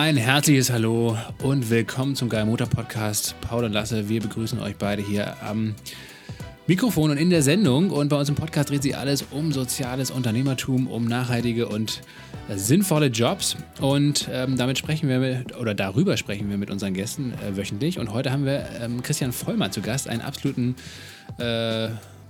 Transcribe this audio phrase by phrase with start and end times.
[0.00, 3.34] Ein herzliches Hallo und willkommen zum Geil Motor Podcast.
[3.40, 5.74] Paul und Lasse, wir begrüßen euch beide hier am
[6.68, 7.90] Mikrofon und in der Sendung.
[7.90, 12.00] Und bei uns im Podcast dreht sich alles um soziales Unternehmertum, um nachhaltige und
[12.48, 13.56] sinnvolle Jobs.
[13.80, 17.98] Und ähm, damit sprechen wir mit, oder darüber sprechen wir mit unseren Gästen äh, wöchentlich.
[17.98, 20.76] Und heute haben wir ähm, Christian Vollmann zu Gast, einen absoluten
[21.38, 21.88] äh,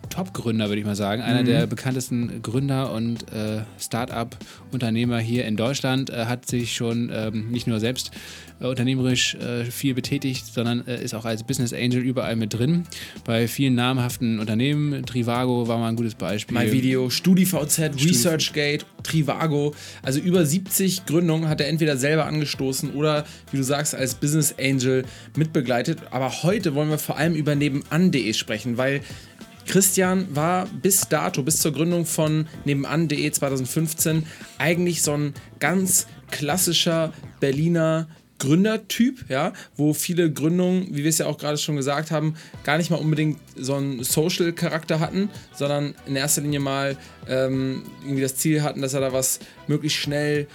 [0.09, 1.23] Top-Gründer, würde ich mal sagen.
[1.23, 1.47] Einer mhm.
[1.47, 6.11] der bekanntesten Gründer und äh, Start-up-Unternehmer hier in Deutschland.
[6.11, 8.11] Äh, hat sich schon ähm, nicht nur selbst
[8.61, 12.85] äh, unternehmerisch äh, viel betätigt, sondern äh, ist auch als Business Angel überall mit drin.
[13.25, 15.05] Bei vielen namhaften Unternehmen.
[15.05, 16.59] Trivago war mal ein gutes Beispiel.
[16.59, 19.75] MyVideo, StudiVZ, ResearchGate, Trivago.
[20.03, 24.55] Also über 70 Gründungen hat er entweder selber angestoßen oder, wie du sagst, als Business
[24.59, 25.05] Angel
[25.37, 25.99] mitbegleitet.
[26.11, 29.03] Aber heute wollen wir vor allem über nebenan.de sprechen, weil
[29.69, 34.27] Christian war bis dato, bis zur Gründung von nebenan.de 2015,
[34.59, 41.27] eigentlich so ein ganz klassischer Berliner Gründertyp, ja, wo viele Gründungen, wie wir es ja
[41.27, 46.17] auch gerade schon gesagt haben, gar nicht mal unbedingt so einen Social-Charakter hatten, sondern in
[46.17, 46.97] erster Linie mal
[47.29, 50.47] ähm, irgendwie das Ziel hatten, dass er da was möglichst schnell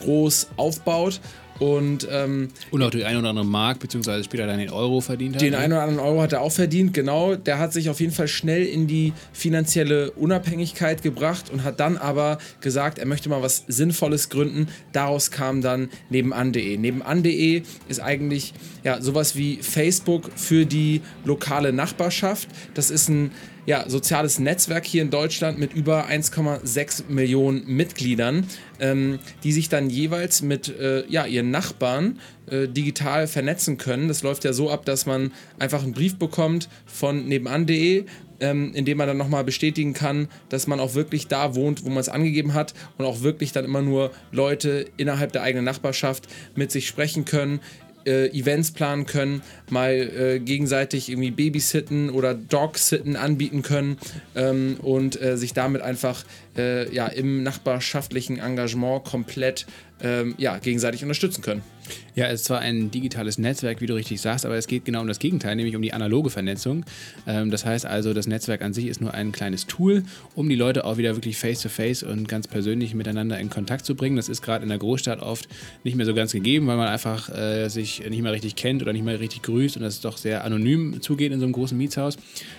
[0.00, 1.20] groß aufbaut
[1.60, 5.36] und, ähm, und auch die ein oder andere Mark, beziehungsweise später dann den Euro verdient
[5.36, 5.42] hat.
[5.42, 7.36] Den einen oder anderen Euro hat er auch verdient, genau.
[7.36, 11.98] Der hat sich auf jeden Fall schnell in die finanzielle Unabhängigkeit gebracht und hat dann
[11.98, 14.68] aber gesagt, er möchte mal was Sinnvolles gründen.
[14.92, 16.78] Daraus kam dann nebenan.de.
[16.78, 22.48] Nebenan.de ist eigentlich ja, sowas wie Facebook für die lokale Nachbarschaft.
[22.72, 23.32] Das ist ein
[23.66, 28.46] ja, soziales Netzwerk hier in Deutschland mit über 1,6 Millionen Mitgliedern,
[28.80, 32.18] ähm, die sich dann jeweils mit äh, ja, ihren Nachbarn
[32.50, 34.08] äh, digital vernetzen können.
[34.08, 38.04] Das läuft ja so ab, dass man einfach einen Brief bekommt von nebenan.de,
[38.40, 41.98] ähm, indem man dann nochmal bestätigen kann, dass man auch wirklich da wohnt, wo man
[41.98, 46.72] es angegeben hat und auch wirklich dann immer nur Leute innerhalb der eigenen Nachbarschaft mit
[46.72, 47.60] sich sprechen können,
[48.04, 53.98] äh, Events planen können, mal äh, gegenseitig irgendwie Babysitten oder Dogsitten anbieten können
[54.34, 56.24] ähm, und äh, sich damit einfach
[56.56, 59.66] äh, ja, im nachbarschaftlichen Engagement komplett
[60.02, 61.62] ähm, ja, gegenseitig unterstützen können.
[62.14, 65.00] Ja, es ist zwar ein digitales Netzwerk, wie du richtig sagst, aber es geht genau
[65.00, 66.84] um das Gegenteil, nämlich um die analoge Vernetzung.
[67.26, 70.56] Ähm, das heißt also, das Netzwerk an sich ist nur ein kleines Tool, um die
[70.56, 74.16] Leute auch wieder wirklich face-to-face -face und ganz persönlich miteinander in Kontakt zu bringen.
[74.16, 75.48] Das ist gerade in der Großstadt oft
[75.84, 78.92] nicht mehr so ganz gegeben, weil man einfach äh, sich nicht mehr richtig kennt oder
[78.92, 82.16] nicht mehr richtig grüßt und es doch sehr anonym zugeht in so einem großen Mietshaus.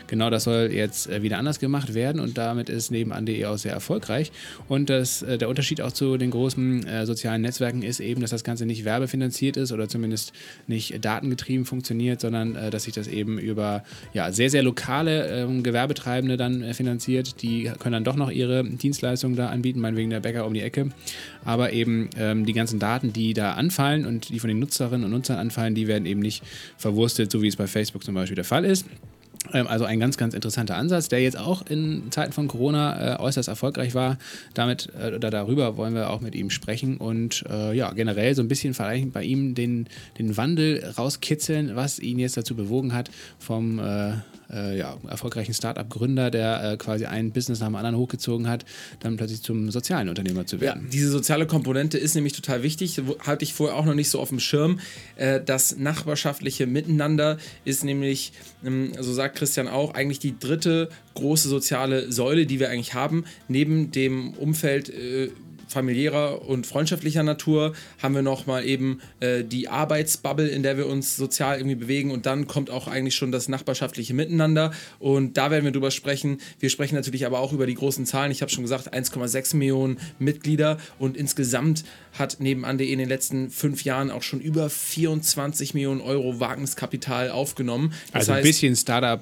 [0.07, 3.73] Genau das soll jetzt äh, wieder anders gemacht werden und damit ist nebenan.de auch sehr
[3.73, 4.31] erfolgreich.
[4.67, 8.31] Und das, äh, der Unterschied auch zu den großen äh, sozialen Netzwerken ist eben, dass
[8.31, 10.33] das Ganze nicht werbefinanziert finanziert ist oder zumindest
[10.67, 13.83] nicht datengetrieben funktioniert, sondern äh, dass sich das eben über
[14.13, 17.41] ja, sehr, sehr lokale äh, Gewerbetreibende dann äh, finanziert.
[17.41, 20.89] Die können dann doch noch ihre Dienstleistungen da anbieten, meinetwegen der Bäcker um die Ecke.
[21.45, 25.11] Aber eben ähm, die ganzen Daten, die da anfallen und die von den Nutzerinnen und
[25.11, 26.43] Nutzern anfallen, die werden eben nicht
[26.77, 28.85] verwurstet, so wie es bei Facebook zum Beispiel der Fall ist.
[29.53, 33.19] Ähm, also ein ganz, ganz interessanter Ansatz, der jetzt auch in Zeiten von Corona äh,
[33.19, 34.17] äußerst erfolgreich war.
[34.53, 38.41] Damit äh, oder darüber wollen wir auch mit ihm sprechen und äh, ja, generell so
[38.41, 39.87] ein bisschen vielleicht bei ihm den,
[40.17, 43.09] den Wandel rauskitzeln, was ihn jetzt dazu bewogen hat,
[43.39, 43.81] vom
[44.51, 48.65] äh, ja, erfolgreichen Startup-Gründer, der äh, quasi ein Business nach dem anderen hochgezogen hat,
[48.99, 50.83] dann plötzlich zum sozialen Unternehmer zu werden.
[50.85, 54.19] Ja, diese soziale Komponente ist nämlich total wichtig, hatte ich vorher auch noch nicht so
[54.19, 54.79] auf dem Schirm.
[55.15, 58.33] Äh, das nachbarschaftliche Miteinander ist nämlich,
[58.65, 63.25] ähm, so sagt Christian auch, eigentlich die dritte große soziale Säule, die wir eigentlich haben,
[63.47, 65.29] neben dem Umfeld äh,
[65.71, 70.87] familiärer und freundschaftlicher Natur haben wir noch mal eben äh, die Arbeitsbubble, in der wir
[70.87, 75.49] uns sozial irgendwie bewegen und dann kommt auch eigentlich schon das nachbarschaftliche Miteinander und da
[75.49, 76.39] werden wir drüber sprechen.
[76.59, 78.31] Wir sprechen natürlich aber auch über die großen Zahlen.
[78.31, 81.83] Ich habe schon gesagt, 1,6 Millionen Mitglieder und insgesamt
[82.17, 87.93] hat nebenan.de in den letzten fünf Jahren auch schon über 24 Millionen Euro Wagniskapital aufgenommen.
[88.11, 89.21] Das also ein bisschen Startup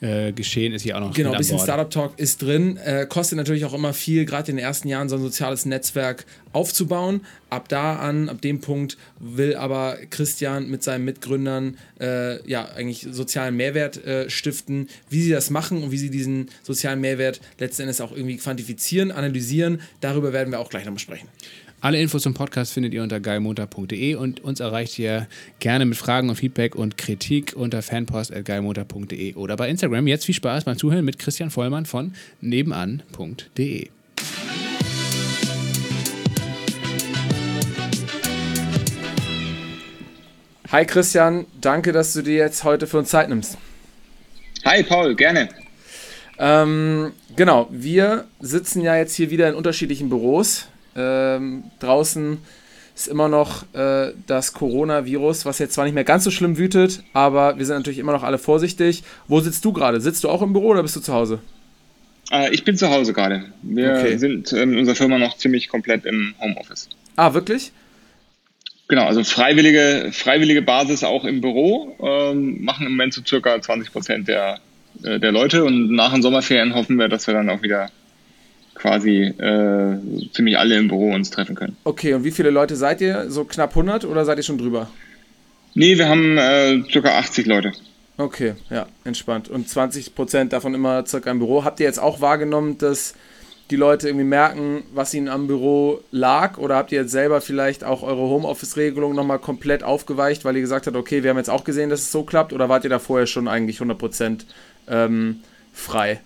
[0.00, 2.76] äh, geschehen ist hier auch noch Genau, ein bisschen Startup Talk ist drin.
[2.76, 6.26] Äh, kostet natürlich auch immer viel, gerade in den ersten Jahren so ein soziales Netzwerk
[6.52, 7.22] aufzubauen.
[7.48, 13.06] Ab da an, ab dem Punkt will aber Christian mit seinen Mitgründern äh, ja eigentlich
[13.10, 14.88] sozialen Mehrwert äh, stiften.
[15.08, 19.10] Wie sie das machen und wie sie diesen sozialen Mehrwert letzten Endes auch irgendwie quantifizieren,
[19.12, 21.28] analysieren, darüber werden wir auch gleich nochmal sprechen.
[21.82, 25.28] Alle Infos zum Podcast findet ihr unter geilmontag.de und uns erreicht ihr
[25.60, 30.06] gerne mit Fragen und Feedback und Kritik unter fanpost.geilmontag.de oder bei Instagram.
[30.06, 33.90] Jetzt viel Spaß beim Zuhören mit Christian Vollmann von nebenan.de.
[40.72, 43.58] Hi Christian, danke, dass du dir jetzt heute für uns Zeit nimmst.
[44.64, 45.50] Hi Paul, gerne.
[46.38, 50.68] Ähm, genau, wir sitzen ja jetzt hier wieder in unterschiedlichen Büros.
[50.96, 52.38] Ähm, draußen
[52.94, 57.02] ist immer noch äh, das Coronavirus, was jetzt zwar nicht mehr ganz so schlimm wütet,
[57.12, 59.02] aber wir sind natürlich immer noch alle vorsichtig.
[59.28, 60.00] Wo sitzt du gerade?
[60.00, 61.40] Sitzt du auch im Büro oder bist du zu Hause?
[62.32, 63.44] Äh, ich bin zu Hause gerade.
[63.62, 64.16] Wir okay.
[64.16, 66.88] sind in unserer Firma noch ziemlich komplett im Homeoffice.
[67.16, 67.72] Ah, wirklich?
[68.88, 73.92] Genau, also freiwillige, freiwillige Basis auch im Büro, ähm, machen im Moment so circa 20
[73.92, 74.60] Prozent der,
[75.02, 77.90] äh, der Leute und nach den Sommerferien hoffen wir, dass wir dann auch wieder
[78.76, 79.98] quasi äh,
[80.32, 81.76] ziemlich alle im Büro uns treffen können.
[81.84, 83.30] Okay, und wie viele Leute seid ihr?
[83.30, 84.88] So knapp 100 oder seid ihr schon drüber?
[85.74, 87.72] Nee, wir haben äh, circa 80 Leute.
[88.18, 89.48] Okay, ja, entspannt.
[89.48, 91.64] Und 20 Prozent davon immer circa im Büro.
[91.64, 93.14] Habt ihr jetzt auch wahrgenommen, dass
[93.70, 96.56] die Leute irgendwie merken, was ihnen am Büro lag?
[96.56, 100.86] Oder habt ihr jetzt selber vielleicht auch eure Homeoffice-Regelung nochmal komplett aufgeweicht, weil ihr gesagt
[100.86, 102.52] habt, okay, wir haben jetzt auch gesehen, dass es so klappt?
[102.52, 104.46] Oder wart ihr da vorher schon eigentlich 100 Prozent
[104.88, 105.40] ähm,
[105.72, 106.20] frei?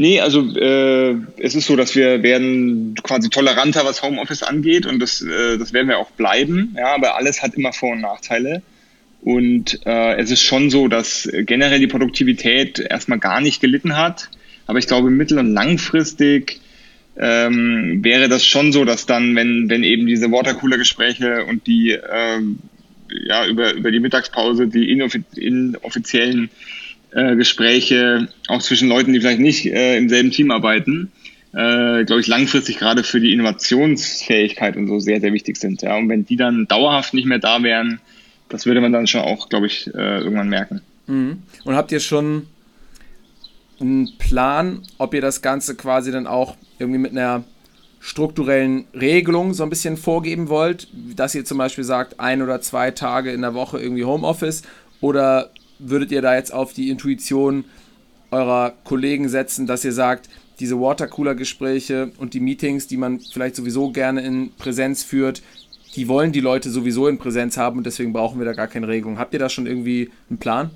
[0.00, 5.00] Nee, also äh, es ist so, dass wir werden quasi toleranter, was Homeoffice angeht und
[5.00, 6.76] das, äh, das werden wir auch bleiben.
[6.78, 8.62] Ja, aber alles hat immer Vor- und Nachteile.
[9.22, 14.30] Und äh, es ist schon so, dass generell die Produktivität erstmal gar nicht gelitten hat.
[14.68, 16.60] Aber ich glaube, mittel- und langfristig
[17.18, 22.60] ähm, wäre das schon so, dass dann, wenn, wenn eben diese Watercooler-Gespräche und die ähm,
[23.10, 26.50] ja, über, über die Mittagspause, die inoffi inoffiziellen
[27.12, 31.12] äh, Gespräche auch zwischen Leuten, die vielleicht nicht äh, im selben Team arbeiten,
[31.52, 35.82] äh, glaube ich, langfristig gerade für die Innovationsfähigkeit und so sehr, sehr wichtig sind.
[35.82, 35.96] Ja.
[35.96, 38.00] Und wenn die dann dauerhaft nicht mehr da wären,
[38.48, 40.80] das würde man dann schon auch, glaube ich, äh, irgendwann merken.
[41.06, 41.42] Mhm.
[41.64, 42.46] Und habt ihr schon
[43.80, 47.44] einen Plan, ob ihr das Ganze quasi dann auch irgendwie mit einer
[48.00, 52.90] strukturellen Regelung so ein bisschen vorgeben wollt, dass ihr zum Beispiel sagt, ein oder zwei
[52.90, 54.62] Tage in der Woche irgendwie Homeoffice
[55.00, 57.64] oder würdet ihr da jetzt auf die Intuition
[58.30, 60.28] eurer Kollegen setzen, dass ihr sagt,
[60.60, 65.42] diese Watercooler-Gespräche und die Meetings, die man vielleicht sowieso gerne in Präsenz führt,
[65.94, 68.88] die wollen die Leute sowieso in Präsenz haben und deswegen brauchen wir da gar keine
[68.88, 69.18] Regelung.
[69.18, 70.70] Habt ihr da schon irgendwie einen Plan?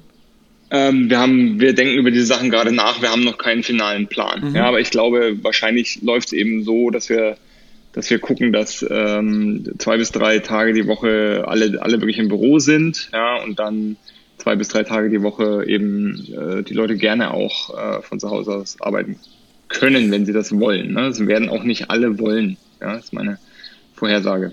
[0.71, 3.03] Ähm, wir haben, wir denken über diese Sachen gerade nach.
[3.03, 4.49] Wir haben noch keinen finalen Plan.
[4.51, 4.57] Mhm.
[4.57, 7.37] Ja, aber ich glaube, wahrscheinlich läuft es eben so, dass wir,
[7.93, 12.29] dass wir gucken, dass ähm, zwei bis drei Tage die Woche alle, alle wirklich im
[12.29, 13.11] Büro sind.
[13.13, 13.97] Ja, und dann
[14.43, 18.29] zwei bis drei Tage die Woche eben äh, die Leute gerne auch äh, von zu
[18.29, 19.17] Hause aus arbeiten
[19.69, 20.95] können, wenn sie das wollen.
[20.95, 21.03] Ne?
[21.03, 22.57] Das werden auch nicht alle wollen.
[22.81, 23.39] Ja, das ist meine
[23.95, 24.53] Vorhersage.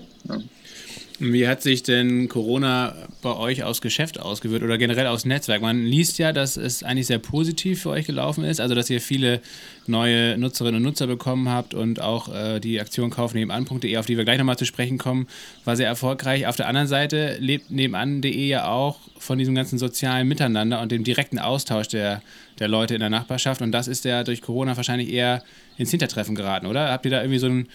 [1.22, 5.60] Wie hat sich denn Corona bei euch aus Geschäft ausgewirkt oder generell aus Netzwerk?
[5.60, 9.02] Man liest ja, dass es eigentlich sehr positiv für euch gelaufen ist, also dass ihr
[9.02, 9.42] viele
[9.86, 14.24] neue Nutzerinnen und Nutzer bekommen habt und auch äh, die Aktion kaufnebenan.de, auf die wir
[14.24, 15.26] gleich nochmal zu sprechen kommen,
[15.66, 16.46] war sehr erfolgreich.
[16.46, 21.04] Auf der anderen Seite lebt nebenan.de ja auch von diesem ganzen sozialen Miteinander und dem
[21.04, 22.22] direkten Austausch der,
[22.60, 25.42] der Leute in der Nachbarschaft und das ist ja durch Corona wahrscheinlich eher
[25.76, 26.90] ins Hintertreffen geraten, oder?
[26.90, 27.68] Habt ihr da irgendwie so ein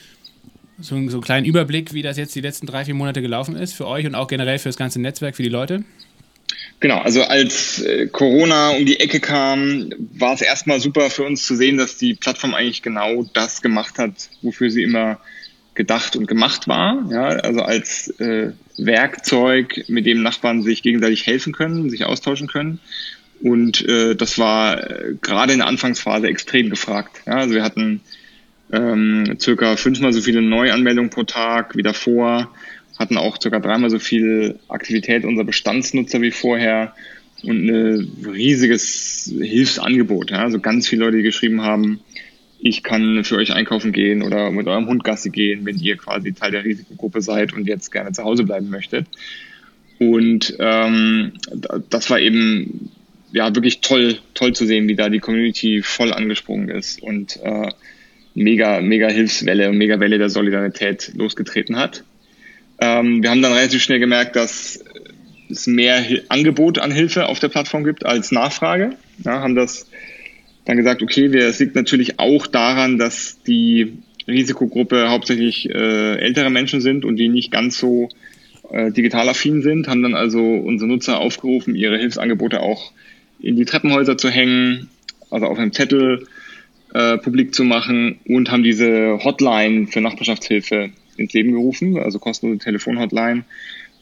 [0.80, 3.74] so, so einen kleinen Überblick, wie das jetzt die letzten drei, vier Monate gelaufen ist
[3.74, 5.84] für euch und auch generell für das ganze Netzwerk, für die Leute?
[6.80, 11.46] Genau, also als äh, Corona um die Ecke kam, war es erstmal super für uns
[11.46, 15.20] zu sehen, dass die Plattform eigentlich genau das gemacht hat, wofür sie immer
[15.74, 17.06] gedacht und gemacht war.
[17.12, 22.80] Ja, also als äh, Werkzeug, mit dem Nachbarn sich gegenseitig helfen können, sich austauschen können.
[23.42, 27.22] Und äh, das war äh, gerade in der Anfangsphase extrem gefragt.
[27.26, 28.02] Ja, also wir hatten
[28.72, 32.52] ähm, circa fünfmal so viele Neuanmeldungen pro Tag wie davor,
[32.98, 36.94] hatten auch circa dreimal so viel Aktivität unserer Bestandsnutzer wie vorher
[37.44, 40.32] und ein riesiges Hilfsangebot.
[40.32, 40.44] Ja?
[40.44, 42.00] Also ganz viele Leute, die geschrieben haben,
[42.60, 46.34] ich kann für euch einkaufen gehen oder mit eurem Hund Gassi gehen, wenn ihr quasi
[46.34, 49.08] Teil der Risikogruppe seid und jetzt gerne zu Hause bleiben möchtet.
[50.00, 51.34] Und ähm,
[51.90, 52.92] das war eben
[53.32, 57.70] ja wirklich toll, toll zu sehen, wie da die Community voll angesprungen ist und äh,
[58.36, 62.04] mega, mega Hilfswelle und mega Welle der Solidarität losgetreten hat.
[62.80, 64.84] Ähm, wir haben dann relativ schnell gemerkt, dass
[65.50, 68.92] es mehr Angebot an Hilfe auf der Plattform gibt als Nachfrage.
[69.24, 69.90] Ja, haben das
[70.66, 76.50] dann gesagt, okay, wir, es liegt natürlich auch daran, dass die Risikogruppe hauptsächlich äh, ältere
[76.50, 78.10] Menschen sind und die nicht ganz so
[78.72, 82.92] äh, digital affin sind, haben dann also unsere Nutzer aufgerufen, ihre Hilfsangebote auch
[83.40, 84.90] in die Treppenhäuser zu hängen,
[85.30, 86.28] also auf einem Zettel
[86.96, 92.60] äh, publik zu machen und haben diese Hotline für Nachbarschaftshilfe ins Leben gerufen, also kostenlose
[92.60, 93.44] Telefonhotline,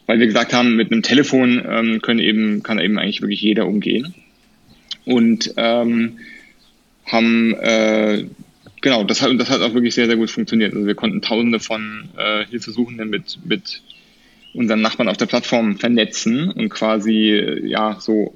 [0.06, 3.66] weil wir gesagt haben, mit einem Telefon ähm, können eben, kann eben eigentlich wirklich jeder
[3.66, 4.14] umgehen.
[5.06, 6.18] Und ähm,
[7.04, 8.26] haben äh,
[8.80, 10.72] genau, das hat, das hat auch wirklich sehr, sehr gut funktioniert.
[10.72, 13.82] Also wir konnten tausende von äh, Hilfesuchenden mit, mit
[14.54, 18.34] unseren Nachbarn auf der Plattform vernetzen und quasi ja so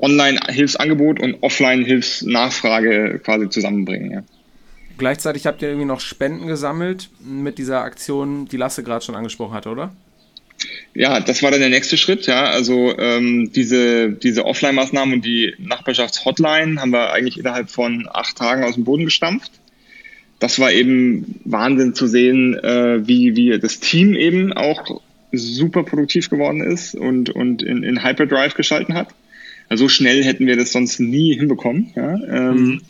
[0.00, 4.10] Online-Hilfsangebot und Offline-Hilfsnachfrage quasi zusammenbringen.
[4.10, 4.22] Ja.
[4.98, 9.54] Gleichzeitig habt ihr irgendwie noch Spenden gesammelt mit dieser Aktion, die Lasse gerade schon angesprochen
[9.54, 9.92] hatte, oder?
[10.94, 12.26] Ja, das war dann der nächste Schritt.
[12.26, 18.36] Ja, also ähm, diese, diese Offline-Maßnahmen und die Nachbarschaftshotline haben wir eigentlich innerhalb von acht
[18.38, 19.52] Tagen aus dem Boden gestampft.
[20.38, 25.00] Das war eben Wahnsinn zu sehen, äh, wie, wie das Team eben auch
[25.32, 29.08] super produktiv geworden ist und, und in, in Hyperdrive geschalten hat.
[29.68, 31.92] Also so schnell hätten wir das sonst nie hinbekommen.
[31.94, 32.14] Ja?
[32.14, 32.80] Ähm, mhm.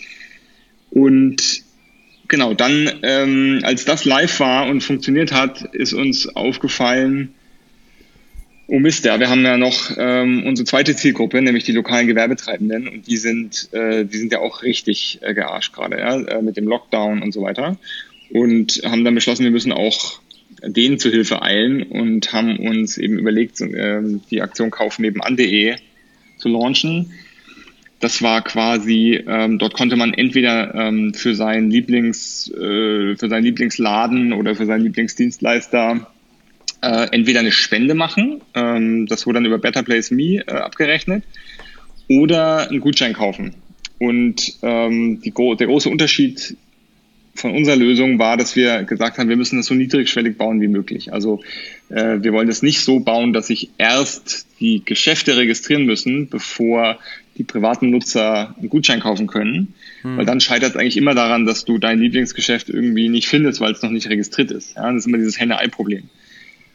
[0.90, 1.62] Und
[2.28, 7.34] genau, dann, ähm, als das live war und funktioniert hat, ist uns aufgefallen,
[8.68, 12.88] oh Mist, ja, wir haben ja noch ähm, unsere zweite Zielgruppe, nämlich die lokalen Gewerbetreibenden
[12.88, 16.56] und die sind, äh, die sind ja auch richtig äh, gearscht gerade, ja, äh, mit
[16.56, 17.78] dem Lockdown und so weiter.
[18.30, 20.20] Und haben dann beschlossen, wir müssen auch
[20.62, 25.76] denen zu Hilfe eilen und haben uns eben überlegt, äh, die Aktion kaufnebenan.de
[26.36, 27.12] zu launchen.
[28.00, 33.44] Das war quasi, ähm, dort konnte man entweder ähm, für seinen Lieblings, äh, für seinen
[33.44, 36.06] Lieblingsladen oder für seinen Lieblingsdienstleister
[36.82, 41.24] äh, entweder eine Spende machen, ähm, das wurde dann über Better Place Me äh, abgerechnet,
[42.08, 43.54] oder einen Gutschein kaufen.
[43.98, 46.56] Und ähm, die, der große Unterschied
[47.36, 50.68] von unserer Lösung war, dass wir gesagt haben, wir müssen das so niedrigschwellig bauen wie
[50.68, 51.12] möglich.
[51.12, 51.42] Also
[51.88, 56.98] äh, wir wollen das nicht so bauen, dass sich erst die Geschäfte registrieren müssen, bevor
[57.36, 59.74] die privaten Nutzer einen Gutschein kaufen können.
[60.02, 60.16] Hm.
[60.16, 63.72] Weil dann scheitert es eigentlich immer daran, dass du dein Lieblingsgeschäft irgendwie nicht findest, weil
[63.72, 64.76] es noch nicht registriert ist.
[64.76, 66.04] Ja, das ist immer dieses Henne-Ei-Problem.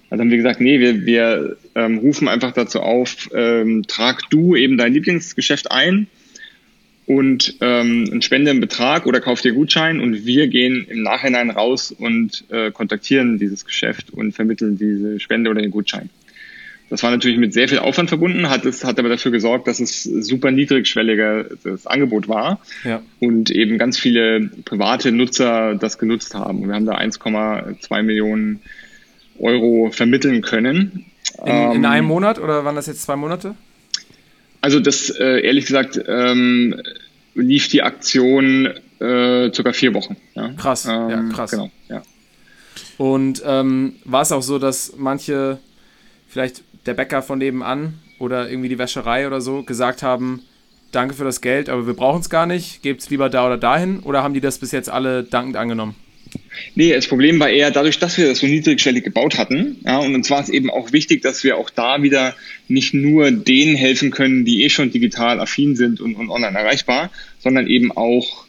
[0.10, 4.56] Also haben wir gesagt, nee, wir, wir ähm, rufen einfach dazu auf, ähm, trag du
[4.56, 6.08] eben dein Lieblingsgeschäft ein
[7.06, 11.92] und ähm, spende einen Betrag oder kauf dir Gutschein und wir gehen im Nachhinein raus
[11.92, 16.10] und äh, kontaktieren dieses Geschäft und vermitteln diese Spende oder den Gutschein.
[16.92, 19.80] Das war natürlich mit sehr viel Aufwand verbunden, hat es hat aber dafür gesorgt, dass
[19.80, 23.02] es super niedrigschwelliger das Angebot war ja.
[23.22, 26.62] und eben ganz viele private Nutzer das genutzt haben.
[26.62, 28.60] Und wir haben da 1,2 Millionen
[29.40, 31.06] Euro vermitteln können.
[31.46, 33.56] In, in ähm, einem Monat oder waren das jetzt zwei Monate?
[34.62, 36.80] Also das, äh, ehrlich gesagt, ähm,
[37.34, 38.68] lief die Aktion
[39.00, 40.16] äh, circa vier Wochen.
[40.36, 40.50] Ja.
[40.54, 41.52] Krass, ähm, ja, krass.
[41.52, 42.04] Genau, ja.
[42.98, 45.58] Und ähm, war es auch so, dass manche,
[46.28, 50.44] vielleicht der Bäcker von nebenan oder irgendwie die Wäscherei oder so, gesagt haben,
[50.92, 53.58] danke für das Geld, aber wir brauchen es gar nicht, gebt es lieber da oder
[53.58, 54.02] dahin?
[54.02, 55.96] Oder haben die das bis jetzt alle dankend angenommen?
[56.76, 59.78] Nee, das Problem war eher dadurch, dass wir das so niedrigschwellig gebaut hatten.
[59.86, 62.36] Ja, und uns war es eben auch wichtig, dass wir auch da wieder
[62.68, 67.12] nicht nur denen helfen können, die eh schon digital affin sind und, und online erreichbar,
[67.40, 68.46] sondern eben auch,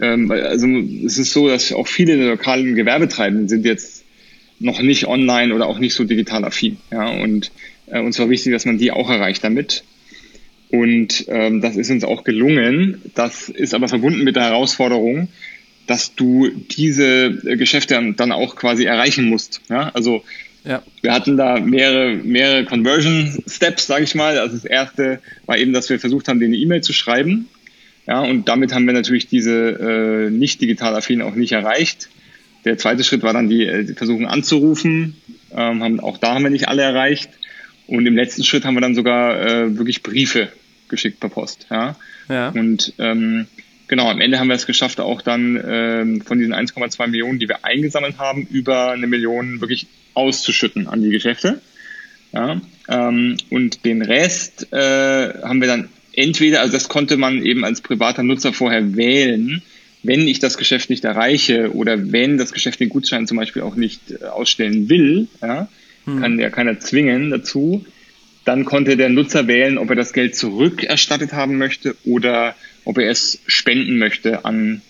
[0.00, 0.66] ähm, also
[1.04, 4.04] es ist so, dass auch viele der lokalen Gewerbetreibenden sind jetzt
[4.60, 6.78] noch nicht online oder auch nicht so digital affin.
[6.90, 7.50] Ja, und
[7.86, 9.84] äh, uns war wichtig, dass man die auch erreicht damit.
[10.70, 13.00] Und ähm, das ist uns auch gelungen.
[13.14, 15.28] Das ist aber verbunden mit der Herausforderung,
[15.88, 19.62] dass du diese Geschäfte dann auch quasi erreichen musst.
[19.68, 19.90] Ja?
[19.94, 20.22] Also
[20.64, 20.82] ja.
[21.00, 24.38] wir hatten da mehrere, mehrere Conversion Steps, sage ich mal.
[24.38, 27.48] Also das erste war eben, dass wir versucht haben, denen eine E-Mail zu schreiben.
[28.06, 32.08] Ja, und damit haben wir natürlich diese äh, nicht digital affinen auch nicht erreicht.
[32.64, 35.16] Der zweite Schritt war dann die, äh, die Versuchen anzurufen.
[35.54, 37.30] Ähm, haben, auch da haben wir nicht alle erreicht.
[37.86, 40.48] Und im letzten Schritt haben wir dann sogar äh, wirklich Briefe
[40.88, 41.66] geschickt per Post.
[41.70, 41.96] Ja.
[42.28, 42.50] ja.
[42.50, 43.46] Und ähm,
[43.88, 47.48] genau, am Ende haben wir es geschafft, auch dann ähm, von diesen 1,2 Millionen, die
[47.48, 51.60] wir eingesammelt haben, über eine Million wirklich auszuschütten an die Geschäfte.
[52.32, 54.76] Ja, ähm, und den Rest äh,
[55.42, 59.62] haben wir dann entweder, also das konnte man eben als privater Nutzer vorher wählen,
[60.02, 63.74] wenn ich das Geschäft nicht erreiche oder wenn das Geschäft den Gutschein zum Beispiel auch
[63.74, 65.68] nicht äh, ausstellen will, ja,
[66.04, 66.20] hm.
[66.20, 67.84] kann ja keiner zwingen dazu,
[68.44, 72.54] dann konnte der Nutzer wählen, ob er das Geld zurückerstattet haben möchte oder
[72.88, 74.80] ob er es spenden möchte an,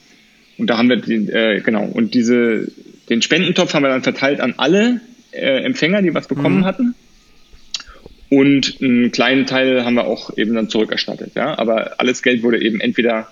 [0.57, 2.71] und da haben wir den, äh, genau, und diese,
[3.09, 5.01] den Spendentopf haben wir dann verteilt an alle
[5.33, 6.65] äh, Empfänger, die was bekommen mhm.
[6.65, 6.95] hatten.
[8.31, 11.59] Und einen kleinen Teil haben wir auch eben dann zurückerstattet, ja.
[11.59, 13.27] Aber alles Geld wurde eben entweder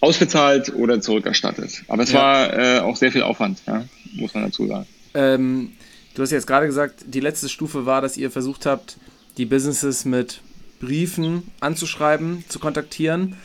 [0.00, 1.82] ausbezahlt oder zurückerstattet.
[1.88, 2.18] Aber es ja.
[2.20, 4.86] war äh, auch sehr viel Aufwand, ja, muss man dazu sagen.
[5.12, 5.72] Ähm,
[6.14, 8.96] du hast jetzt gerade gesagt, die letzte Stufe war, dass ihr versucht habt,
[9.36, 10.40] die Businesses mit
[10.80, 13.36] Briefen anzuschreiben, zu kontaktieren.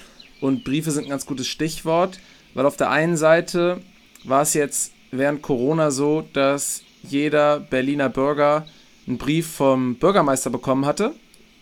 [0.41, 2.19] Und Briefe sind ein ganz gutes Stichwort,
[2.53, 3.81] weil auf der einen Seite
[4.23, 8.65] war es jetzt während Corona so, dass jeder Berliner Bürger
[9.07, 11.13] einen Brief vom Bürgermeister bekommen hatte,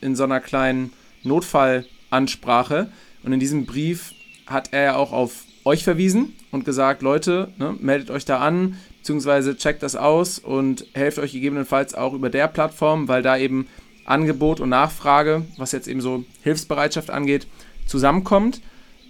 [0.01, 0.91] in so einer kleinen
[1.23, 2.91] Notfallansprache.
[3.23, 4.13] Und in diesem Brief
[4.45, 8.77] hat er ja auch auf euch verwiesen und gesagt, Leute, ne, meldet euch da an,
[8.99, 13.67] beziehungsweise checkt das aus und helft euch gegebenenfalls auch über der Plattform, weil da eben
[14.05, 17.47] Angebot und Nachfrage, was jetzt eben so Hilfsbereitschaft angeht,
[17.87, 18.61] zusammenkommt.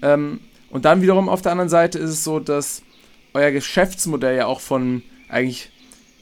[0.02, 2.82] Ähm, und dann wiederum auf der anderen Seite ist es so, dass
[3.34, 5.70] euer Geschäftsmodell ja auch von eigentlich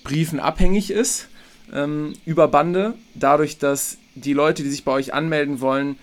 [0.03, 1.27] Briefen abhängig ist
[1.73, 5.97] ähm, über Bande, dadurch, dass die Leute, die sich bei euch anmelden wollen,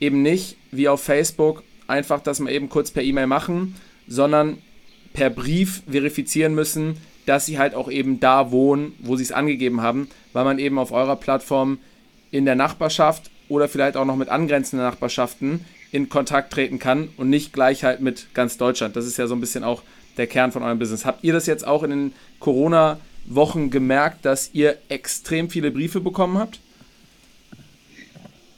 [0.00, 4.58] eben nicht wie auf Facebook einfach das mal eben kurz per E-Mail machen, sondern
[5.12, 6.96] per Brief verifizieren müssen,
[7.26, 10.78] dass sie halt auch eben da wohnen, wo sie es angegeben haben, weil man eben
[10.78, 11.78] auf eurer Plattform
[12.30, 17.30] in der Nachbarschaft oder vielleicht auch noch mit angrenzenden Nachbarschaften in Kontakt treten kann und
[17.30, 18.96] nicht gleich halt mit ganz Deutschland.
[18.96, 19.82] Das ist ja so ein bisschen auch
[20.16, 21.04] der Kern von eurem Business.
[21.04, 26.38] Habt ihr das jetzt auch in den Corona-Wochen gemerkt, dass ihr extrem viele Briefe bekommen
[26.38, 26.60] habt?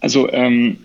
[0.01, 0.79] Also ähm,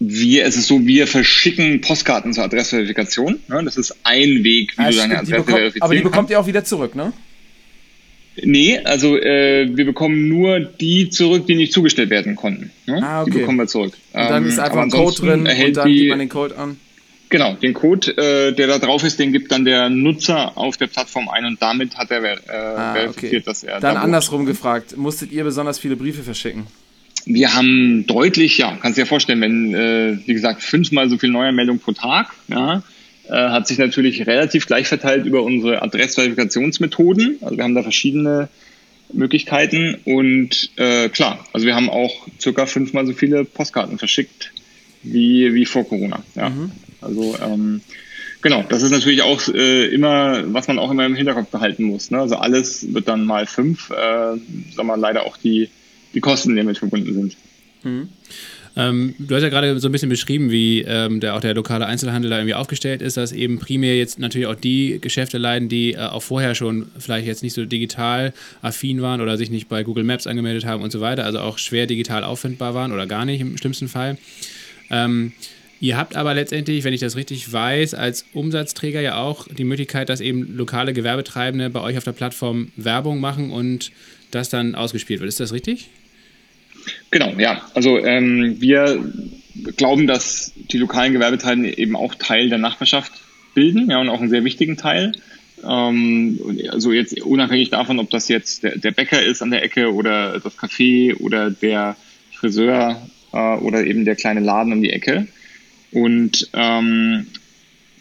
[0.00, 3.40] wir, es ist so, wir verschicken Postkarten zur Adressverifikation.
[3.48, 3.64] Ne?
[3.64, 6.30] Das ist ein Weg, wie ah, du deine Adresse verifizieren Aber die bekommt kannst.
[6.30, 7.12] ihr auch wieder zurück, ne?
[8.42, 12.70] Nee, also äh, wir bekommen nur die zurück, die nicht zugestellt werden konnten.
[12.86, 13.02] Ne?
[13.02, 13.30] Ah, okay.
[13.30, 13.94] Die bekommen wir zurück.
[14.12, 16.76] Und dann ist ähm, einfach ein Code drin und dann gibt man den Code an.
[17.30, 20.86] Genau, den Code, äh, der da drauf ist, den gibt dann der Nutzer auf der
[20.86, 23.42] Plattform ein und damit hat er äh, ah, verifiziert, okay.
[23.44, 23.80] dass er.
[23.80, 26.66] Dann da andersrum gefragt, musstet ihr besonders viele Briefe verschicken?
[27.26, 31.30] Wir haben deutlich, ja, kannst du dir vorstellen, wenn, äh, wie gesagt, fünfmal so viel
[31.30, 32.82] Neuanmeldung pro Tag, ja,
[33.34, 37.38] hat sich natürlich relativ gleich verteilt über unsere Adressverifikationsmethoden.
[37.42, 38.48] Also wir haben da verschiedene
[39.12, 44.52] Möglichkeiten und äh, klar, also wir haben auch circa fünfmal so viele Postkarten verschickt
[45.02, 46.22] wie, wie vor Corona.
[46.34, 46.50] Ja.
[46.50, 46.72] Mhm.
[47.00, 47.80] Also ähm,
[48.42, 52.10] genau, das ist natürlich auch äh, immer, was man auch immer im Hinterkopf behalten muss.
[52.10, 52.18] Ne?
[52.18, 54.40] Also alles wird dann mal fünf, äh, sagen
[54.76, 55.70] wir leider auch die,
[56.14, 57.36] die Kosten, die damit verbunden sind.
[57.82, 58.08] Mhm.
[58.78, 61.86] Ähm, du hast ja gerade so ein bisschen beschrieben, wie ähm, der, auch der lokale
[61.86, 65.94] Einzelhandel da irgendwie aufgestellt ist, dass eben primär jetzt natürlich auch die Geschäfte leiden, die
[65.94, 68.32] äh, auch vorher schon vielleicht jetzt nicht so digital
[68.62, 71.58] affin waren oder sich nicht bei Google Maps angemeldet haben und so weiter, also auch
[71.58, 74.16] schwer digital auffindbar waren oder gar nicht im schlimmsten Fall.
[74.90, 75.32] Ähm,
[75.80, 80.08] Ihr habt aber letztendlich, wenn ich das richtig weiß, als Umsatzträger ja auch die Möglichkeit,
[80.08, 83.92] dass eben lokale Gewerbetreibende bei euch auf der Plattform Werbung machen und
[84.32, 85.28] das dann ausgespielt wird.
[85.28, 85.88] Ist das richtig?
[87.10, 87.62] Genau, ja.
[87.74, 89.02] Also ähm, wir
[89.76, 93.12] glauben, dass die lokalen Gewerbetreibenden eben auch Teil der Nachbarschaft
[93.54, 95.12] bilden, ja, und auch einen sehr wichtigen Teil.
[95.66, 96.38] Ähm,
[96.70, 100.38] also jetzt unabhängig davon, ob das jetzt der, der, Bäcker ist an der Ecke oder
[100.38, 101.96] das Café oder der
[102.32, 105.26] Friseur äh, oder eben der kleine Laden um die Ecke.
[105.90, 107.26] Und ähm,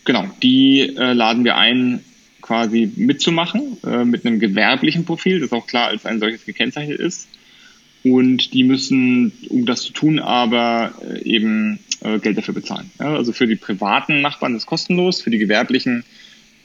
[0.05, 2.03] genau, die äh, laden wir ein,
[2.41, 7.27] quasi mitzumachen äh, mit einem gewerblichen Profil, das auch klar als ein solches gekennzeichnet ist.
[8.03, 12.89] Und die müssen, um das zu tun, aber äh, eben äh, Geld dafür bezahlen.
[12.99, 16.03] Ja, also für die privaten Nachbarn ist es kostenlos, für die gewerblichen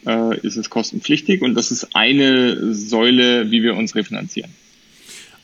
[0.06, 4.50] äh, ist es kostenpflichtig und das ist eine Säule, wie wir uns refinanzieren.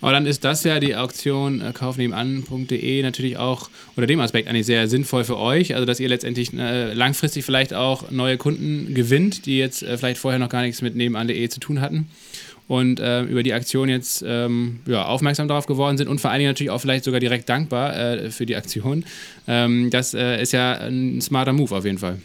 [0.01, 4.67] Aber dann ist das ja die Auktion äh, kaufnebenan.de natürlich auch unter dem Aspekt eigentlich
[4.67, 5.75] sehr sinnvoll für euch.
[5.75, 10.19] Also, dass ihr letztendlich äh, langfristig vielleicht auch neue Kunden gewinnt, die jetzt äh, vielleicht
[10.19, 12.09] vorher noch gar nichts mit nebenan.de zu tun hatten
[12.69, 16.39] und äh, über die Aktion jetzt ähm, ja, aufmerksam darauf geworden sind und vor allen
[16.39, 19.05] Dingen natürlich auch vielleicht sogar direkt dankbar äh, für die Aktion.
[19.49, 22.19] Ähm, das äh, ist ja ein smarter Move auf jeden Fall.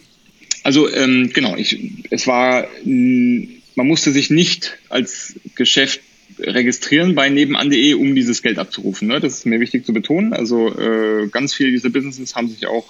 [0.62, 1.78] Also ähm, genau, ich,
[2.10, 6.00] es war, man musste sich nicht als Geschäft
[6.38, 9.08] registrieren bei nebenan.de, um dieses Geld abzurufen.
[9.08, 9.20] Ne?
[9.20, 10.32] Das ist mir wichtig zu betonen.
[10.32, 12.86] Also äh, ganz viele dieser Businesses haben sich auch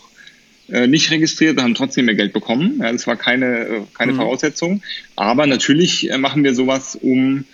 [0.68, 2.78] nicht registriert, haben trotzdem mehr Geld bekommen.
[2.80, 4.16] Ja, das war keine, äh, keine mhm.
[4.16, 4.82] Voraussetzung.
[5.16, 7.44] Aber natürlich äh, machen wir sowas, um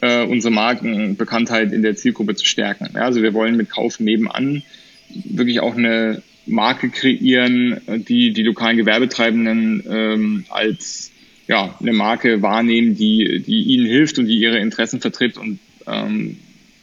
[0.00, 2.88] äh, unsere Markenbekanntheit in der Zielgruppe zu stärken.
[2.94, 4.62] Ja, also wir wollen mit Kauf nebenan
[5.10, 11.12] wirklich auch eine Marke kreieren, die die lokalen Gewerbetreibenden ähm, als
[11.46, 16.38] ja, eine Marke wahrnehmen, die, die ihnen hilft und die ihre Interessen vertritt und ähm,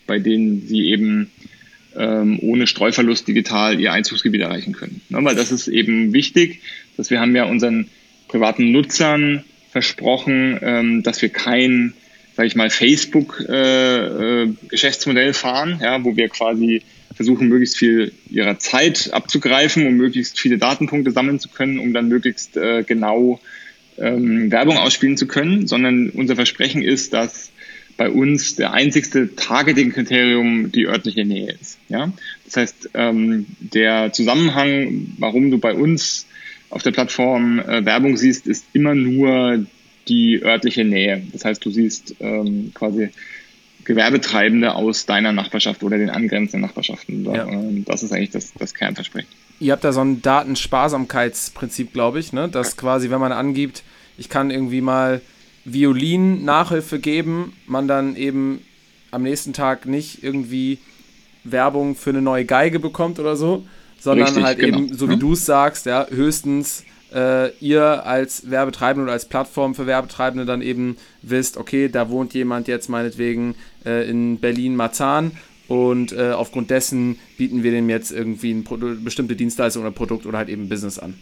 [0.08, 1.32] bei denen sie eben
[1.97, 5.01] ähm, ohne Streuverlust digital ihr Einzugsgebiet erreichen können.
[5.10, 6.62] Ne, weil das ist eben wichtig,
[6.97, 7.89] dass wir haben ja unseren
[8.27, 11.93] privaten Nutzern versprochen, ähm, dass wir kein,
[12.36, 16.82] sage ich mal, Facebook-Geschäftsmodell äh, äh, fahren, ja, wo wir quasi
[17.15, 22.08] versuchen, möglichst viel ihrer Zeit abzugreifen, um möglichst viele Datenpunkte sammeln zu können, um dann
[22.08, 23.39] möglichst äh, genau
[23.97, 27.50] ähm, Werbung ausspielen zu können, sondern unser Versprechen ist, dass
[28.01, 31.77] bei uns der einzigste Targeting-Kriterium die örtliche Nähe ist.
[31.87, 32.11] Ja?
[32.45, 36.25] Das heißt, ähm, der Zusammenhang, warum du bei uns
[36.71, 39.67] auf der Plattform äh, Werbung siehst, ist immer nur
[40.07, 41.21] die örtliche Nähe.
[41.31, 43.09] Das heißt, du siehst ähm, quasi
[43.83, 47.25] Gewerbetreibende aus deiner Nachbarschaft oder den angrenzenden Nachbarschaften.
[47.25, 47.47] Ja.
[47.47, 52.33] Ähm, das ist eigentlich das, das Kernversprechen ihr habt da so ein Datensparsamkeitsprinzip, glaube ich,
[52.33, 52.49] ne?
[52.49, 53.83] dass quasi, wenn man angibt,
[54.17, 55.21] ich kann irgendwie mal
[55.65, 58.62] Violin-Nachhilfe geben, man dann eben
[59.12, 60.80] am nächsten Tag nicht irgendwie
[61.43, 63.65] Werbung für eine neue Geige bekommt oder so,
[64.00, 64.78] sondern Richtig, halt genau.
[64.78, 65.19] eben, so wie mhm.
[65.19, 70.62] du es sagst, ja, höchstens äh, ihr als Werbetreibende oder als Plattform für Werbetreibende dann
[70.62, 75.32] eben wisst, okay, da wohnt jemand jetzt meinetwegen äh, in Berlin-Marzahn
[75.67, 80.38] und äh, aufgrund dessen bieten wir dem jetzt irgendwie eine bestimmte Dienstleistung oder Produkt oder
[80.38, 81.15] halt eben Business an.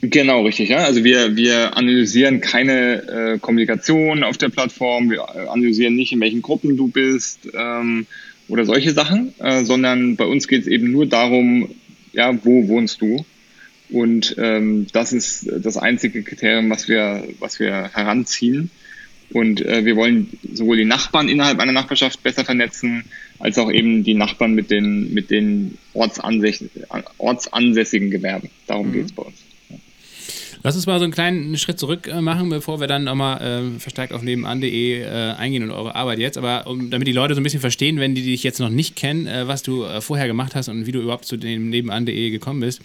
[0.00, 0.68] Genau, richtig.
[0.68, 0.78] Ja.
[0.78, 6.42] Also wir, wir analysieren keine äh, Kommunikation auf der Plattform, wir analysieren nicht, in welchen
[6.42, 8.06] Gruppen du bist ähm,
[8.48, 11.70] oder solche Sachen, äh, sondern bei uns geht es eben nur darum,
[12.12, 13.24] ja, wo wohnst du?
[13.90, 18.70] Und ähm, das ist das einzige Kriterium, was wir, was wir heranziehen.
[19.32, 23.04] Und äh, wir wollen sowohl die Nachbarn innerhalb einer Nachbarschaft besser vernetzen,
[23.38, 28.50] als auch eben die Nachbarn mit den, mit den ortsansässigen Gewerben.
[28.66, 28.92] Darum mhm.
[28.92, 29.43] geht es bei uns.
[30.66, 33.78] Lass uns mal so einen kleinen Schritt zurück äh, machen, bevor wir dann nochmal äh,
[33.78, 36.38] verstärkt auf nebenan.de äh, eingehen und eure Arbeit jetzt.
[36.38, 38.96] Aber um, damit die Leute so ein bisschen verstehen, wenn die dich jetzt noch nicht
[38.96, 42.30] kennen, äh, was du äh, vorher gemacht hast und wie du überhaupt zu dem nebenan.de
[42.30, 42.80] gekommen bist,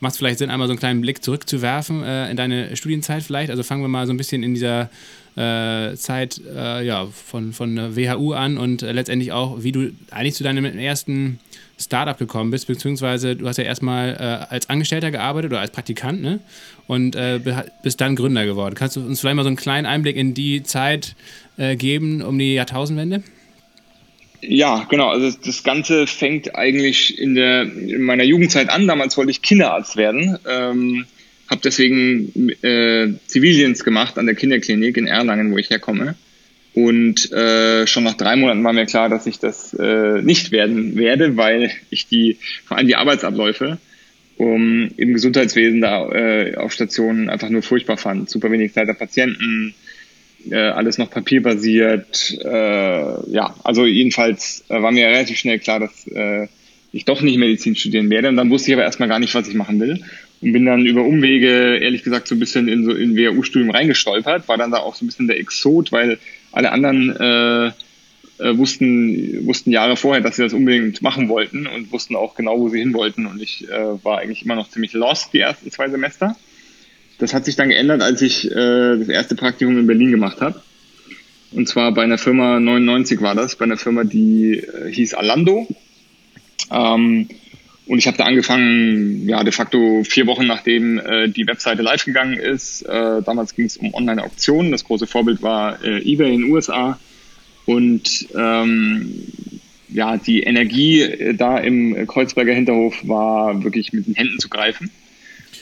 [0.00, 3.50] macht es vielleicht Sinn, einmal so einen kleinen Blick zurückzuwerfen äh, in deine Studienzeit vielleicht.
[3.50, 4.88] Also fangen wir mal so ein bisschen in dieser
[5.36, 11.38] Zeit ja, von, von WHU an und letztendlich auch, wie du eigentlich zu deinem ersten
[11.80, 16.20] Startup gekommen bist, beziehungsweise du hast ja erstmal äh, als Angestellter gearbeitet oder als Praktikant,
[16.20, 16.40] ne?
[16.86, 17.40] Und äh,
[17.82, 18.74] bist dann Gründer geworden.
[18.74, 21.14] Kannst du uns vielleicht mal so einen kleinen Einblick in die Zeit
[21.56, 23.22] äh, geben um die Jahrtausendwende?
[24.40, 25.08] Ja, genau.
[25.08, 28.86] Also das Ganze fängt eigentlich in, der, in meiner Jugendzeit an.
[28.86, 30.38] Damals wollte ich Kinderarzt werden.
[30.48, 31.06] Ähm,
[31.48, 36.14] habe deswegen äh, Zivildienst gemacht an der Kinderklinik in Erlangen, wo ich herkomme.
[36.74, 40.96] Und äh, schon nach drei Monaten war mir klar, dass ich das äh, nicht werden
[40.96, 43.78] werde, weil ich die, vor allem die Arbeitsabläufe
[44.36, 48.30] um, im Gesundheitswesen da äh, auf Stationen einfach nur furchtbar fand.
[48.30, 49.74] Super wenig Zeit der Patienten,
[50.50, 52.38] äh, alles noch papierbasiert.
[52.44, 56.46] Äh, ja, also jedenfalls äh, war mir relativ schnell klar, dass äh,
[56.92, 58.28] ich doch nicht Medizin studieren werde.
[58.28, 60.02] Und dann wusste ich aber erstmal gar nicht, was ich machen will.
[60.40, 64.46] Und bin dann über Umwege, ehrlich gesagt, so ein bisschen in so in WHU-Studium reingestolpert,
[64.46, 66.18] war dann da auch so ein bisschen der Exot, weil
[66.52, 67.72] alle anderen äh,
[68.38, 72.58] äh, wussten, wussten Jahre vorher, dass sie das unbedingt machen wollten und wussten auch genau,
[72.58, 73.26] wo sie hin wollten.
[73.26, 76.36] Und ich äh, war eigentlich immer noch ziemlich lost die ersten zwei Semester.
[77.18, 80.62] Das hat sich dann geändert, als ich äh, das erste Praktikum in Berlin gemacht habe.
[81.50, 85.66] Und zwar bei einer Firma 99 war das, bei einer Firma, die äh, hieß Alando.
[86.70, 87.28] Ähm,
[87.88, 92.04] und ich habe da angefangen, ja, de facto vier Wochen nachdem äh, die Webseite live
[92.04, 92.82] gegangen ist.
[92.82, 94.70] Äh, damals ging es um Online-Auktionen.
[94.70, 96.98] Das große Vorbild war äh, eBay in den USA.
[97.64, 99.24] Und ähm,
[99.88, 104.90] ja, die Energie äh, da im Kreuzberger Hinterhof war wirklich mit den Händen zu greifen.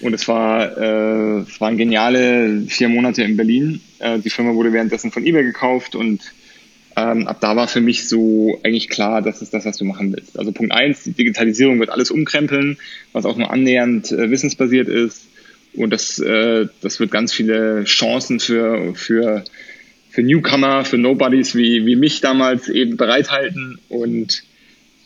[0.00, 3.80] Und es war, äh, es waren geniale vier Monate in Berlin.
[4.00, 6.32] Äh, die Firma wurde währenddessen von eBay gekauft und
[6.96, 10.14] ähm, ab da war für mich so eigentlich klar, das ist das, was du machen
[10.16, 10.38] willst.
[10.38, 12.78] Also Punkt eins, die Digitalisierung wird alles umkrempeln,
[13.12, 15.26] was auch nur annähernd äh, wissensbasiert ist.
[15.74, 19.44] Und das, äh, das wird ganz viele Chancen für, für,
[20.08, 23.78] für Newcomer, für Nobodies wie, wie mich damals eben bereithalten.
[23.90, 24.42] Und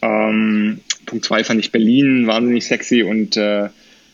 [0.00, 3.68] ähm, Punkt zwei fand ich Berlin wahnsinnig sexy und äh,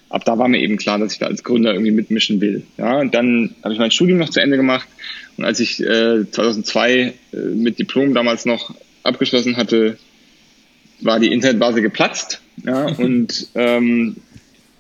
[0.09, 2.63] ab da war mir eben klar, dass ich da als Gründer irgendwie mitmischen will.
[2.79, 4.89] Ja, und dann habe ich mein Studium noch zu Ende gemacht
[5.37, 6.93] und als ich äh, 2002
[7.33, 9.99] äh, mit Diplom damals noch abgeschlossen hatte,
[11.01, 12.41] war die Internetbase geplatzt.
[12.65, 14.17] Ja, und ähm,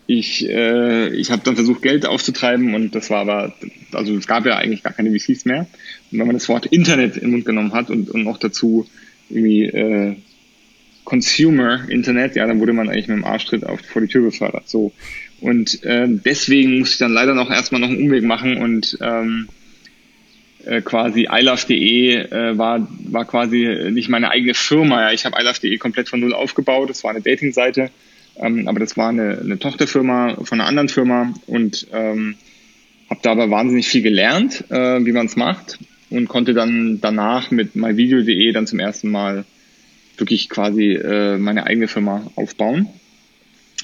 [0.06, 3.54] ich, äh, ich habe dann versucht, Geld aufzutreiben und das war aber,
[3.92, 5.66] also es gab ja eigentlich gar keine VCs mehr.
[6.10, 8.88] Und wenn man das Wort Internet in den Mund genommen hat und, und noch dazu
[9.28, 10.16] irgendwie äh,
[11.04, 14.68] Consumer Internet, ja, dann wurde man eigentlich mit dem Arschtritt auf, vor die Tür befördert.
[14.68, 14.92] So.
[15.40, 19.48] Und ähm, deswegen musste ich dann leider noch erstmal noch einen Umweg machen und ähm,
[20.66, 25.02] äh, quasi ilove.de äh, war, war quasi nicht meine eigene Firma.
[25.02, 25.12] Ja.
[25.12, 26.90] Ich habe ilove.de komplett von null aufgebaut.
[26.90, 27.90] Das war eine Datingseite,
[28.36, 32.36] ähm, aber das war eine, eine Tochterfirma von einer anderen Firma und ähm,
[33.08, 35.78] habe da aber wahnsinnig viel gelernt, äh, wie man es macht
[36.10, 39.44] und konnte dann danach mit myvideo.de dann zum ersten Mal
[40.16, 42.88] wirklich quasi äh, meine eigene Firma aufbauen.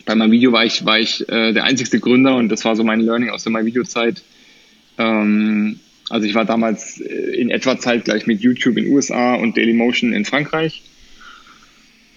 [0.05, 3.01] Bei MyVideo war ich, war ich äh, der einzigste Gründer und das war so mein
[3.01, 4.23] Learning aus der MyVideo-Zeit.
[4.99, 5.79] Ähm,
[6.13, 10.13] also ich war damals äh, in etwa zeitgleich mit YouTube in den USA und Dailymotion
[10.13, 10.83] in Frankreich.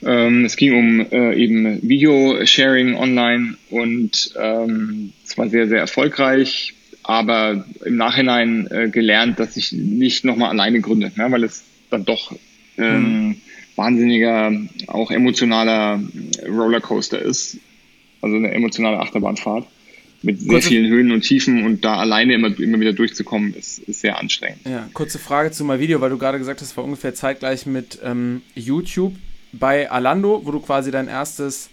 [0.04, 6.74] Ähm, es ging um äh, eben Video-Sharing online und ähm, es war sehr, sehr erfolgreich,
[7.04, 12.04] aber im Nachhinein äh, gelernt, dass ich nicht nochmal alleine gründe, ne, weil es dann
[12.04, 12.36] doch
[12.78, 13.36] ähm, mhm.
[13.78, 14.52] wahnsinniger,
[14.88, 16.04] auch emotionaler
[16.46, 17.60] Rollercoaster ist.
[18.22, 19.66] Also eine emotionale Achterbahnfahrt
[20.26, 23.80] mit sehr kurze, vielen Höhen und Tiefen und da alleine immer, immer wieder durchzukommen, ist,
[23.80, 24.60] ist sehr anstrengend.
[24.66, 28.00] Ja, kurze Frage zu meinem Video, weil du gerade gesagt hast, war ungefähr zeitgleich mit
[28.04, 29.14] ähm, YouTube
[29.54, 31.70] bei Alando, wo du quasi dein erstes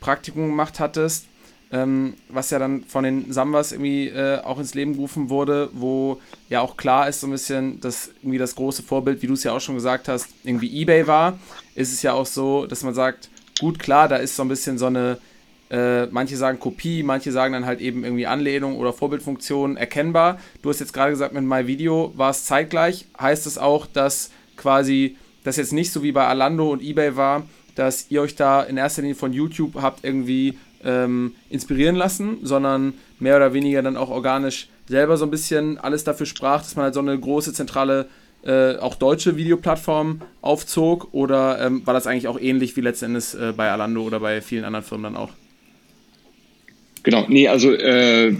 [0.00, 1.26] Praktikum gemacht hattest.
[1.72, 6.20] ähm, was ja dann von den Sambas irgendwie äh, auch ins Leben gerufen wurde, wo
[6.48, 9.42] ja auch klar ist so ein bisschen, dass irgendwie das große Vorbild, wie du es
[9.42, 11.38] ja auch schon gesagt hast, irgendwie eBay war,
[11.74, 14.78] ist es ja auch so, dass man sagt, gut, klar, da ist so ein bisschen
[14.78, 15.18] so eine,
[15.70, 20.38] äh, manche sagen Kopie, manche sagen dann halt eben irgendwie Anlehnung oder Vorbildfunktion erkennbar.
[20.62, 23.06] Du hast jetzt gerade gesagt, mit MyVideo war es zeitgleich.
[23.20, 27.44] Heißt es auch, dass quasi das jetzt nicht so wie bei Alando und eBay war,
[27.74, 32.94] dass ihr euch da in erster Linie von YouTube habt irgendwie ähm, inspirieren lassen, sondern
[33.18, 36.84] mehr oder weniger dann auch organisch selber so ein bisschen alles dafür sprach, dass man
[36.84, 38.08] halt so eine große zentrale
[38.44, 43.52] äh, auch deutsche Videoplattform aufzog oder ähm, war das eigentlich auch ähnlich wie letztendlich äh,
[43.52, 45.30] bei Alando oder bei vielen anderen Firmen dann auch?
[47.06, 48.34] Genau, nee, also äh,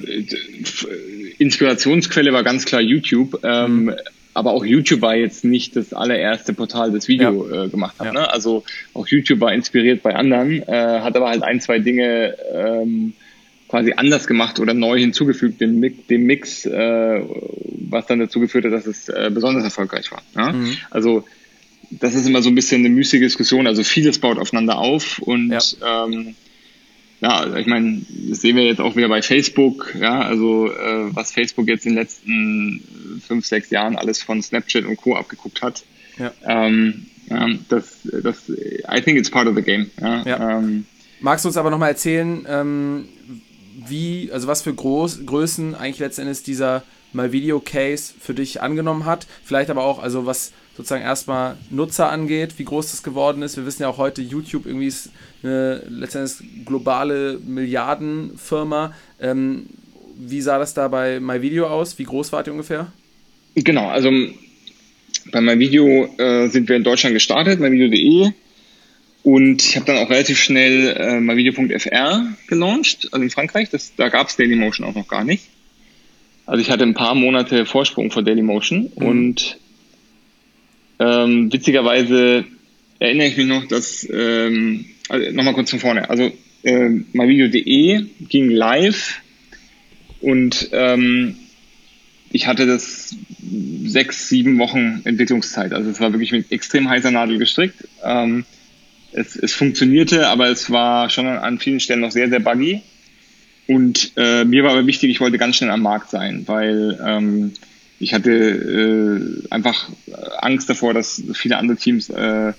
[1.38, 3.38] Inspirationsquelle war ganz klar YouTube.
[3.44, 3.94] Ähm, mhm.
[4.34, 7.64] Aber auch YouTube war jetzt nicht das allererste Portal, das Video ja.
[7.64, 8.08] äh, gemacht hat.
[8.08, 8.12] Ja.
[8.12, 8.32] Ne?
[8.32, 13.12] Also auch YouTube war inspiriert bei anderen, äh, hat aber halt ein, zwei Dinge ähm,
[13.68, 17.22] quasi anders gemacht oder neu hinzugefügt, dem, dem Mix, äh,
[17.88, 20.22] was dann dazu geführt hat, dass es äh, besonders erfolgreich war.
[20.34, 20.52] Ja?
[20.52, 20.76] Mhm.
[20.90, 21.24] Also
[21.90, 23.68] das ist immer so ein bisschen eine müßige Diskussion.
[23.68, 26.04] Also vieles baut aufeinander auf und ja.
[26.04, 26.34] ähm,
[27.20, 31.32] ja, ich meine, das sehen wir jetzt auch wieder bei Facebook, ja, also äh, was
[31.32, 35.16] Facebook jetzt in den letzten fünf, sechs Jahren alles von Snapchat und Co.
[35.16, 35.84] abgeguckt hat.
[36.18, 36.32] Ja.
[36.44, 39.90] Ähm, ja, das, das, I think it's part of the game.
[40.00, 40.58] Ja, ja.
[40.58, 40.86] Ähm,
[41.20, 43.08] Magst du uns aber nochmal erzählen, ähm,
[43.88, 49.06] wie, also was für Groß, Größen eigentlich letztendlich dieser mal Video Case für dich angenommen
[49.06, 49.26] hat?
[49.42, 53.56] Vielleicht aber auch, also was sozusagen erstmal Nutzer angeht, wie groß das geworden ist.
[53.56, 55.10] Wir wissen ja auch heute, YouTube irgendwie ist
[55.42, 58.94] eine letztendlich globale Milliardenfirma.
[59.20, 59.66] Ähm,
[60.18, 61.98] wie sah das da bei MyVideo aus?
[61.98, 62.92] Wie groß wart ihr ungefähr?
[63.54, 64.10] Genau, also
[65.32, 68.32] bei MyVideo äh, sind wir in Deutschland gestartet, myvideo.de.
[69.22, 73.70] Und ich habe dann auch relativ schnell äh, myvideo.fr gelauncht, also in Frankreich.
[73.70, 75.48] Das, da gab es Dailymotion auch noch gar nicht.
[76.44, 79.06] Also ich hatte ein paar Monate Vorsprung vor Dailymotion mhm.
[79.06, 79.58] und
[80.98, 82.44] ähm, witzigerweise
[82.98, 86.32] erinnere ich mich noch, dass, ähm, also nochmal kurz von vorne, also
[86.62, 89.20] äh, myvideo.de ging live
[90.20, 91.36] und ähm,
[92.30, 93.14] ich hatte das
[93.86, 95.72] sechs, sieben Wochen Entwicklungszeit.
[95.72, 97.86] Also es war wirklich mit extrem heißer Nadel gestrickt.
[98.02, 98.44] Ähm,
[99.12, 102.82] es, es funktionierte, aber es war schon an vielen Stellen noch sehr, sehr buggy.
[103.68, 107.52] Und äh, mir war aber wichtig, ich wollte ganz schnell am Markt sein, weil ähm,
[107.98, 109.88] ich hatte äh, einfach
[110.38, 112.52] Angst davor, dass viele andere Teams äh,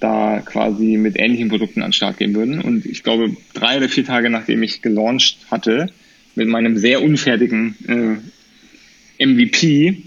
[0.00, 2.60] da quasi mit ähnlichen Produkten an den Start gehen würden.
[2.60, 5.86] Und ich glaube, drei oder vier Tage nachdem ich gelauncht hatte,
[6.34, 7.76] mit meinem sehr unfertigen
[9.18, 10.02] äh, MVP,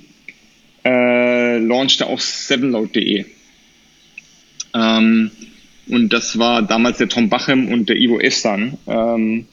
[0.84, 3.26] äh, launchte auch sevenload.de.
[4.74, 5.32] Ähm,
[5.88, 8.78] und das war damals der Tom Bachem und der Ivo Efsan.
[8.88, 9.46] Ähm,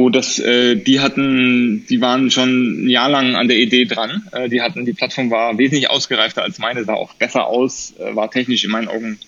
[0.00, 4.22] Oh, das, äh, die hatten, die waren schon ein Jahr lang an der Idee dran.
[4.30, 8.14] Äh, die hatten, die Plattform war wesentlich ausgereifter als meine, sah auch besser aus, äh,
[8.14, 9.18] war technisch in meinen Augen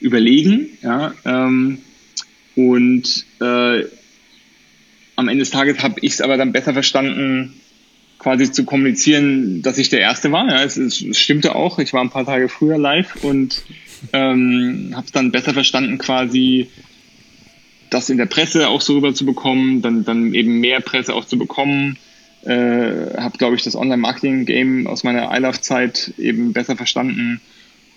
[0.00, 0.68] überlegen.
[0.82, 1.78] Ja, ähm,
[2.56, 3.84] und äh,
[5.16, 7.58] am Ende des Tages habe ich es aber dann besser verstanden,
[8.18, 10.46] quasi zu kommunizieren, dass ich der Erste war.
[10.50, 11.78] Ja, es, es, stimmte auch.
[11.78, 13.62] Ich war ein paar Tage früher live und
[14.12, 16.68] ähm, habe es dann besser verstanden, quasi
[17.90, 21.24] das in der Presse auch so rüber zu bekommen, dann, dann eben mehr Presse auch
[21.24, 21.98] zu bekommen.
[22.44, 27.40] Äh, habe, glaube ich, das Online-Marketing-Game aus meiner iLove-Zeit eben besser verstanden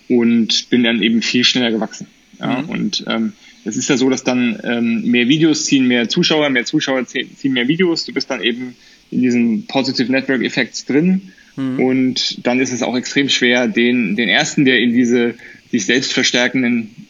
[0.08, 2.08] und bin dann eben viel schneller gewachsen.
[2.40, 2.62] Ja?
[2.62, 2.68] Mhm.
[2.68, 3.32] Und ähm,
[3.64, 7.52] es ist ja so, dass dann ähm, mehr Videos ziehen mehr Zuschauer, mehr Zuschauer ziehen
[7.52, 8.04] mehr Videos.
[8.04, 8.74] Du bist dann eben
[9.10, 11.32] in diesen Positive Network Effects drin.
[11.56, 11.80] Mhm.
[11.80, 15.34] Und dann ist es auch extrem schwer, den, den ersten, der in diese
[15.70, 17.01] sich selbst verstärkenden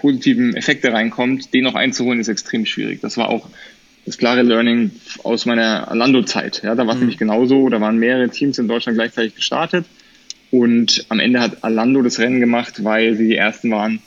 [0.00, 3.00] positiven Effekte reinkommt, den noch einzuholen, ist extrem schwierig.
[3.00, 3.48] Das war auch
[4.06, 4.90] das klare Learning
[5.24, 6.62] aus meiner Alando-Zeit.
[6.64, 7.00] Ja, da war es mhm.
[7.00, 7.68] nämlich genauso.
[7.68, 9.86] Da waren mehrere Teams in Deutschland gleichzeitig gestartet.
[10.50, 14.00] Und am Ende hat Alando das Rennen gemacht, weil sie die ersten waren,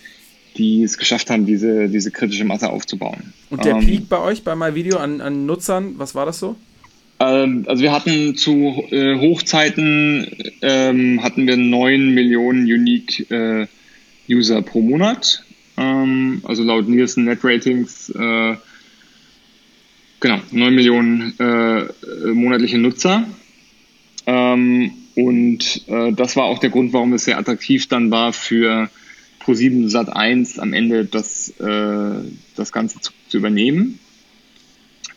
[0.58, 3.34] die es geschafft haben, diese, diese kritische Masse aufzubauen.
[3.50, 6.56] Und der ähm, Peak bei euch, bei MyVideo an, an Nutzern, was war das so?
[7.20, 10.28] Ähm, also wir hatten zu äh, Hochzeiten
[10.62, 13.68] ähm, hatten wir 9 Millionen Unique äh,
[14.30, 15.44] User pro Monat.
[15.78, 18.56] Ähm, also laut Nielsen Net Ratings äh,
[20.20, 21.86] genau 9 Millionen äh,
[22.34, 23.28] monatliche Nutzer.
[24.26, 28.90] Ähm, und äh, das war auch der Grund, warum es sehr attraktiv dann war für
[29.42, 32.16] Pro7 Sat 1 am Ende das, äh,
[32.56, 34.00] das Ganze zu, zu übernehmen.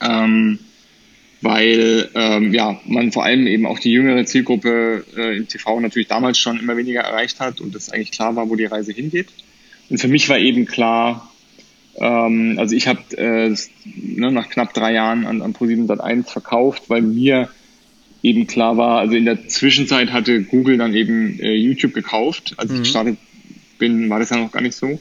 [0.01, 0.59] Ähm,
[1.43, 6.09] weil ähm, ja, man vor allem eben auch die jüngere Zielgruppe äh, im TV natürlich
[6.09, 9.29] damals schon immer weniger erreicht hat und es eigentlich klar war, wo die Reise hingeht.
[9.89, 11.31] Und für mich war eben klar,
[11.99, 16.85] Ähm, also ich habe äh, ne, nach knapp drei Jahren an, an Pro7 Sat1 verkauft,
[16.89, 17.49] weil mir
[18.23, 22.55] eben klar war, also in der Zwischenzeit hatte Google dann eben äh, YouTube gekauft.
[22.57, 22.77] Als mhm.
[22.77, 23.19] ich gestartet
[23.79, 24.99] bin, war das ja noch gar nicht so.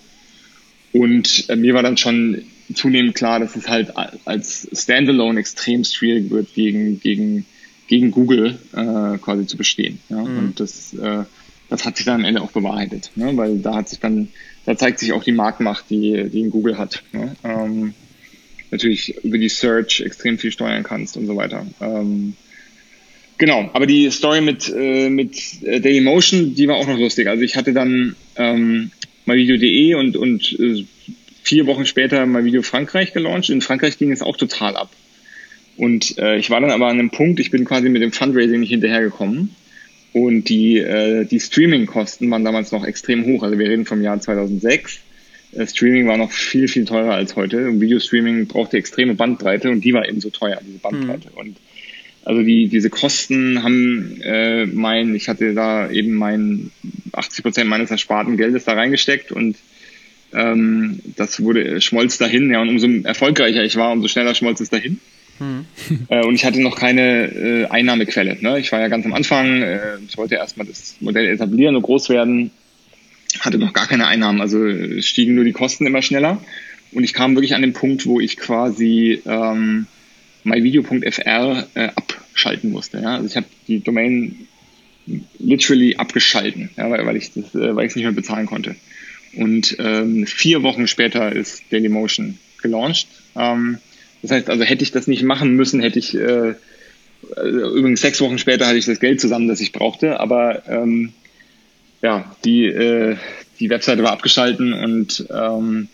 [0.93, 2.43] Und äh, mir war dann schon
[2.73, 3.93] zunehmend klar, dass es halt
[4.25, 7.45] als Standalone extrem schwierig wird, gegen, gegen,
[7.87, 9.99] gegen Google äh, quasi zu bestehen.
[10.09, 10.21] Ja?
[10.23, 10.37] Mhm.
[10.37, 11.25] Und das, äh,
[11.69, 13.35] das hat sich dann am Ende auch bewahrheitet, ne?
[13.35, 14.29] weil da hat sich dann,
[14.65, 17.03] da zeigt sich auch die Marktmacht, die, die in Google hat.
[17.11, 17.35] Ne?
[17.43, 17.93] Ähm,
[18.71, 21.65] natürlich über die Search extrem viel steuern kannst und so weiter.
[21.81, 22.33] Ähm,
[23.37, 27.27] genau, aber die Story mit, äh, mit äh, Dailymotion, die war auch noch lustig.
[27.27, 28.91] Also ich hatte dann ähm,
[29.25, 30.85] myvideo.de und, und äh,
[31.43, 33.49] vier Wochen später mal Video Frankreich gelauncht.
[33.49, 34.89] In Frankreich ging es auch total ab.
[35.77, 38.61] Und äh, ich war dann aber an einem Punkt, ich bin quasi mit dem Fundraising
[38.61, 39.55] nicht hinterhergekommen.
[40.15, 43.43] Und die, äh, die Streaming-Kosten waren damals noch extrem hoch.
[43.43, 45.01] Also wir reden vom Jahr 2006.
[45.51, 47.67] Äh, Streaming war noch viel, viel teurer als heute.
[47.67, 51.31] Und Videostreaming brauchte extreme Bandbreite und die war eben so teuer, diese Bandbreite.
[51.33, 51.37] Mhm.
[51.37, 51.57] Und
[52.23, 56.71] also die, diese Kosten haben äh, mein, ich hatte da eben mein
[57.11, 59.57] 80 Prozent meines ersparten Geldes da reingesteckt und
[60.31, 64.69] ähm, das wurde schmolz dahin, ja, und umso erfolgreicher ich war, umso schneller schmolz es
[64.69, 65.01] dahin.
[65.39, 65.65] Mhm.
[66.09, 68.37] Äh, und ich hatte noch keine äh, Einnahmequelle.
[68.41, 68.59] Ne?
[68.59, 72.09] Ich war ja ganz am Anfang, äh, ich wollte erstmal das Modell etablieren und groß
[72.09, 72.51] werden,
[73.39, 74.59] hatte noch gar keine Einnahmen, also
[75.01, 76.41] stiegen nur die Kosten immer schneller.
[76.91, 79.87] Und ich kam wirklich an den Punkt, wo ich quasi ähm,
[80.43, 82.99] myvideo.fr äh, abschalten musste.
[82.99, 83.15] Ja?
[83.15, 84.47] Also ich habe die Domain
[85.37, 88.75] literally abgeschalten, ja, weil, weil ich äh, es nicht mehr bezahlen konnte.
[89.35, 93.07] Und ähm, vier Wochen später ist Dailymotion gelauncht.
[93.35, 93.79] Ähm,
[94.25, 96.55] das heißt, also hätte ich das nicht machen müssen, hätte ich äh,
[97.43, 101.13] übrigens sechs Wochen später hatte ich das Geld zusammen, das ich brauchte, aber ähm,
[102.01, 103.17] ja, die, äh,
[103.59, 105.87] die Webseite war abgeschalten und ähm,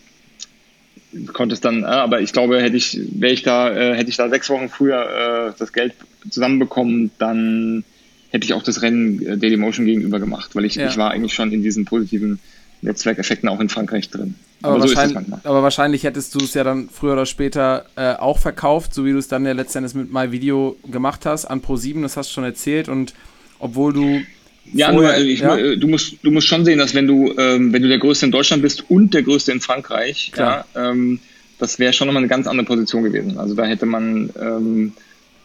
[1.33, 4.17] konnte es dann, äh, aber ich glaube, hätte ich, wäre ich da, äh, hätte ich
[4.17, 5.93] da sechs Wochen früher äh, das Geld
[6.29, 7.83] zusammenbekommen, dann
[8.29, 10.87] hätte ich auch das Rennen äh, Dailymotion gegenüber gemacht, weil ich, ja.
[10.87, 12.39] ich war eigentlich schon in diesen positiven
[12.81, 14.35] Netzwerkeffekten auch in Frankreich drin.
[14.61, 18.13] Aber, aber so wahrscheinlich, aber wahrscheinlich hättest du es ja dann früher oder später äh,
[18.13, 22.01] auch verkauft, so wie du es dann ja letztendlich mit MyVideo gemacht hast an Pro7,
[22.01, 23.13] das hast du schon erzählt und
[23.59, 24.21] obwohl du
[24.73, 25.75] ja, vorher, nur, ich, ja?
[25.75, 28.31] du musst du musst schon sehen, dass wenn du ähm, wenn du der größte in
[28.31, 31.19] Deutschland bist und der größte in Frankreich, ja, ähm,
[31.57, 33.37] das wäre schon nochmal eine ganz andere Position gewesen.
[33.37, 34.93] Also da hätte man ähm,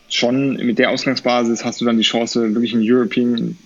[0.09, 3.57] schon mit der Ausgangsbasis hast du dann die Chance, wirklich einen European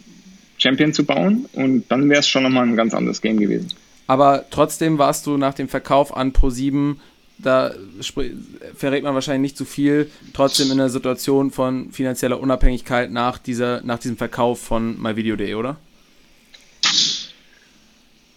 [0.60, 3.68] Champion zu bauen und dann wäre es schon nochmal ein ganz anderes Game gewesen.
[4.06, 6.96] Aber trotzdem warst du nach dem Verkauf an Pro7,
[7.38, 7.72] da
[8.74, 13.82] verrät man wahrscheinlich nicht zu viel, trotzdem in der Situation von finanzieller Unabhängigkeit nach, dieser,
[13.82, 15.76] nach diesem Verkauf von myvideo.de, oder?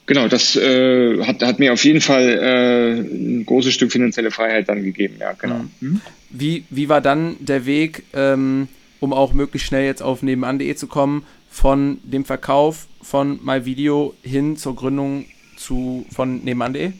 [0.06, 4.68] Genau, das äh, hat, hat mir auf jeden Fall äh, ein großes Stück finanzielle Freiheit
[4.68, 5.66] dann gegeben, ja, genau.
[5.80, 6.02] Mhm.
[6.30, 8.68] Wie, wie war dann der Weg, ähm,
[9.00, 14.58] um auch möglichst schnell jetzt auf nebenan.de zu kommen, von dem Verkauf von MyVideo hin
[14.58, 16.94] zur Gründung zu, von nebenan.de?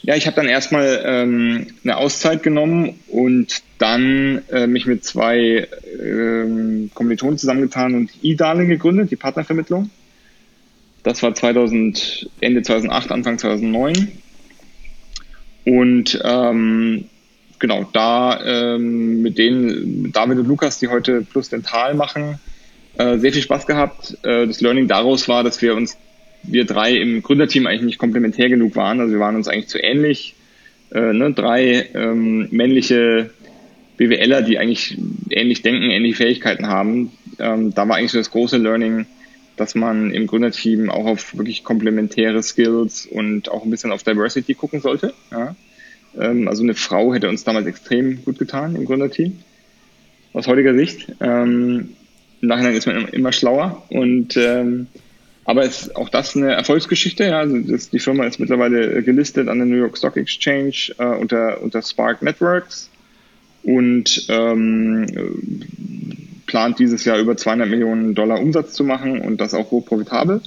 [0.00, 5.68] Ja, ich habe dann erstmal ähm, eine Auszeit genommen und dann äh, mich mit zwei
[6.00, 9.90] ähm, Kommilitonen zusammengetan und eDarling gegründet, die Partnervermittlung.
[11.02, 14.12] Das war 2000, Ende 2008, Anfang 2009.
[15.66, 17.10] Und ähm,
[17.58, 22.38] genau, da ähm, mit denen, David und Lukas, die heute Plus Dental machen,
[22.98, 24.16] äh, sehr viel Spaß gehabt.
[24.22, 25.96] Äh, das Learning daraus war, dass wir uns,
[26.42, 29.00] wir drei im Gründerteam eigentlich nicht komplementär genug waren.
[29.00, 30.34] Also wir waren uns eigentlich zu ähnlich.
[30.92, 31.32] Äh, ne?
[31.32, 33.30] Drei ähm, männliche
[33.96, 34.98] BWLer, die eigentlich
[35.30, 37.12] ähnlich denken, ähnliche Fähigkeiten haben.
[37.38, 39.06] Ähm, da war eigentlich so das große Learning,
[39.56, 44.54] dass man im Gründerteam auch auf wirklich komplementäre Skills und auch ein bisschen auf Diversity
[44.54, 45.14] gucken sollte.
[45.30, 45.56] Ja?
[46.18, 49.38] Ähm, also eine Frau hätte uns damals extrem gut getan im Gründerteam,
[50.32, 51.12] aus heutiger Sicht.
[51.20, 51.90] Ähm,
[52.40, 54.88] Im Nachhinein ist man immer schlauer und ähm,
[55.46, 57.24] aber ist auch das eine Erfolgsgeschichte.
[57.24, 57.38] Ja?
[57.38, 61.62] Also das, die Firma ist mittlerweile gelistet an der New York Stock Exchange äh, unter,
[61.62, 62.90] unter Spark Networks
[63.62, 65.06] und ähm,
[66.46, 70.40] plant dieses Jahr über 200 Millionen Dollar Umsatz zu machen und das auch hoch profitabel.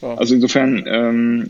[0.00, 0.18] Wow.
[0.18, 1.48] Also insofern ähm,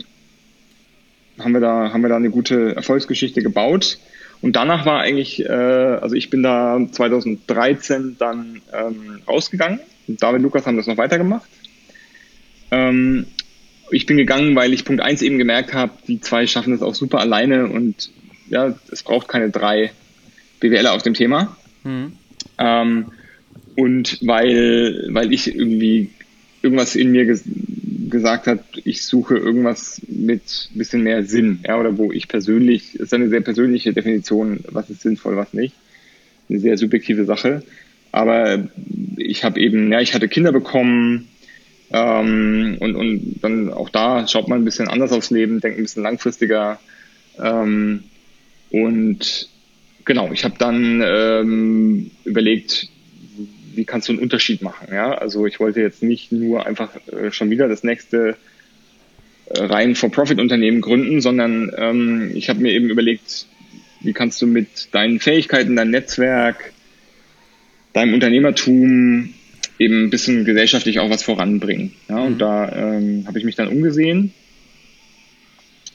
[1.38, 3.98] haben wir da, haben wir da eine gute Erfolgsgeschichte gebaut.
[4.42, 9.80] Und danach war eigentlich, äh, also ich bin da 2013 dann ähm, rausgegangen.
[10.08, 11.48] Und David Lukas haben das noch weitergemacht.
[12.70, 13.26] Ähm,
[13.90, 16.94] ich bin gegangen, weil ich Punkt 1 eben gemerkt habe, die zwei schaffen das auch
[16.94, 18.10] super alleine und
[18.48, 19.92] ja, es braucht keine drei
[20.60, 21.56] BWLer auf dem Thema.
[21.84, 22.12] Mhm.
[22.58, 23.06] Ähm,
[23.76, 26.10] und weil, weil ich irgendwie
[26.62, 27.26] irgendwas in mir
[28.10, 32.98] gesagt hat, ich suche irgendwas mit ein bisschen mehr Sinn, ja, oder wo ich persönlich,
[32.98, 35.74] ist eine sehr persönliche Definition, was ist sinnvoll, was nicht.
[36.48, 37.62] Eine sehr subjektive Sache.
[38.12, 38.68] Aber
[39.16, 41.28] ich habe eben, ja, ich hatte Kinder bekommen
[41.90, 45.82] ähm, und, und dann auch da schaut man ein bisschen anders aufs Leben, denkt ein
[45.82, 46.78] bisschen langfristiger.
[47.38, 48.04] Ähm,
[48.70, 49.48] und
[50.04, 52.88] genau, ich habe dann ähm, überlegt,
[53.76, 54.88] wie kannst du einen Unterschied machen?
[54.90, 55.12] Ja?
[55.12, 58.36] Also ich wollte jetzt nicht nur einfach äh, schon wieder das nächste
[59.46, 63.46] äh, rein For-Profit-Unternehmen gründen, sondern ähm, ich habe mir eben überlegt,
[64.00, 66.72] wie kannst du mit deinen Fähigkeiten, deinem Netzwerk,
[67.92, 69.34] deinem Unternehmertum
[69.78, 71.92] eben ein bisschen gesellschaftlich auch was voranbringen.
[72.08, 72.18] Ja?
[72.18, 72.38] Und mhm.
[72.38, 74.32] da ähm, habe ich mich dann umgesehen.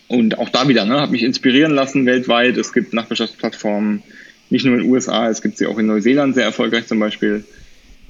[0.07, 2.57] Und auch da wieder, ne, habe mich inspirieren lassen weltweit.
[2.57, 4.03] Es gibt Nachbarschaftsplattformen,
[4.49, 7.45] nicht nur in den USA, es gibt sie auch in Neuseeland sehr erfolgreich zum Beispiel.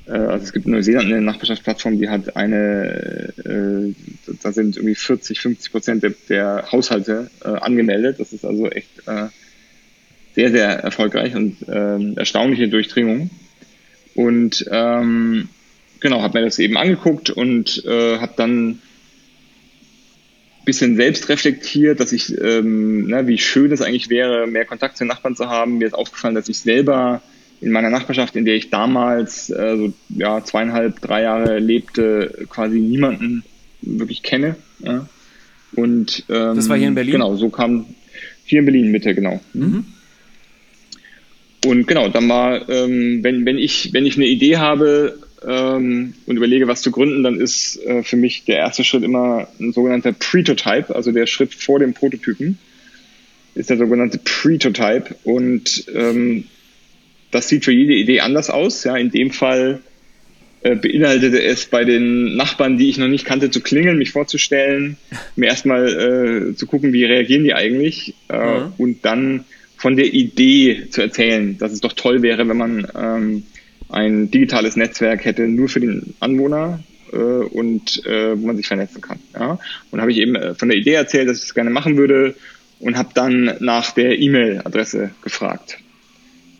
[0.07, 3.93] Äh, also es gibt in Neuseeland eine Nachbarschaftsplattform, die hat eine, äh,
[4.41, 8.19] da sind irgendwie 40, 50 Prozent der, der Haushalte äh, angemeldet.
[8.19, 9.27] Das ist also echt äh,
[10.33, 13.29] sehr, sehr erfolgreich und ähm, erstaunliche Durchdringung.
[14.15, 15.49] Und ähm,
[15.99, 18.81] genau, habe mir das eben angeguckt und äh, habe dann
[20.65, 25.03] bisschen selbst reflektiert, dass ich, ähm, na, wie schön es eigentlich wäre, mehr Kontakt zu
[25.03, 25.79] den Nachbarn zu haben.
[25.79, 27.21] Mir ist aufgefallen, dass ich selber
[27.61, 32.79] in meiner Nachbarschaft, in der ich damals äh, so ja, zweieinhalb, drei Jahre lebte, quasi
[32.79, 33.43] niemanden
[33.81, 34.55] wirklich kenne.
[34.79, 35.07] Ja.
[35.73, 37.13] Und ähm, das war hier in Berlin.
[37.13, 37.85] Genau, so kam
[38.45, 39.39] hier in Berlin Mitte, genau.
[39.53, 39.85] Mhm.
[41.63, 46.37] Und genau, dann war, ähm, wenn, wenn ich, wenn ich eine Idee habe ähm, und
[46.37, 50.11] überlege, was zu gründen, dann ist äh, für mich der erste Schritt immer ein sogenannter
[50.11, 52.57] Pretotype, also der Schritt vor dem Prototypen,
[53.53, 55.15] ist der sogenannte Pretotype.
[55.23, 56.45] Und ähm,
[57.31, 58.83] das sieht für jede Idee anders aus.
[58.83, 59.81] Ja, in dem Fall
[60.63, 64.97] äh, beinhaltete es bei den Nachbarn, die ich noch nicht kannte, zu klingeln, mich vorzustellen,
[65.35, 68.73] mir erstmal äh, zu gucken, wie reagieren die eigentlich äh, mhm.
[68.77, 69.45] und dann
[69.77, 73.43] von der Idee zu erzählen, dass es doch toll wäre, wenn man ähm,
[73.89, 79.01] ein digitales Netzwerk hätte, nur für den Anwohner äh, und äh, wo man sich vernetzen
[79.01, 79.19] kann.
[79.33, 79.57] Ja?
[79.89, 82.35] Und habe ich eben äh, von der Idee erzählt, dass ich das gerne machen würde
[82.79, 85.79] und habe dann nach der E-Mail-Adresse gefragt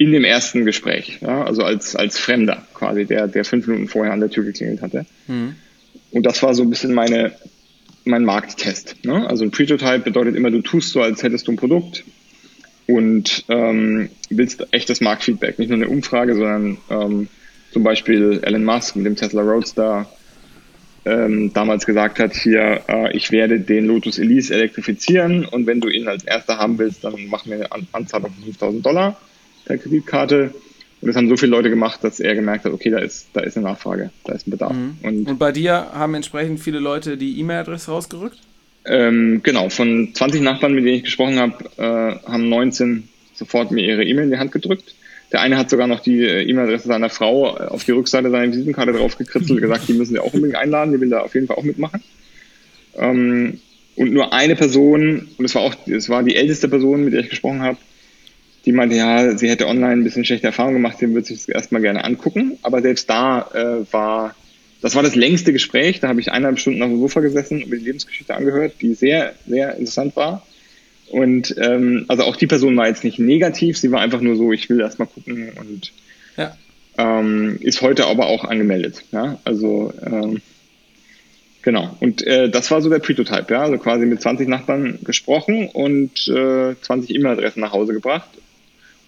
[0.02, 4.14] in dem ersten Gespräch, ja, also als, als Fremder quasi, der, der fünf Minuten vorher
[4.14, 5.06] an der Tür geklingelt hatte.
[5.28, 5.56] Mhm.
[6.10, 7.34] Und das war so ein bisschen meine,
[8.04, 8.96] mein Markttest.
[9.06, 9.30] Ne?
[9.30, 12.04] Also ein Pretotype bedeutet immer, du tust so, als hättest du ein Produkt
[12.88, 17.28] und ähm, willst echtes Marktfeedback, nicht nur eine Umfrage, sondern ähm,
[17.72, 20.10] zum Beispiel Elon Musk mit dem Tesla Roadster
[21.06, 25.90] ähm, damals gesagt hat, hier, äh, ich werde den Lotus Elise elektrifizieren und wenn du
[25.90, 29.18] ihn als erster haben willst, dann mach mir eine Anzahlung von 5000 Dollar
[29.66, 30.54] per Kreditkarte.
[31.02, 33.42] Und das haben so viele Leute gemacht, dass er gemerkt hat, okay, da ist, da
[33.42, 34.74] ist eine Nachfrage, da ist ein Bedarf.
[34.74, 34.98] Mhm.
[35.02, 38.38] Und, und, bei dir haben entsprechend viele Leute die E-Mail-Adresse rausgerückt?
[38.86, 43.84] Ähm, genau, von 20 Nachbarn, mit denen ich gesprochen habe, äh, haben 19 sofort mir
[43.84, 44.96] ihre E-Mail in die Hand gedrückt.
[45.32, 48.94] Der eine hat sogar noch die äh, E-Mail-Adresse seiner Frau auf die Rückseite seiner Visitenkarte
[48.94, 51.48] drauf gekritzelt und gesagt, die müssen wir auch unbedingt einladen, die will da auf jeden
[51.48, 52.04] Fall auch mitmachen.
[52.96, 53.60] Ähm,
[53.96, 57.22] und nur eine Person, und es war auch, es war die älteste Person, mit der
[57.22, 57.78] ich gesprochen habe,
[58.66, 61.50] die meinte, ja, sie hätte online ein bisschen schlechte Erfahrungen gemacht, sie würde sich das
[61.50, 62.60] erstmal gerne angucken.
[62.62, 64.36] Aber selbst da äh, war,
[64.82, 66.00] das war das längste Gespräch.
[66.00, 68.94] Da habe ich eineinhalb Stunden auf dem Sofa gesessen und mir die Lebensgeschichte angehört, die
[68.94, 70.46] sehr, sehr interessant war.
[71.10, 74.54] Und ähm, also auch die Person war jetzt nicht negativ, sie war einfach nur so,
[74.54, 75.92] ich will erstmal gucken und
[76.38, 76.56] ja.
[76.98, 79.04] ähm, ist heute aber auch angemeldet.
[79.12, 79.40] Ja?
[79.44, 80.42] Also ähm,
[81.64, 81.98] genau.
[82.00, 86.30] Und äh, das war so der Pretotype, ja, also quasi mit 20 Nachbarn gesprochen und
[86.30, 88.30] äh, 20 E-Mail-Adressen nach Hause gebracht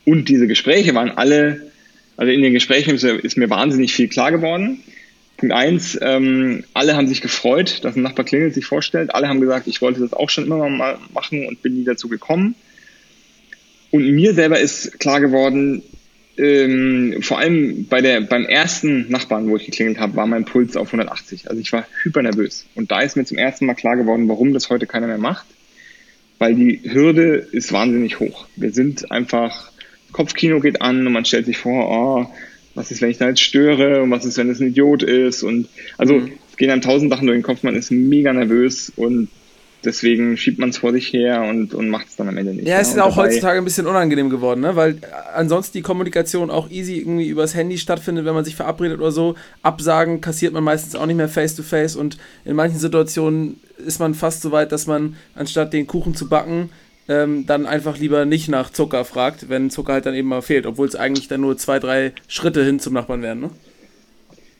[0.05, 1.71] und diese Gespräche waren alle,
[2.17, 4.83] also in den Gesprächen ist mir wahnsinnig viel klar geworden.
[5.37, 9.13] Punkt eins, ähm, alle haben sich gefreut, dass ein Nachbar klingelt, sich vorstellt.
[9.13, 12.07] Alle haben gesagt, ich wollte das auch schon immer mal machen und bin nie dazu
[12.07, 12.55] gekommen.
[13.91, 15.83] Und mir selber ist klar geworden,
[16.37, 20.77] ähm, vor allem bei der, beim ersten Nachbarn, wo ich geklingelt habe, war mein Puls
[20.77, 21.49] auf 180.
[21.49, 22.65] Also ich war hypernervös.
[22.73, 25.45] Und da ist mir zum ersten Mal klar geworden, warum das heute keiner mehr macht.
[26.39, 28.47] Weil die Hürde ist wahnsinnig hoch.
[28.55, 29.72] Wir sind einfach
[30.13, 32.33] Kopfkino geht an und man stellt sich vor, oh,
[32.75, 35.43] was ist, wenn ich da jetzt störe und was ist, wenn es ein Idiot ist
[35.43, 36.31] und also mhm.
[36.49, 39.27] es gehen dann tausend Sachen durch den Kopf, man ist mega nervös und
[39.85, 42.67] deswegen schiebt man es vor sich her und, und macht es dann am Ende nicht.
[42.67, 44.75] Ja, es ist auch heutzutage ein bisschen unangenehm geworden, ne?
[44.75, 44.97] weil
[45.33, 49.35] ansonsten die Kommunikation auch easy irgendwie übers Handy stattfindet, wenn man sich verabredet oder so.
[49.61, 53.99] Absagen kassiert man meistens auch nicht mehr face to face und in manchen Situationen ist
[53.99, 56.69] man fast so weit, dass man anstatt den Kuchen zu backen,
[57.07, 60.65] ähm, dann einfach lieber nicht nach Zucker fragt, wenn Zucker halt dann eben mal fehlt,
[60.65, 63.49] obwohl es eigentlich dann nur zwei, drei Schritte hin zum Nachbarn wären, ne?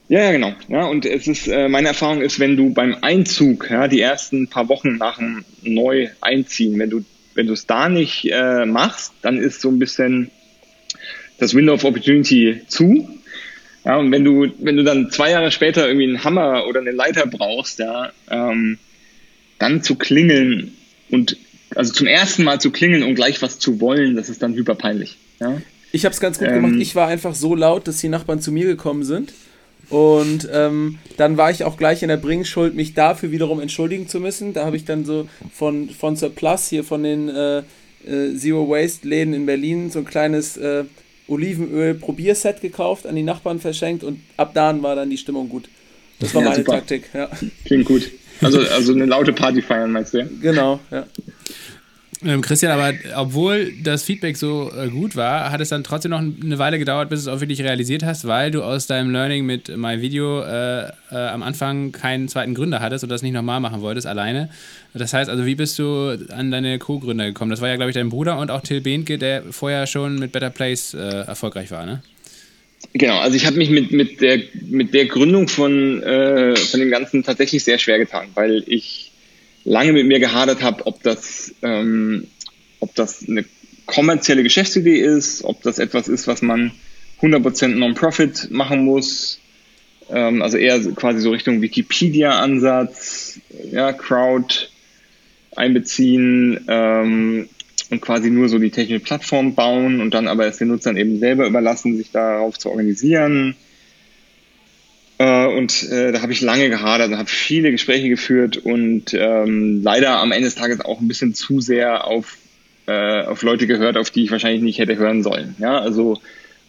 [0.08, 0.52] Ja, ja, genau.
[0.68, 4.48] Ja, und es ist, äh, meine Erfahrung ist, wenn du beim Einzug, ja, die ersten
[4.48, 9.38] paar Wochen nach dem Neu-Einziehen, wenn du, wenn du es da nicht äh, machst, dann
[9.38, 10.30] ist so ein bisschen
[11.38, 13.08] das Window of Opportunity zu.
[13.84, 16.92] Ja, und wenn du, wenn du dann zwei Jahre später irgendwie einen Hammer oder eine
[16.92, 18.78] Leiter brauchst, ja, ähm,
[19.58, 20.76] dann zu klingeln
[21.10, 21.36] und
[21.74, 25.16] also zum ersten Mal zu klingeln und gleich was zu wollen, das ist dann hyperpeinlich.
[25.40, 25.60] Ja?
[25.92, 26.74] Ich habe es ganz gut ähm, gemacht.
[26.80, 29.32] Ich war einfach so laut, dass die Nachbarn zu mir gekommen sind.
[29.90, 34.18] Und ähm, dann war ich auch gleich in der Bringschuld, mich dafür wiederum entschuldigen zu
[34.18, 34.54] müssen.
[34.54, 39.06] Da habe ich dann so von, von Surplus hier von den äh, äh, Zero Waste
[39.06, 40.84] Läden in Berlin so ein kleines äh,
[41.28, 45.68] Olivenöl-Probierset gekauft, an die Nachbarn verschenkt und ab da war dann die Stimmung gut.
[46.18, 46.72] Das war ja, meine super.
[46.72, 47.10] Taktik.
[47.12, 47.30] Ja.
[47.64, 48.10] Klingt gut.
[48.40, 50.18] Also, also eine laute Party feiern, meinst du?
[50.18, 50.26] Ja?
[50.40, 51.04] Genau, ja.
[52.24, 56.20] Ähm, Christian, aber obwohl das Feedback so äh, gut war, hat es dann trotzdem noch
[56.20, 59.44] eine Weile gedauert, bis du es auch wirklich realisiert hast, weil du aus deinem Learning
[59.44, 63.82] mit MyVideo äh, äh, am Anfang keinen zweiten Gründer hattest und das nicht nochmal machen
[63.82, 64.48] wolltest, alleine.
[64.94, 67.50] Das heißt also, wie bist du an deine Co-Gründer gekommen?
[67.50, 70.32] Das war ja, glaube ich, dein Bruder und auch Till Behnke, der vorher schon mit
[70.32, 72.02] Better Place äh, erfolgreich war, ne?
[72.96, 76.90] Genau, also ich habe mich mit, mit, der, mit der Gründung von, äh, von dem
[76.90, 79.10] Ganzen tatsächlich sehr schwer getan, weil ich
[79.64, 82.28] lange mit mir gehadert habe, ob das, ähm,
[82.78, 83.44] ob das eine
[83.86, 86.70] kommerzielle Geschäftsidee ist, ob das etwas ist, was man
[87.20, 89.40] 100% Non-Profit machen muss,
[90.10, 93.40] ähm, also eher quasi so Richtung Wikipedia-Ansatz,
[93.72, 94.68] ja, Crowd
[95.56, 97.48] einbeziehen ähm,
[97.90, 101.18] und quasi nur so die technische Plattform bauen und dann aber es den Nutzern eben
[101.18, 103.56] selber überlassen, sich darauf zu organisieren.
[105.18, 109.82] Äh, und äh, da habe ich lange gehadert und habe viele Gespräche geführt und ähm,
[109.82, 112.36] leider am Ende des Tages auch ein bisschen zu sehr auf,
[112.86, 115.54] äh, auf Leute gehört, auf die ich wahrscheinlich nicht hätte hören sollen.
[115.58, 116.20] Ja, also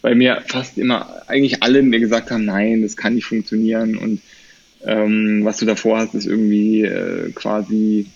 [0.02, 4.20] weil mir fast immer eigentlich alle mir gesagt haben, nein, das kann nicht funktionieren und
[4.84, 8.06] ähm, was du davor hast, ist irgendwie äh, quasi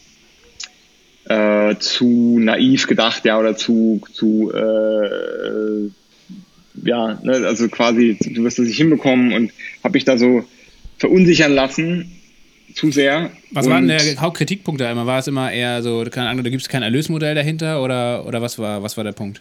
[1.31, 5.91] äh, zu naiv gedacht, ja, oder zu, zu äh,
[6.83, 9.53] ja, ne, also quasi, du wirst das nicht hinbekommen und
[9.85, 10.45] habe ich da so
[10.99, 12.11] verunsichern lassen,
[12.75, 13.31] zu sehr.
[13.53, 15.07] Was war denn der Hauptkritikpunkt da immer?
[15.07, 18.43] War es immer eher so, keine Ahnung, da gibt es kein Erlösmodell dahinter oder, oder
[18.43, 19.41] was, war, was war der Punkt?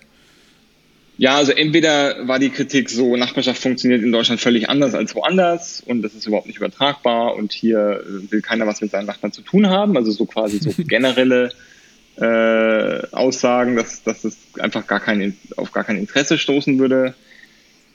[1.17, 5.81] Ja, also entweder war die Kritik so, Nachbarschaft funktioniert in Deutschland völlig anders als woanders
[5.85, 9.41] und das ist überhaupt nicht übertragbar und hier will keiner was mit seinen Nachbarn zu
[9.41, 11.51] tun haben, also so quasi so generelle
[12.19, 17.15] äh, Aussagen, dass, dass das einfach gar kein, auf gar kein Interesse stoßen würde.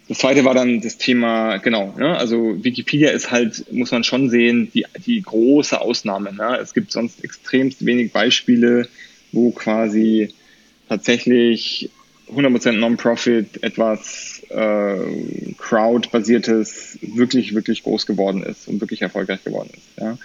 [0.08, 2.16] Das zweite war dann das Thema, genau, ne?
[2.16, 6.32] also Wikipedia ist halt, muss man schon sehen, die, die große Ausnahme.
[6.32, 6.58] Ne?
[6.60, 8.88] Es gibt sonst extremst wenig Beispiele,
[9.32, 10.34] wo quasi
[10.88, 11.90] tatsächlich
[12.30, 20.00] 100% Non-Profit etwas äh, Crowd-basiertes wirklich, wirklich groß geworden ist und wirklich erfolgreich geworden ist.
[20.00, 20.18] Ja?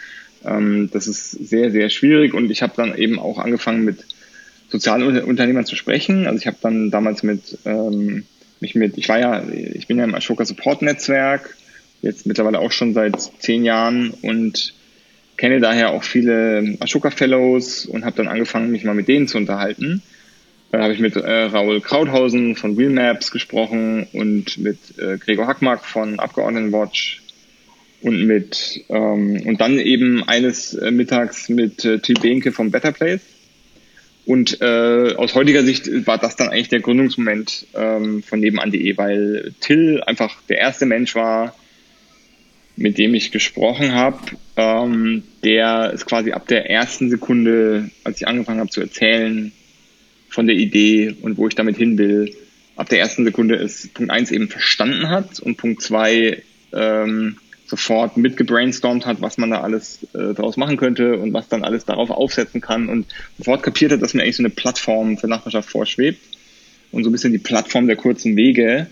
[0.46, 4.06] Ähm, das ist sehr, sehr schwierig und ich habe dann eben auch angefangen mit
[4.70, 6.28] sozialen Unternehmern zu sprechen.
[6.28, 8.24] Also ich habe dann damals mit ähm,
[8.62, 11.56] mich mit, ich war ja, ich bin ja im Ashoka Support Netzwerk,
[12.02, 14.74] jetzt mittlerweile auch schon seit zehn Jahren und
[15.38, 19.38] kenne daher auch viele Ashoka Fellows und habe dann angefangen, mich mal mit denen zu
[19.38, 20.02] unterhalten.
[20.72, 25.84] Dann habe ich mit äh, Raoul Krauthausen von Wheelmaps gesprochen und mit äh, Gregor Hackmark
[25.84, 27.22] von Abgeordnetenwatch
[28.02, 32.92] und mit ähm, und dann eben eines äh, Mittags mit äh, Till Behnke vom Better
[32.92, 33.22] Place.
[34.26, 39.54] Und äh, aus heutiger Sicht war das dann eigentlich der Gründungsmoment ähm, von nebenan.de, weil
[39.60, 41.56] Till einfach der erste Mensch war,
[42.76, 44.20] mit dem ich gesprochen habe,
[44.56, 49.52] ähm, der es quasi ab der ersten Sekunde, als ich angefangen habe zu erzählen
[50.30, 52.34] von der Idee und wo ich damit hin will,
[52.76, 57.38] ab der ersten Sekunde es Punkt eins eben verstanden hat und Punkt zwei ähm,
[57.70, 61.86] sofort mitgebrainstormt hat, was man da alles äh, daraus machen könnte und was dann alles
[61.86, 63.06] darauf aufsetzen kann und
[63.38, 66.20] sofort kapiert hat, dass mir eigentlich so eine Plattform für Nachbarschaft vorschwebt
[66.92, 68.88] und so ein bisschen die Plattform der kurzen Wege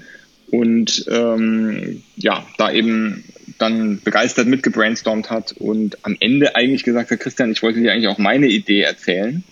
[0.52, 3.24] und ähm, ja, da eben
[3.58, 8.08] dann begeistert mitgebrainstormt hat und am Ende eigentlich gesagt hat, Christian, ich wollte dir eigentlich
[8.08, 9.44] auch meine Idee erzählen,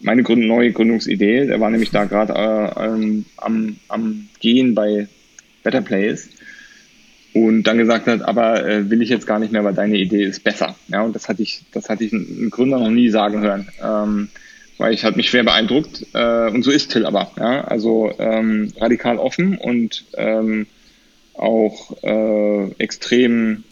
[0.00, 5.06] meine Grund neue Gründungsidee, der war nämlich da gerade äh, ähm, am, am Gehen bei
[5.62, 6.28] Better Place
[7.34, 10.22] und dann gesagt hat, aber äh, will ich jetzt gar nicht mehr, weil deine Idee
[10.22, 10.76] ist besser.
[10.88, 14.28] Ja, und das hatte ich, das hatte ich einen Gründer noch nie sagen hören, ähm,
[14.78, 16.06] weil ich hat mich schwer beeindruckt.
[16.14, 17.32] Äh, und so ist Till aber.
[17.36, 20.66] Ja, also ähm, radikal offen und ähm,
[21.34, 23.64] auch äh, extrem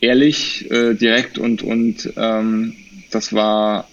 [0.00, 2.74] ehrlich, äh, direkt und und ähm,
[3.12, 3.88] das war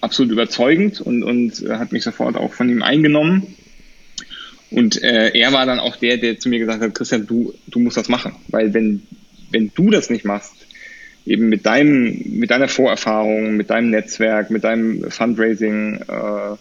[0.00, 3.55] absolut überzeugend und und hat mich sofort auch von ihm eingenommen.
[4.70, 7.78] Und äh, er war dann auch der, der zu mir gesagt hat, Christian, du, du
[7.78, 8.34] musst das machen.
[8.48, 9.02] Weil wenn,
[9.50, 10.54] wenn du das nicht machst,
[11.24, 16.56] eben mit deinem, mit deiner Vorerfahrung, mit deinem Netzwerk, mit deinem Fundraising, äh,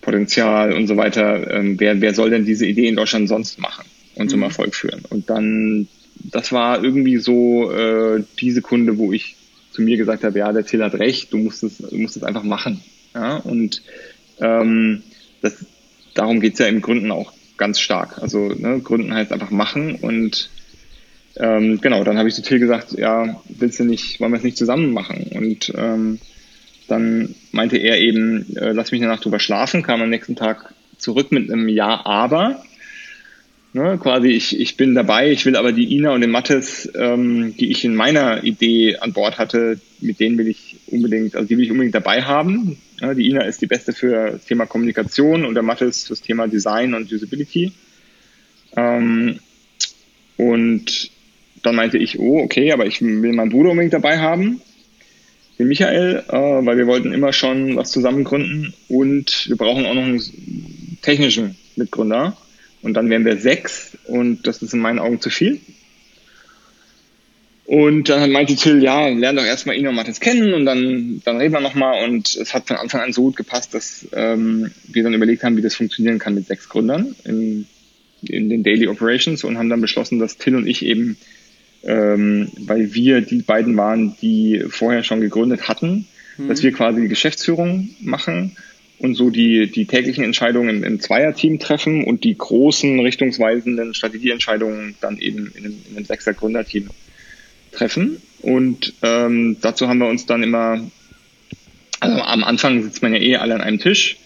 [0.00, 3.84] Potenzial und so weiter, ähm, wer, wer soll denn diese Idee in Deutschland sonst machen
[4.14, 4.30] und mhm.
[4.30, 5.02] zum Erfolg führen?
[5.08, 9.36] Und dann, das war irgendwie so äh, diese Kunde, wo ich
[9.72, 12.22] zu mir gesagt habe, ja, der Till hat recht, du musst es, du musst es
[12.22, 12.80] einfach machen.
[13.14, 13.36] Ja?
[13.36, 13.82] Und
[14.40, 15.02] ähm,
[15.42, 15.56] das,
[16.14, 18.18] darum geht's ja im Gründen auch ganz stark.
[18.22, 20.50] Also ne, Gründen heißt einfach machen und
[21.36, 24.44] ähm, genau, dann habe ich zu Till gesagt, ja, willst du nicht, wollen wir es
[24.44, 25.30] nicht zusammen machen?
[25.34, 26.18] Und ähm,
[26.88, 30.74] dann meinte er eben, äh, lass mich eine Nacht drüber schlafen, kam am nächsten Tag
[30.96, 32.62] zurück mit einem Ja, aber.
[33.74, 37.54] Ne, quasi, ich, ich bin dabei, ich will aber die Ina und den Mattes, ähm,
[37.58, 41.58] die ich in meiner Idee an Bord hatte, mit denen will ich unbedingt, also die
[41.58, 42.78] will ich unbedingt dabei haben.
[43.00, 46.48] Die Ina ist die beste für das Thema Kommunikation und der Mattes für das Thema
[46.48, 47.72] Design und Usability.
[48.76, 49.38] Ähm,
[50.36, 51.10] und
[51.62, 54.60] dann meinte ich, oh, okay, aber ich will meinen Bruder unbedingt dabei haben,
[55.58, 59.94] den Michael, äh, weil wir wollten immer schon was zusammen gründen und wir brauchen auch
[59.94, 62.36] noch einen technischen Mitgründer.
[62.80, 65.60] Und dann wären wir sechs und das ist in meinen Augen zu viel.
[67.68, 71.36] Und dann meinte Till, ja, lern doch erstmal ihn und Matthias kennen und dann, dann
[71.36, 72.02] reden wir nochmal.
[72.08, 75.58] Und es hat von Anfang an so gut gepasst, dass ähm, wir dann überlegt haben,
[75.58, 77.66] wie das funktionieren kann mit sechs Gründern in,
[78.22, 81.18] in den Daily Operations und haben dann beschlossen, dass Till und ich eben
[81.84, 86.06] ähm, weil wir die beiden waren, die vorher schon gegründet hatten,
[86.36, 86.48] mhm.
[86.48, 88.56] dass wir quasi die Geschäftsführung machen
[88.98, 95.18] und so die, die täglichen Entscheidungen im, Zweierteam treffen und die großen richtungsweisenden Strategieentscheidungen dann
[95.18, 96.88] eben in einem, in einem Sechser-Gründerteam
[97.78, 98.20] treffen.
[98.42, 100.80] Und ähm, dazu haben wir uns dann immer,
[102.00, 104.18] also am Anfang sitzt man ja eh alle an einem Tisch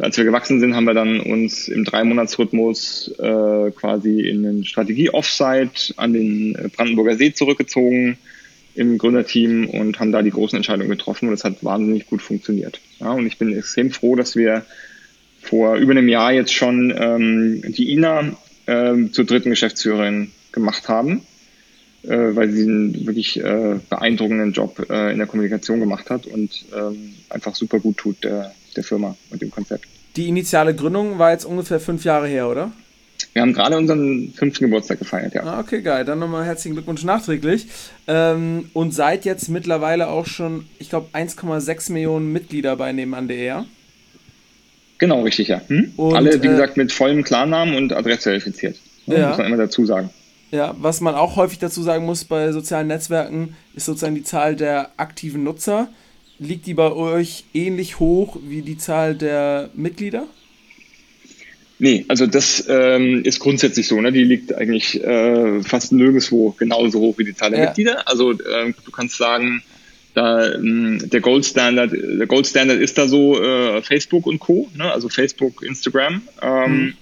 [0.00, 5.94] als wir gewachsen sind, haben wir dann uns im Drei-Monats-Rhythmus äh, quasi in den Strategie-Offsite
[5.96, 8.18] an den äh, Brandenburger See zurückgezogen
[8.74, 12.80] im Gründerteam und haben da die großen Entscheidungen getroffen und das hat wahnsinnig gut funktioniert.
[12.98, 14.64] Ja, und ich bin extrem froh, dass wir
[15.40, 18.36] vor über einem Jahr jetzt schon ähm, die Ina
[18.66, 21.22] äh, zur dritten Geschäftsführerin gemacht haben,
[22.02, 26.64] äh, weil sie einen wirklich äh, beeindruckenden Job äh, in der Kommunikation gemacht hat und
[26.76, 29.86] ähm, einfach super gut tut der, der Firma und dem Konzept.
[30.16, 32.72] Die initiale Gründung war jetzt ungefähr fünf Jahre her, oder?
[33.32, 35.44] Wir haben gerade unseren fünften Geburtstag gefeiert, ja.
[35.44, 36.04] Ah, okay, geil.
[36.04, 37.66] Dann nochmal herzlichen Glückwunsch nachträglich.
[38.08, 43.66] Ähm, und seid jetzt mittlerweile auch schon, ich glaube, 1,6 Millionen Mitglieder bei nebenan.de, ja?
[44.98, 45.60] Genau, richtig, ja.
[45.68, 45.92] Hm?
[45.96, 48.76] Und, Alle, wie äh, gesagt, mit vollem Klarnamen und Adresse verifiziert.
[49.06, 49.28] Ja.
[49.28, 50.10] Muss man immer dazu sagen.
[50.50, 54.56] Ja, was man auch häufig dazu sagen muss bei sozialen Netzwerken, ist sozusagen die Zahl
[54.56, 55.88] der aktiven Nutzer
[56.40, 60.26] liegt die bei euch ähnlich hoch wie die Zahl der Mitglieder?
[61.78, 64.00] Nee, also das ähm, ist grundsätzlich so.
[64.00, 64.12] Ne?
[64.12, 67.66] Die liegt eigentlich äh, fast nirgendwo genauso hoch wie die Zahl der ja.
[67.66, 68.08] Mitglieder.
[68.08, 69.62] Also äh, du kannst sagen,
[70.14, 74.68] da, ähm, der Gold Standard, der Gold Standard ist da so äh, Facebook und Co.
[74.76, 74.90] Ne?
[74.90, 76.22] Also Facebook, Instagram.
[76.42, 76.94] Ähm, mhm.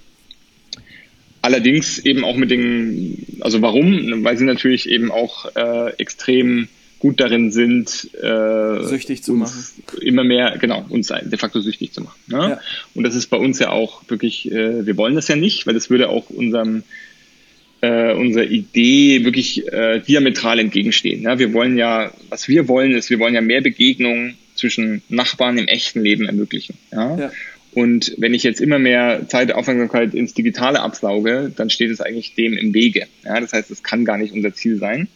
[1.49, 4.23] Allerdings eben auch mit den, also warum?
[4.23, 6.67] Weil sie natürlich eben auch äh, extrem
[6.99, 9.65] gut darin sind, äh, süchtig zu machen.
[9.99, 12.19] Immer mehr, genau, uns de facto süchtig zu machen.
[12.27, 12.37] Ne?
[12.37, 12.61] Ja.
[12.93, 15.73] Und das ist bei uns ja auch wirklich, äh, wir wollen das ja nicht, weil
[15.73, 16.83] das würde auch unserem
[17.81, 21.23] äh, unserer Idee wirklich äh, diametral entgegenstehen.
[21.23, 21.39] Ja?
[21.39, 25.67] Wir wollen ja, was wir wollen, ist, wir wollen ja mehr Begegnungen zwischen Nachbarn im
[25.67, 26.77] echten Leben ermöglichen.
[26.91, 27.17] Ja?
[27.17, 27.31] ja.
[27.79, 32.35] Und wenn ich jetzt immer mehr Zeit, Aufmerksamkeit ins Digitale absauge, dann steht es eigentlich
[32.35, 33.07] dem im Wege.
[33.23, 33.39] Ja?
[33.39, 35.07] Das heißt, es kann gar nicht unser Ziel sein.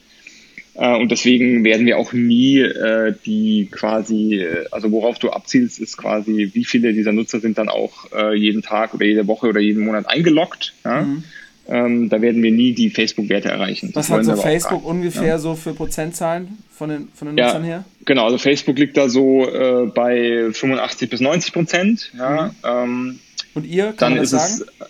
[0.76, 5.78] Äh, und deswegen werden wir auch nie äh, die quasi, äh, also worauf du abzielst,
[5.78, 9.60] ist quasi, wie viele dieser Nutzer sind dann auch jeden Tag oder jede Woche oder
[9.60, 10.74] jeden Monat eingeloggt.
[10.86, 11.02] Ja?
[11.02, 11.26] Mhm.
[11.68, 13.92] Ähm, da werden wir nie die Facebook-Werte erreichen.
[13.94, 15.40] Was hat so Facebook ungefähr ja?
[15.40, 17.86] so für Prozentzahlen von den, von den Nutzern ja, her?
[18.06, 22.12] Genau, also Facebook liegt da so äh, bei 85 bis 90 Prozent.
[22.18, 22.48] Ja?
[22.48, 22.52] Mhm.
[22.64, 23.20] Ähm,
[23.54, 24.64] Und ihr, kann dann das sagen?
[24.80, 24.90] Es,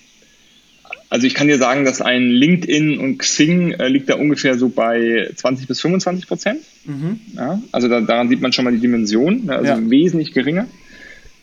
[1.13, 4.69] also ich kann dir sagen, dass ein LinkedIn und Xing äh, liegt da ungefähr so
[4.69, 6.61] bei 20 bis 25 Prozent.
[6.85, 7.19] Mhm.
[7.35, 9.89] Ja, also da, daran sieht man schon mal die Dimension, ne, also ja.
[9.91, 10.65] wesentlich geringer.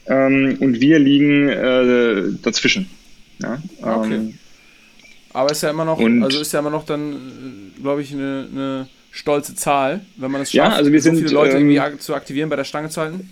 [0.07, 2.91] Ähm, und wir liegen äh, dazwischen.
[3.41, 4.15] Ja, okay.
[4.15, 4.35] Ähm,
[5.33, 8.49] Aber ist ja immer noch, also ist ja immer noch dann, äh, glaube ich, eine,
[8.53, 11.69] eine, stolze Zahl, wenn man es schafft, ja, also wir so sind, viele Leute ähm,
[11.69, 13.29] irgendwie zu aktivieren, bei der Stange zu halten.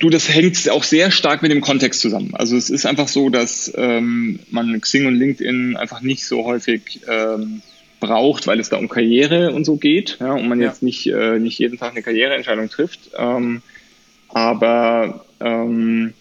[0.00, 2.34] Du, das hängt auch sehr stark mit dem Kontext zusammen.
[2.34, 7.00] Also es ist einfach so, dass ähm, man Xing und LinkedIn einfach nicht so häufig
[7.08, 7.62] ähm,
[8.00, 10.68] braucht, weil es da um Karriere und so geht ja, und man ja.
[10.68, 13.10] jetzt nicht, äh, nicht jeden Tag eine Karriereentscheidung trifft.
[13.16, 13.62] Ähm,
[14.28, 16.12] aber ähm,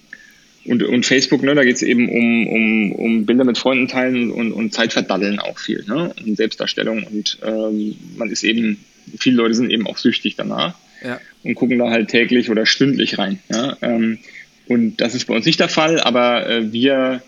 [0.65, 4.31] und, und Facebook, ne, da geht es eben um, um, um Bilder mit Freunden teilen
[4.31, 6.13] und, und Zeit verdaddeln auch viel, ne?
[6.25, 8.79] Und Selbstdarstellung und ähm, man ist eben,
[9.17, 11.19] viele Leute sind eben auch süchtig danach ja.
[11.43, 13.39] und gucken da halt täglich oder stündlich rein.
[13.49, 13.77] Ja?
[13.81, 14.19] Ähm,
[14.67, 17.21] und das ist bei uns nicht der Fall, aber äh, wir,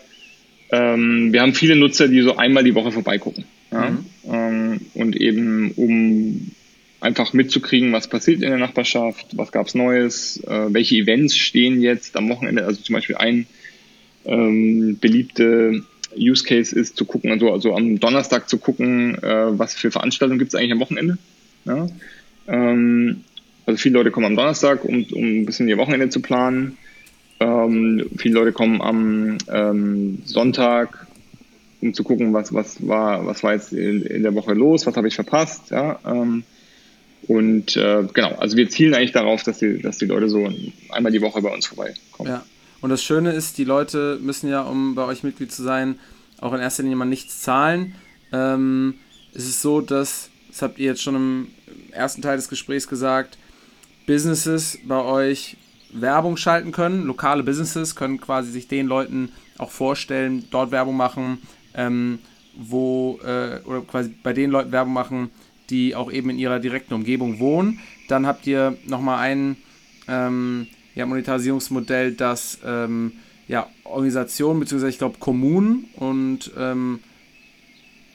[0.70, 3.44] ähm, wir haben viele Nutzer, die so einmal die Woche vorbeigucken.
[3.70, 3.90] Ja?
[3.90, 4.06] Mhm.
[4.32, 6.52] Ähm, und eben um
[7.00, 11.80] einfach mitzukriegen, was passiert in der Nachbarschaft, was gab es Neues, äh, welche Events stehen
[11.80, 12.64] jetzt am Wochenende.
[12.64, 13.46] Also zum Beispiel ein
[14.24, 15.82] ähm, beliebte
[16.16, 20.38] Use Case ist zu gucken, also, also am Donnerstag zu gucken, äh, was für Veranstaltungen
[20.38, 21.18] gibt es eigentlich am Wochenende.
[21.64, 21.86] Ja?
[22.48, 23.24] Ähm,
[23.66, 26.78] also viele Leute kommen am Donnerstag, um, um ein bisschen ihr Wochenende zu planen.
[27.40, 31.06] Ähm, viele Leute kommen am ähm, Sonntag,
[31.82, 34.96] um zu gucken, was, was, war, was war jetzt in, in der Woche los, was
[34.96, 35.70] habe ich verpasst.
[35.70, 35.98] Ja?
[36.06, 36.44] Ähm,
[37.28, 40.48] und äh, genau, also wir zielen eigentlich darauf, dass die, dass die Leute so
[40.90, 42.28] einmal die Woche bei uns vorbeikommen.
[42.28, 42.44] Ja.
[42.80, 45.98] Und das Schöne ist, die Leute müssen ja, um bei euch Mitglied zu sein,
[46.40, 47.94] auch in erster Linie mal nichts zahlen.
[48.32, 48.94] Ähm,
[49.34, 51.46] es ist so, dass, das habt ihr jetzt schon im
[51.90, 53.38] ersten Teil des Gesprächs gesagt,
[54.06, 55.56] Businesses bei euch
[55.92, 57.04] Werbung schalten können.
[57.04, 61.38] Lokale Businesses können quasi sich den Leuten auch vorstellen, dort Werbung machen,
[61.74, 62.18] ähm,
[62.54, 65.30] wo, äh, oder quasi bei den Leuten Werbung machen,
[65.70, 67.80] die auch eben in ihrer direkten Umgebung wohnen.
[68.08, 69.56] Dann habt ihr nochmal ein
[70.08, 73.12] ähm, ja, Monetarisierungsmodell, das ähm,
[73.48, 74.88] ja, Organisationen bzw.
[74.88, 77.00] ich glaube Kommunen und ähm,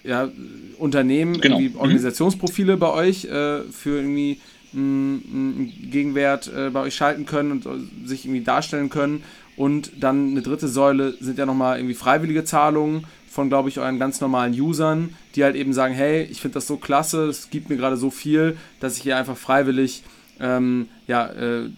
[0.03, 0.29] ja,
[0.77, 1.57] Unternehmen genau.
[1.57, 1.81] irgendwie mhm.
[1.81, 4.39] Organisationsprofile bei euch äh, für irgendwie
[4.73, 9.23] einen Gegenwert äh, bei euch schalten können und äh, sich irgendwie darstellen können.
[9.57, 13.97] Und dann eine dritte Säule sind ja nochmal irgendwie freiwillige Zahlungen von, glaube ich, euren
[13.97, 17.69] ganz normalen Usern, die halt eben sagen, hey, ich finde das so klasse, es gibt
[17.69, 20.03] mir gerade so viel, dass ich hier einfach freiwillig
[20.41, 21.69] ähm, ja, äh,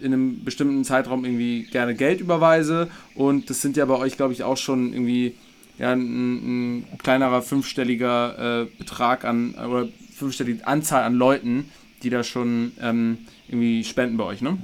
[0.00, 2.88] in einem bestimmten Zeitraum irgendwie gerne Geld überweise.
[3.14, 5.34] Und das sind ja bei euch, glaube ich, auch schon irgendwie
[5.78, 11.70] ja, ein, ein kleinerer fünfstelliger äh, Betrag an oder fünfstellige Anzahl an Leuten,
[12.02, 14.58] die da schon ähm, irgendwie spenden bei euch, ne?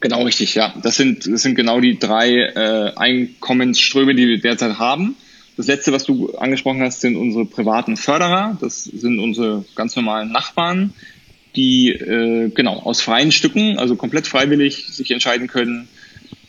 [0.00, 0.74] Genau, richtig, ja.
[0.82, 5.16] Das sind, das sind genau die drei äh, Einkommensströme, die wir derzeit haben.
[5.60, 8.56] Das letzte, was du angesprochen hast, sind unsere privaten Förderer.
[8.62, 10.94] Das sind unsere ganz normalen Nachbarn,
[11.54, 15.86] die äh, genau aus freien Stücken, also komplett freiwillig sich entscheiden können,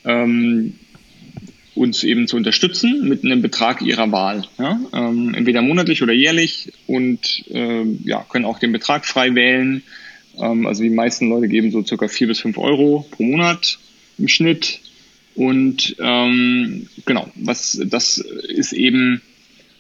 [0.05, 0.76] ähm,
[1.76, 4.45] uns eben zu unterstützen mit einem Betrag ihrer Wahl.
[4.57, 4.80] Ja?
[4.93, 9.84] Ähm, entweder monatlich oder jährlich und äh, ja, können auch den Betrag frei wählen.
[10.38, 13.78] Ähm, also die meisten Leute geben so circa vier bis fünf Euro pro Monat
[14.18, 14.80] im Schnitt.
[15.36, 19.21] Und ähm, genau, was das ist eben,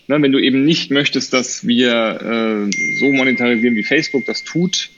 [0.07, 4.89] ne, wenn du eben nicht möchtest, dass wir äh, so monetarisieren, wie Facebook das tut,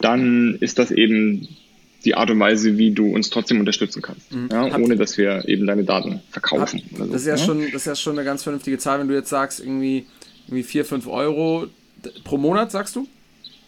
[0.00, 1.48] dann ist das eben
[2.04, 4.48] die Art und Weise, wie du uns trotzdem unterstützen kannst, mhm.
[4.50, 6.82] ja, ohne dass wir eben deine Daten verkaufen.
[6.90, 7.06] Hab, so.
[7.06, 9.14] das, ist ja, ja, Schon, das ist ja schon eine ganz vernünftige Zahl, wenn du
[9.14, 10.06] jetzt sagst, irgendwie,
[10.48, 11.66] irgendwie 4, 5 Euro
[12.24, 13.06] pro Monat, sagst du?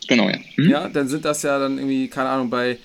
[0.08, 0.38] Genau, ja.
[0.56, 0.68] Mhm.
[0.68, 2.78] Ja, dann sind das ja dann irgendwie, keine Ahnung, bei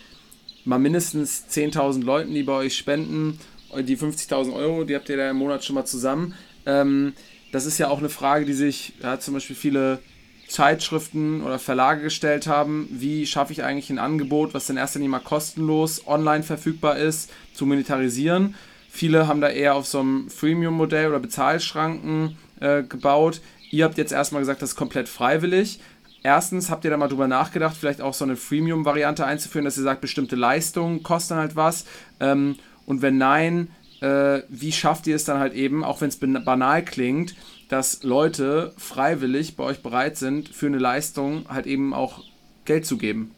[0.66, 3.40] mal mindestens 10.000 Leuten, die bei euch spenden,
[3.78, 6.34] die 50.000 Euro, die habt ihr da im Monat schon mal zusammen.
[6.66, 7.14] Ähm,
[7.52, 10.00] das ist ja auch eine Frage, die sich ja, zum Beispiel viele
[10.48, 12.88] Zeitschriften oder Verlage gestellt haben.
[12.92, 17.32] Wie schaffe ich eigentlich ein Angebot, was in erster Linie mal kostenlos online verfügbar ist,
[17.54, 18.56] zu monetarisieren?
[18.90, 23.42] Viele haben da eher auf so einem Freemium-Modell oder Bezahlschranken äh, gebaut.
[23.70, 25.80] Ihr habt jetzt erstmal gesagt, das ist komplett freiwillig.
[26.24, 29.84] Erstens, habt ihr da mal drüber nachgedacht, vielleicht auch so eine Freemium-Variante einzuführen, dass ihr
[29.84, 31.86] sagt, bestimmte Leistungen kosten halt was?
[32.20, 32.56] Ähm,
[32.86, 33.70] und wenn nein,
[34.02, 37.36] äh, wie schafft ihr es dann halt eben, auch wenn es banal klingt,
[37.70, 42.24] dass Leute freiwillig bei euch bereit sind, für eine Leistung halt eben auch
[42.66, 43.32] Geld zu geben?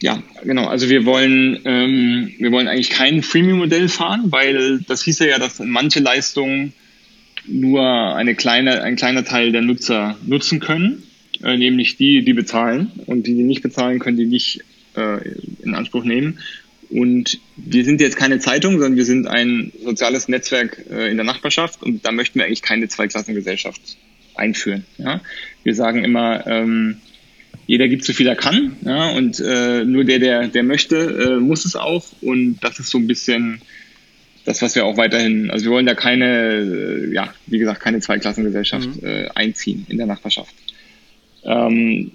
[0.00, 0.66] Ja, genau.
[0.66, 5.58] Also wir wollen, ähm, wir wollen eigentlich kein Freemium-Modell fahren, weil das hieß ja, dass
[5.60, 6.74] manche Leistungen
[7.46, 11.02] nur eine kleine, ein kleiner Teil der Nutzer nutzen können,
[11.42, 12.90] äh, nämlich die, die bezahlen.
[13.06, 14.64] Und die, die nicht bezahlen, können die nicht
[14.96, 15.18] äh,
[15.62, 16.38] in Anspruch nehmen.
[16.90, 21.26] Und wir sind jetzt keine Zeitung, sondern wir sind ein soziales Netzwerk äh, in der
[21.26, 23.80] Nachbarschaft und da möchten wir eigentlich keine Zweiklassengesellschaft
[24.34, 24.84] einführen.
[24.98, 25.20] Ja?
[25.64, 26.98] Wir sagen immer, ähm,
[27.66, 29.10] jeder gibt so viel er kann ja?
[29.10, 32.04] und äh, nur der, der, der möchte, äh, muss es auch.
[32.20, 33.60] Und das ist so ein bisschen
[34.44, 37.98] das, was wir auch weiterhin, also wir wollen da keine, äh, ja, wie gesagt, keine
[37.98, 39.08] Zweiklassengesellschaft mhm.
[39.08, 40.54] äh, einziehen in der Nachbarschaft.
[41.46, 42.12] Ähm,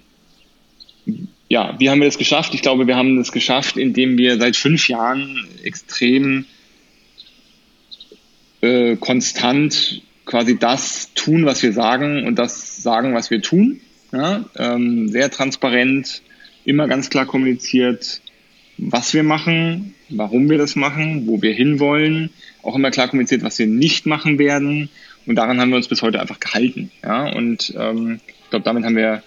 [1.48, 2.54] ja, wie haben wir das geschafft?
[2.54, 6.46] Ich glaube, wir haben das geschafft, indem wir seit fünf Jahren extrem
[8.60, 13.80] äh, konstant quasi das tun, was wir sagen und das sagen, was wir tun.
[14.12, 14.44] Ja?
[14.56, 16.22] Ähm, sehr transparent,
[16.64, 18.22] immer ganz klar kommuniziert,
[18.78, 22.30] was wir machen, warum wir das machen, wo wir hinwollen,
[22.62, 24.88] auch immer klar kommuniziert, was wir nicht machen werden.
[25.26, 26.90] Und daran haben wir uns bis heute einfach gehalten.
[27.02, 27.30] Ja?
[27.30, 28.20] Und ähm,
[28.52, 29.22] glaube, damit haben wir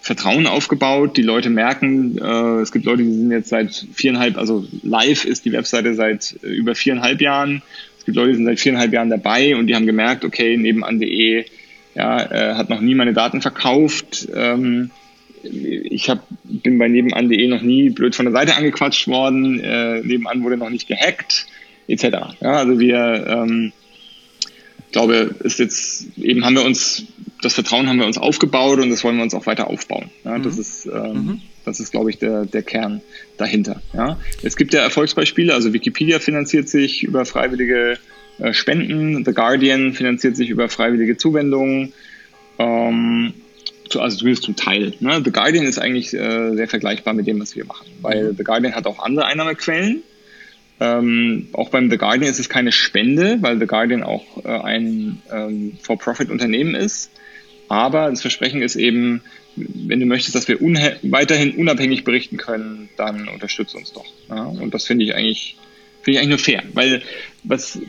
[0.00, 1.16] Vertrauen aufgebaut.
[1.16, 5.44] Die Leute merken, äh, es gibt Leute, die sind jetzt seit viereinhalb, also live ist
[5.44, 7.62] die Webseite seit äh, über viereinhalb Jahren.
[7.98, 11.44] Es gibt Leute, die sind seit viereinhalb Jahren dabei und die haben gemerkt, okay, nebenan.de
[11.96, 14.28] ja, äh, hat noch nie meine Daten verkauft.
[14.32, 14.92] Ähm,
[15.42, 19.58] ich hab, bin bei nebenan.de noch nie blöd von der Seite angequatscht worden.
[19.60, 21.46] Äh, nebenan wurde noch nicht gehackt,
[21.88, 22.04] etc.
[22.40, 23.72] Ja, also wir ähm,
[24.92, 27.06] glaube, ist jetzt eben haben wir uns
[27.42, 30.10] das Vertrauen haben wir uns aufgebaut und das wollen wir uns auch weiter aufbauen.
[30.24, 30.42] Ja, mhm.
[30.42, 31.40] Das ist, ähm, mhm.
[31.64, 33.02] das ist, glaube ich, der, der Kern
[33.36, 33.82] dahinter.
[33.92, 34.18] Ja.
[34.42, 37.98] Es gibt ja Erfolgsbeispiele, also Wikipedia finanziert sich über freiwillige
[38.38, 41.92] äh, Spenden, The Guardian finanziert sich über freiwillige Zuwendungen,
[42.58, 43.34] ähm,
[43.88, 44.94] zu, also zumindest zum Teil.
[45.00, 45.20] Ne?
[45.24, 48.36] The Guardian ist eigentlich äh, sehr vergleichbar mit dem, was wir machen, weil mhm.
[48.36, 50.02] The Guardian hat auch andere Einnahmequellen.
[50.78, 55.22] Ähm, auch beim The Guardian ist es keine Spende, weil The Guardian auch äh, ein
[55.32, 57.10] ähm, For-Profit-Unternehmen ist.
[57.68, 59.22] Aber das Versprechen ist eben,
[59.56, 64.06] wenn du möchtest, dass wir weiterhin unabhängig berichten können, dann unterstütze uns doch.
[64.28, 64.44] Ja?
[64.44, 65.56] Und das finde ich eigentlich
[66.02, 67.02] finde ich eigentlich nur fair, weil
[67.42, 67.80] was,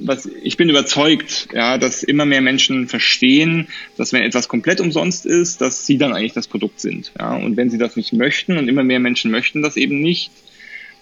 [0.00, 3.66] was ich bin überzeugt, ja, dass immer mehr Menschen verstehen,
[3.96, 7.10] dass wenn etwas komplett umsonst ist, dass sie dann eigentlich das Produkt sind.
[7.18, 7.34] Ja?
[7.34, 10.30] Und wenn sie das nicht möchten und immer mehr Menschen möchten das eben nicht,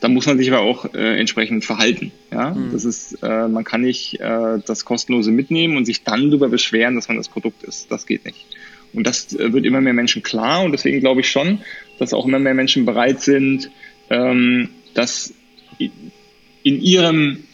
[0.01, 2.13] dann muss man sich aber auch äh, entsprechend verhalten.
[2.31, 2.51] Ja?
[2.51, 2.71] Mhm.
[2.73, 6.95] Das ist, äh, man kann nicht äh, das kostenlose mitnehmen und sich dann darüber beschweren,
[6.95, 7.91] dass man das Produkt ist.
[7.91, 8.47] Das geht nicht.
[8.93, 11.61] Und das äh, wird immer mehr Menschen klar und deswegen glaube ich schon,
[11.99, 13.71] dass auch immer mehr Menschen bereit sind,
[14.11, 15.35] ähm, das
[15.79, 17.45] in ihrem,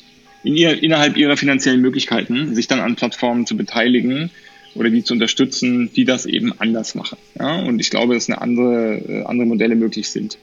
[0.43, 4.30] in ihr, innerhalb ihrer finanziellen Möglichkeiten sich dann an Plattformen zu beteiligen
[4.74, 7.18] oder die zu unterstützen, die das eben anders machen.
[7.38, 7.57] Ja?
[7.57, 10.38] Und ich glaube, dass eine andere, äh, andere Modelle möglich sind.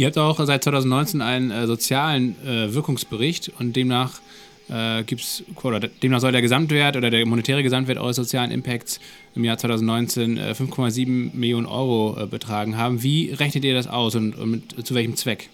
[0.00, 4.22] Ihr habt auch seit 2019 einen äh, sozialen äh, Wirkungsbericht und demnach
[4.70, 8.98] äh, gibt's, oder demnach soll der Gesamtwert oder der monetäre Gesamtwert eures sozialen Impacts
[9.34, 13.02] im Jahr 2019 äh, 5,7 Millionen Euro äh, betragen haben.
[13.02, 15.50] Wie rechnet ihr das aus und, und mit, zu welchem Zweck?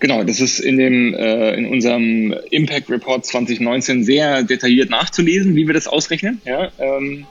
[0.00, 5.68] Genau, das ist in, dem, äh, in unserem Impact Report 2019 sehr detailliert nachzulesen, wie
[5.68, 6.40] wir das ausrechnen.
[6.44, 7.24] Ja, ähm,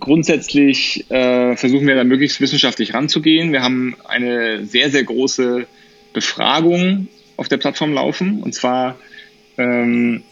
[0.00, 3.52] grundsätzlich äh, versuchen wir da möglichst wissenschaftlich ranzugehen.
[3.52, 5.66] Wir haben eine sehr, sehr große
[6.12, 8.42] Befragung auf der Plattform laufen.
[8.42, 8.98] Und zwar
[9.58, 10.22] ähm,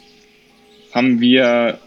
[0.93, 1.79] haben wir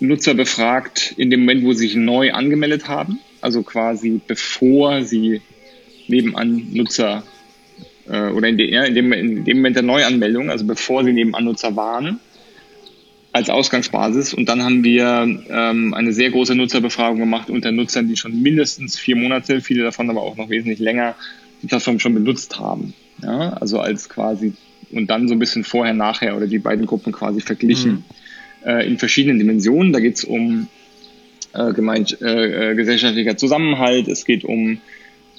[0.00, 3.20] Nutzer befragt in dem Moment, wo sie sich neu angemeldet haben.
[3.40, 5.40] Also quasi bevor sie
[6.08, 7.22] nebenan Nutzer
[8.08, 11.44] äh, oder in, de, in, dem, in dem Moment der Neuanmeldung, also bevor sie nebenan
[11.44, 12.20] Nutzer waren
[13.34, 14.32] als Ausgangsbasis.
[14.32, 18.96] Und dann haben wir ähm, eine sehr große Nutzerbefragung gemacht unter Nutzern, die schon mindestens
[18.96, 21.16] vier Monate, viele davon aber auch noch wesentlich länger,
[21.60, 22.94] die Plattform schon benutzt haben.
[23.22, 24.52] Ja, also als quasi
[24.92, 28.04] und dann so ein bisschen vorher, nachher oder die beiden Gruppen quasi verglichen
[28.62, 28.68] mhm.
[28.68, 29.92] äh, in verschiedenen Dimensionen.
[29.92, 30.68] Da geht es um
[31.54, 34.78] äh, gemeint, äh, äh, gesellschaftlicher Zusammenhalt, es geht um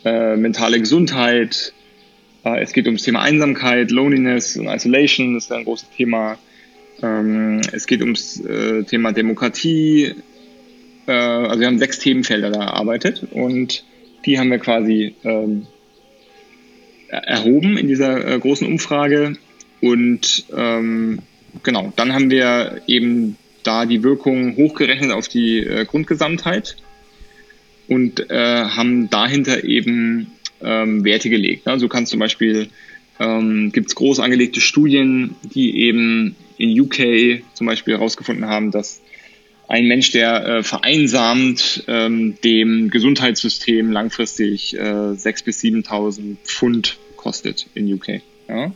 [0.04, 1.72] äh, mentale Gesundheit,
[2.44, 6.38] äh, es geht ums Thema Einsamkeit, Loneliness und Isolation, das ist ein großes Thema.
[7.06, 10.16] Ähm, es geht ums äh, Thema Demokratie.
[11.08, 13.84] Äh, also wir haben sechs Themenfelder da erarbeitet und
[14.26, 15.68] die haben wir quasi ähm,
[17.10, 19.38] erhoben in dieser äh, großen Umfrage.
[19.82, 21.20] Und ähm,
[21.64, 26.78] genau, dann haben wir eben da die Wirkung hochgerechnet auf die äh, Grundgesamtheit
[27.88, 30.32] und äh, haben dahinter eben
[30.62, 31.68] ähm, Werte gelegt.
[31.68, 31.78] Ne?
[31.80, 32.70] So kann zum Beispiel
[33.20, 39.02] ähm, gibt es groß angelegte Studien, die eben in UK zum Beispiel herausgefunden haben, dass
[39.68, 47.68] ein Mensch, der äh, vereinsamt, ähm, dem Gesundheitssystem langfristig äh, 6.000 bis 7.000 Pfund kostet
[47.74, 48.22] in UK.
[48.48, 48.72] Ja?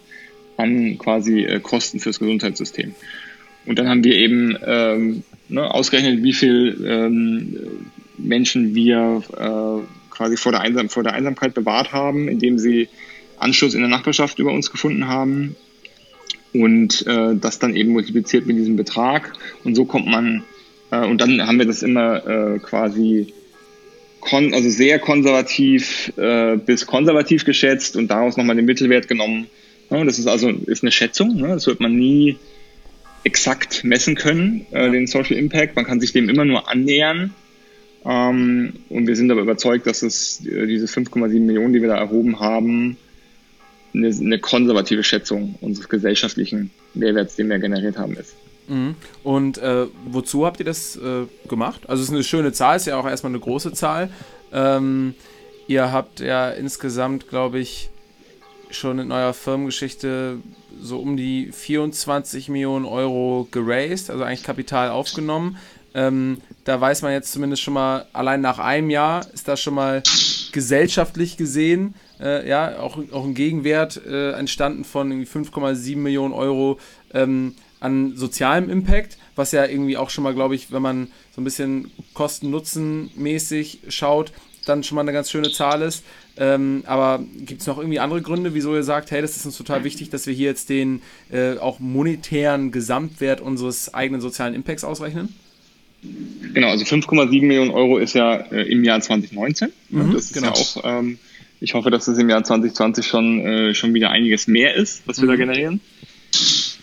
[0.58, 2.96] An quasi äh, Kosten fürs Gesundheitssystem.
[3.66, 7.60] Und dann haben wir eben ähm, ne, ausgerechnet, wie viel ähm,
[8.18, 12.90] Menschen wir äh, quasi vor der, Einsam vor der Einsamkeit bewahrt haben, indem sie
[13.38, 15.56] Anschluss in der Nachbarschaft über uns gefunden haben
[16.54, 19.34] und äh, das dann eben multipliziert mit diesem Betrag
[19.64, 20.44] und so kommt man
[20.92, 23.34] äh, und dann haben wir das immer äh, quasi
[24.20, 29.48] kon also sehr konservativ äh, bis konservativ geschätzt und daraus nochmal den Mittelwert genommen.
[29.90, 31.50] Ja, das ist also ist eine Schätzung, ne?
[31.50, 32.38] das wird man nie
[33.24, 35.76] exakt messen können, äh, den Social Impact.
[35.76, 37.34] Man kann sich dem immer nur annähern.
[38.06, 41.98] Ähm, und wir sind aber überzeugt, dass es äh, diese 5,7 Millionen, die wir da
[41.98, 42.98] erhoben haben,
[43.94, 48.36] eine, eine konservative Schätzung unseres gesellschaftlichen Mehrwerts, den wir generiert haben, ist.
[48.68, 48.96] Mhm.
[49.24, 51.82] Und äh, wozu habt ihr das äh, gemacht?
[51.88, 54.10] Also es ist eine schöne Zahl, ist ja auch erstmal eine große Zahl.
[54.54, 55.16] Ähm,
[55.68, 57.90] ihr habt ja insgesamt, glaube ich,
[58.70, 60.38] schon in eurer Firmengeschichte
[60.80, 65.58] so um die 24 Millionen Euro geraced, also eigentlich Kapital aufgenommen.
[65.96, 69.74] Ähm, da weiß man jetzt zumindest schon mal, allein nach einem Jahr ist das schon
[69.74, 70.04] mal
[70.52, 76.80] gesellschaftlich gesehen, äh, ja, auch, auch ein Gegenwert äh, entstanden von 5,7 Millionen Euro
[77.14, 81.42] ähm, an sozialem Impact, was ja irgendwie auch schon mal, glaube ich, wenn man so
[81.42, 84.34] ein bisschen Kosten-Nutzen-mäßig schaut,
[84.66, 86.04] dann schon mal eine ganz schöne Zahl ist.
[86.38, 89.58] Ähm, aber gibt es noch irgendwie andere Gründe, wieso ihr sagt, hey, das ist uns
[89.58, 91.02] total wichtig, dass wir hier jetzt den
[91.32, 95.34] äh, auch monetären Gesamtwert unseres eigenen sozialen Impacts ausrechnen?
[96.54, 99.72] Genau, also 5,7 Millionen Euro ist ja äh, im Jahr 2019.
[99.90, 100.48] Mhm, das ist genau.
[100.48, 101.20] ja auch, ähm,
[101.62, 105.20] ich hoffe, dass es im Jahr 2020 schon, äh, schon wieder einiges mehr ist, was
[105.20, 105.32] wir mhm.
[105.32, 105.82] da generieren.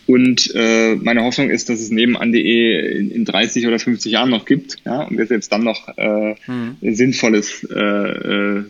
[0.06, 4.30] Und äh, meine Hoffnung ist, dass es neben an.de in, in 30 oder 50 Jahren
[4.30, 6.76] noch gibt ja, und wir selbst dann noch äh, mhm.
[6.80, 8.64] Sinnvolles äh, äh,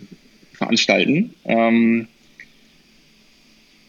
[0.53, 1.33] veranstalten.
[1.45, 2.07] Ähm,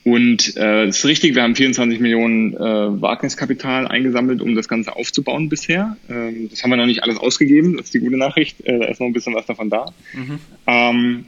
[0.05, 4.97] und äh, das ist richtig, wir haben 24 Millionen äh, Wagniskapital eingesammelt, um das Ganze
[4.97, 5.97] aufzubauen bisher.
[6.09, 8.61] Ähm, das haben wir noch nicht alles ausgegeben, das ist die gute Nachricht.
[8.64, 9.93] Äh, da ist noch ein bisschen was davon da.
[10.14, 10.39] Mhm.
[10.66, 11.27] Ähm,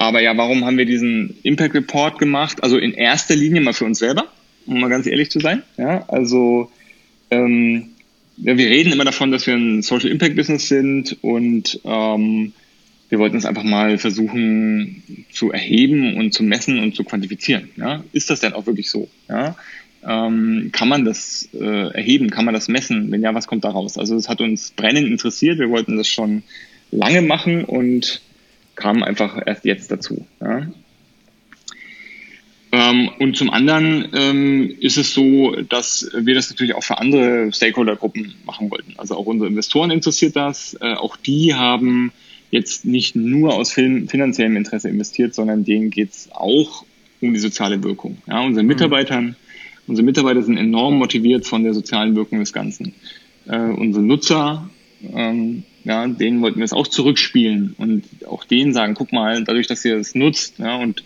[0.00, 2.62] aber ja, warum haben wir diesen Impact Report gemacht?
[2.62, 4.28] Also in erster Linie mal für uns selber
[4.66, 5.62] um mal ganz ehrlich zu sein.
[5.76, 6.70] Ja, also
[7.30, 7.90] ähm,
[8.38, 12.52] ja, wir reden immer davon, dass wir ein Social Impact Business sind und ähm,
[13.08, 17.70] wir wollten es einfach mal versuchen zu erheben und zu messen und zu quantifizieren.
[17.76, 18.04] Ja?
[18.12, 19.08] Ist das denn auch wirklich so?
[19.28, 19.56] Ja?
[20.06, 22.30] Ähm, kann man das äh, erheben?
[22.30, 23.10] Kann man das messen?
[23.10, 23.98] Wenn ja, was kommt da raus?
[23.98, 25.58] Also es hat uns brennend interessiert.
[25.58, 26.44] Wir wollten das schon
[26.92, 28.22] lange machen und
[28.80, 30.26] kamen einfach erst jetzt dazu.
[30.40, 30.66] Ja?
[32.72, 37.52] Ähm, und zum anderen ähm, ist es so, dass wir das natürlich auch für andere
[37.52, 38.94] Stakeholdergruppen machen wollten.
[38.96, 40.76] Also auch unsere Investoren interessiert das.
[40.80, 42.12] Äh, auch die haben
[42.50, 46.84] jetzt nicht nur aus finanziellem Interesse investiert, sondern denen geht es auch
[47.20, 48.18] um die soziale Wirkung.
[48.26, 48.68] Ja, unsere mhm.
[48.68, 49.36] Mitarbeitern,
[49.86, 52.94] unsere Mitarbeiter sind enorm motiviert von der sozialen Wirkung des Ganzen.
[53.46, 54.70] Äh, unsere Nutzer,
[55.12, 59.66] ähm, ja, denen wollten wir es auch zurückspielen und auch denen sagen, guck mal, dadurch,
[59.66, 61.02] dass ihr es nutzt ja, und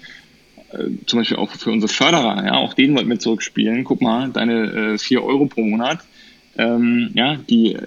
[0.73, 3.85] äh, zum Beispiel auch für unsere Förderer, ja, auch denen wollten wir zurückspielen.
[3.85, 6.01] Guck mal, deine äh, 4 Euro pro Monat,
[6.57, 7.83] ähm, ja, die, äh,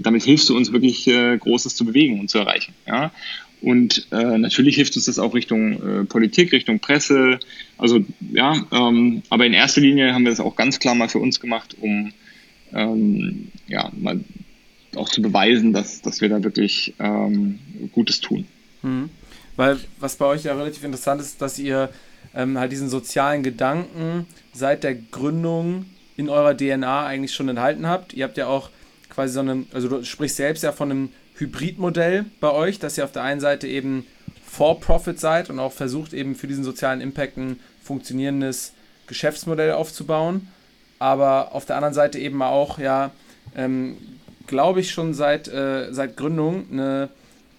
[0.00, 2.74] damit hilfst du uns wirklich äh, Großes zu bewegen und zu erreichen.
[2.86, 3.12] Ja.
[3.60, 7.40] Und äh, natürlich hilft uns das auch Richtung äh, Politik, Richtung Presse.
[7.76, 11.18] Also ja, ähm, aber in erster Linie haben wir das auch ganz klar mal für
[11.18, 12.12] uns gemacht, um
[12.72, 14.20] ähm, ja mal
[14.98, 17.58] auch zu beweisen, dass, dass wir da wirklich ähm,
[17.92, 18.46] Gutes tun.
[18.82, 19.10] Mhm.
[19.56, 21.90] Weil was bei euch ja relativ interessant ist, dass ihr
[22.34, 25.86] ähm, halt diesen sozialen Gedanken seit der Gründung
[26.16, 28.12] in eurer DNA eigentlich schon enthalten habt.
[28.12, 28.70] Ihr habt ja auch
[29.08, 33.04] quasi so eine, also du sprichst selbst ja von einem Hybridmodell bei euch, dass ihr
[33.04, 34.06] auf der einen Seite eben
[34.44, 38.72] For-Profit seid und auch versucht eben für diesen sozialen Impact ein funktionierendes
[39.06, 40.48] Geschäftsmodell aufzubauen,
[40.98, 43.12] aber auf der anderen Seite eben auch ja,
[43.56, 43.96] ähm,
[44.48, 47.08] glaube ich schon seit, äh, seit Gründung eine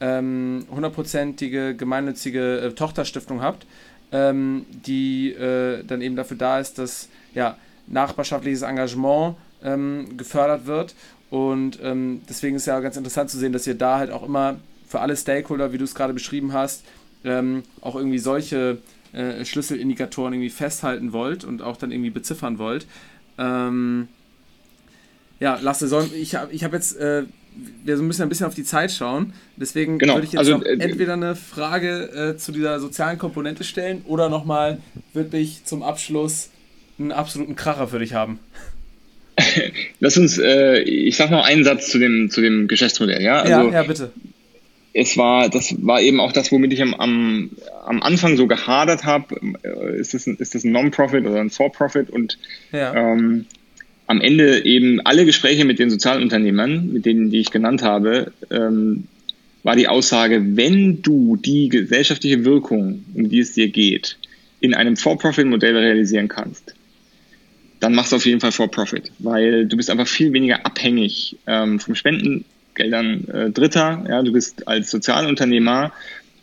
[0.02, 3.66] ähm, hundertprozentige gemeinnützige äh, Tochterstiftung habt,
[4.12, 10.96] ähm, die äh, dann eben dafür da ist, dass ja, nachbarschaftliches Engagement ähm, gefördert wird.
[11.30, 14.58] Und ähm, deswegen ist ja ganz interessant zu sehen, dass ihr da halt auch immer
[14.88, 16.84] für alle Stakeholder, wie du es gerade beschrieben hast,
[17.24, 18.80] ähm, auch irgendwie solche
[19.14, 22.88] äh, Schlüsselindikatoren irgendwie festhalten wollt und auch dann irgendwie beziffern wollt.
[23.38, 24.08] Ähm,
[25.40, 27.24] ja, Lasse, soll, ich habe ich hab jetzt äh,
[27.84, 29.34] wir so ein bisschen auf die Zeit schauen.
[29.58, 30.16] Deswegen genau.
[30.16, 34.04] würde ich jetzt also, noch äh, entweder eine Frage äh, zu dieser sozialen Komponente stellen
[34.06, 34.80] oder nochmal
[35.14, 36.50] wirklich zum Abschluss
[36.98, 38.40] einen absoluten Kracher für dich haben.
[40.00, 43.42] Lass uns, äh, ich sag noch einen Satz zu dem, zu dem Geschäftsmodell, ja?
[43.42, 44.12] Also, ja, ja, bitte.
[44.92, 47.52] Es war, das war eben auch das, womit ich am, am,
[47.86, 49.36] am Anfang so gehadert habe.
[49.64, 52.10] Äh, ist das ein, ist das ein Non-Profit oder ein For-Profit?
[52.10, 52.38] Und
[52.72, 52.94] ja.
[52.96, 53.46] ähm,
[54.10, 59.04] am Ende eben alle Gespräche mit den Sozialunternehmern, mit denen, die ich genannt habe, ähm,
[59.62, 64.18] war die Aussage, wenn du die gesellschaftliche Wirkung, um die es dir geht,
[64.62, 66.74] in einem For-Profit-Modell realisieren kannst,
[67.80, 71.80] dann machst du auf jeden Fall For-Profit, weil du bist einfach viel weniger abhängig ähm,
[71.80, 74.06] vom Spendengeldern äh, Dritter.
[74.10, 75.94] Ja, du bist als Sozialunternehmer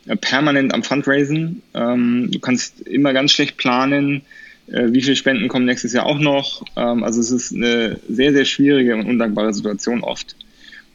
[0.05, 1.63] äh, permanent am Fundraisen.
[1.73, 4.21] Ähm, du kannst immer ganz schlecht planen,
[4.67, 6.63] wie viele Spenden kommen nächstes Jahr auch noch?
[6.75, 10.35] Ähm, also es ist eine sehr, sehr schwierige und undankbare Situation oft.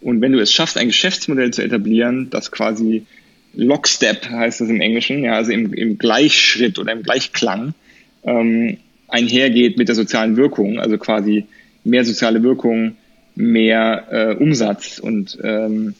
[0.00, 3.06] Und wenn du es schaffst, ein Geschäftsmodell zu etablieren, das quasi
[3.54, 7.74] Lockstep heißt das im Englischen, ja, also im, im Gleichschritt oder im Gleichklang
[8.24, 11.46] ähm, einhergeht mit der sozialen Wirkung, also quasi
[11.84, 12.96] mehr soziale Wirkung,
[13.34, 15.94] mehr äh, Umsatz und ähm,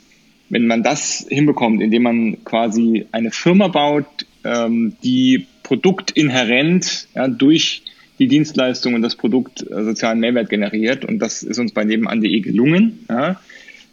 [0.48, 7.82] wenn man das hinbekommt, indem man quasi eine Firma baut, ähm, die produktinhärent ja, durch
[8.18, 12.40] die Dienstleistung und das Produkt äh, sozialen Mehrwert generiert, und das ist uns bei nebenan.de
[12.40, 13.40] gelungen, ja,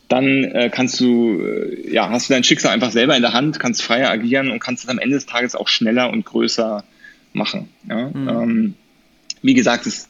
[0.10, 3.62] dann äh, kannst du, äh, ja, hast du dein Schicksal einfach selber in der Hand,
[3.62, 6.84] kannst freier agieren und kannst es am Ende des Tages auch schneller und größer
[7.32, 7.70] machen.
[7.88, 8.10] Ja?
[8.10, 8.28] Mhm.
[8.28, 8.74] Ähm,
[9.42, 10.10] wie gesagt, das,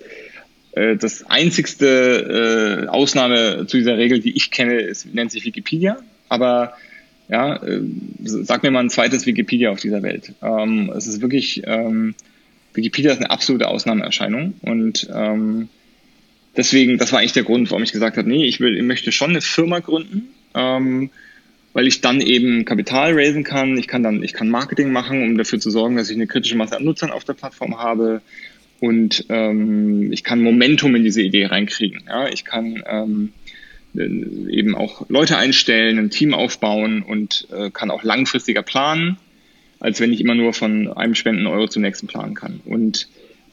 [0.71, 5.97] äh, das einzigste äh, Ausnahme zu dieser Regel, die ich kenne, ist, nennt sich Wikipedia.
[6.29, 6.73] Aber
[7.29, 7.81] ja, äh,
[8.23, 10.33] sag mir mal ein zweites Wikipedia auf dieser Welt.
[10.41, 12.15] Ähm, es ist wirklich, ähm,
[12.73, 15.69] Wikipedia ist eine absolute Ausnahmeerscheinung und ähm,
[16.57, 19.11] deswegen, das war eigentlich der Grund, warum ich gesagt habe, nee, ich, will, ich möchte
[19.11, 21.09] schon eine Firma gründen, ähm,
[21.73, 23.77] weil ich dann eben Kapital raisen kann.
[23.77, 26.57] Ich kann dann, ich kann Marketing machen, um dafür zu sorgen, dass ich eine kritische
[26.57, 28.21] Masse an Nutzern auf der Plattform habe.
[28.79, 32.03] Und ähm, ich kann Momentum in diese Idee reinkriegen.
[32.07, 32.27] Ja?
[32.27, 33.33] Ich kann ähm,
[33.93, 39.17] eben auch Leute einstellen, ein Team aufbauen und äh, kann auch langfristiger planen,
[39.79, 42.61] als wenn ich immer nur von einem Spenden Euro zum nächsten planen kann.
[42.65, 43.07] Und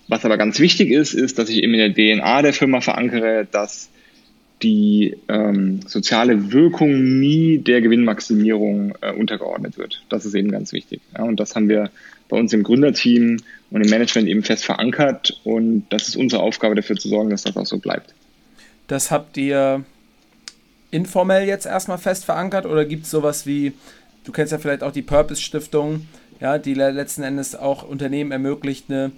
[0.09, 3.47] was aber ganz wichtig ist, ist, dass ich eben in der DNA der Firma verankere,
[3.51, 3.91] dass
[4.63, 10.03] die ähm, soziale Wirkung nie der Gewinnmaximierung äh, untergeordnet wird.
[10.09, 11.01] Das ist eben ganz wichtig.
[11.17, 11.91] Ja, und das haben wir
[12.29, 13.39] bei uns im Gründerteam
[13.71, 15.41] und im Management eben fest verankert.
[15.45, 18.15] Und das ist unsere Aufgabe, dafür zu sorgen, dass das auch so bleibt.
[18.87, 19.85] Das habt ihr
[20.91, 23.73] informell jetzt erstmal fest verankert oder gibt es sowas wie,
[24.25, 26.07] du kennst ja vielleicht auch die Purpose Stiftung,
[26.41, 29.13] ja, die letzten Endes auch Unternehmen ermöglicht, eine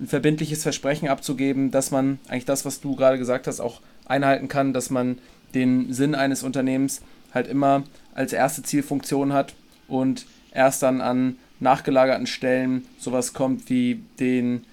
[0.00, 4.48] ein verbindliches Versprechen abzugeben, dass man eigentlich das, was du gerade gesagt hast, auch einhalten
[4.48, 5.18] kann, dass man
[5.54, 7.02] den Sinn eines Unternehmens
[7.34, 7.84] halt immer
[8.14, 9.54] als erste Zielfunktion hat
[9.88, 14.64] und erst dann an nachgelagerten Stellen sowas kommt wie den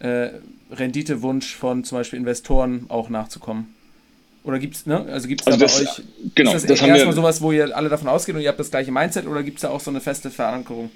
[0.00, 0.30] äh,
[0.70, 3.71] Renditewunsch von zum Beispiel Investoren auch nachzukommen.
[4.44, 5.06] Oder gibt es, ne?
[5.08, 6.02] Also gibt es also da bei euch
[6.34, 8.70] genau, ist das, das erstmal sowas, wo ihr alle davon ausgeht und ihr habt das
[8.70, 10.90] gleiche Mindset oder gibt es da auch so eine feste Verankerung?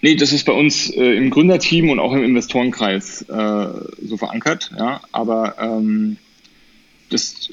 [0.00, 3.66] Nee, das ist bei uns äh, im Gründerteam und auch im Investorenkreis äh,
[4.02, 5.00] so verankert, ja.
[5.12, 6.16] Aber ähm,
[7.10, 7.50] das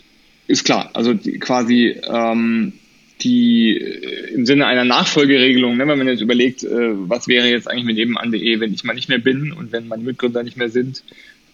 [0.47, 0.89] ist klar.
[0.93, 2.73] Also die, quasi ähm,
[3.21, 7.69] die äh, im Sinne einer Nachfolgeregelung, ne, wenn man jetzt überlegt, äh, was wäre jetzt
[7.69, 10.69] eigentlich mit nebenan.de, wenn ich mal nicht mehr bin und wenn meine Mitgründer nicht mehr
[10.69, 11.03] sind,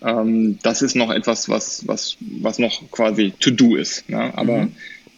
[0.01, 4.09] ähm, das ist noch etwas, was, was, was noch quasi to do ist.
[4.09, 4.37] Ne?
[4.37, 4.71] Aber mhm.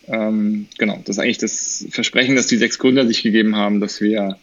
[0.08, 4.02] ähm, genau, das ist eigentlich das Versprechen, das die sechs Gründer sich gegeben haben, dass
[4.02, 4.38] wir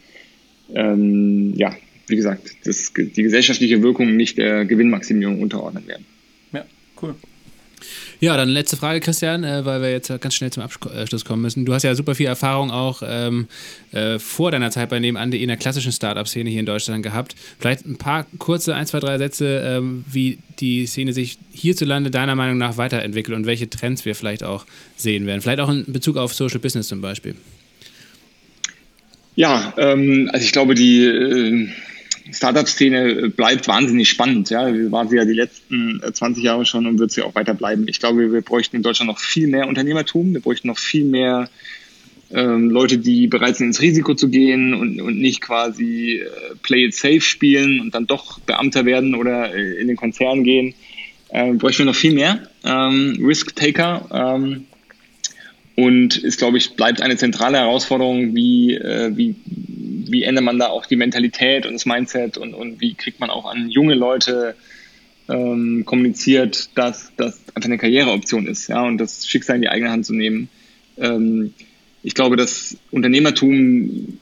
[0.72, 1.74] ähm, ja,
[2.07, 6.07] wie gesagt, das, die gesellschaftliche Wirkung nicht der Gewinnmaximierung unterordnen werden.
[6.53, 6.64] Ja,
[7.03, 7.14] cool.
[8.20, 11.64] Ja, dann letzte Frage, Christian, äh, weil wir jetzt ganz schnell zum Abschluss kommen müssen.
[11.64, 13.48] Du hast ja super viel Erfahrung auch ähm,
[13.92, 17.34] äh, vor deiner Zeit bei nebenan.de in der klassischen Startup-Szene hier in Deutschland gehabt.
[17.58, 22.34] Vielleicht ein paar kurze, ein, zwei, drei Sätze, ähm, wie die Szene sich hierzulande deiner
[22.34, 25.40] Meinung nach weiterentwickelt und welche Trends wir vielleicht auch sehen werden.
[25.40, 27.34] Vielleicht auch in Bezug auf Social Business zum Beispiel.
[29.36, 31.68] Ja, ähm, also ich glaube, die äh,
[32.31, 34.51] Startup-Szene bleibt wahnsinnig spannend.
[34.51, 37.55] Ja, war sie ja die letzten 20 äh, Jahre schon und wird sie auch weiter
[37.55, 37.87] bleiben.
[37.89, 40.33] Ich glaube, wir bräuchten in Deutschland noch viel mehr Unternehmertum.
[40.33, 41.51] Wir bräuchten noch viel mehr
[42.31, 46.87] ähm, Leute, die bereit sind, ins Risiko zu gehen und, und nicht quasi äh, Play
[46.87, 50.75] it safe spielen und dann doch Beamter werden oder äh, in den Konzern gehen.
[51.31, 54.37] Ähm, bräuchten wir noch viel mehr ähm, Risk-Taker.
[54.37, 54.66] Ähm,
[55.77, 60.68] und ist, glaube ich, bleibt eine zentrale Herausforderung, wie, äh, wie, wie ändert man da
[60.68, 64.55] auch die Mentalität und das Mindset und, und wie kriegt man auch an junge Leute
[65.29, 69.91] ähm, kommuniziert, dass das einfach eine Karriereoption ist, ja, und das Schicksal in die eigene
[69.91, 70.49] Hand zu nehmen.
[70.99, 71.55] Ähm,
[72.03, 74.18] ich glaube, das Unternehmertum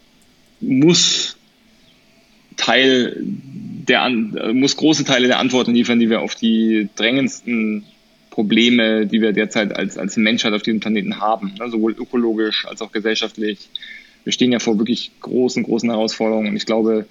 [0.60, 1.36] muss
[2.56, 7.84] Teil der, muss große Teile der Antworten liefern, die wir auf die drängendsten
[8.32, 11.68] Probleme, die wir derzeit als, als Menschheit auf diesem Planeten haben, ne?
[11.70, 13.68] sowohl ökologisch als auch gesellschaftlich.
[14.24, 17.06] Wir stehen ja vor wirklich großen, großen Herausforderungen und ich glaube,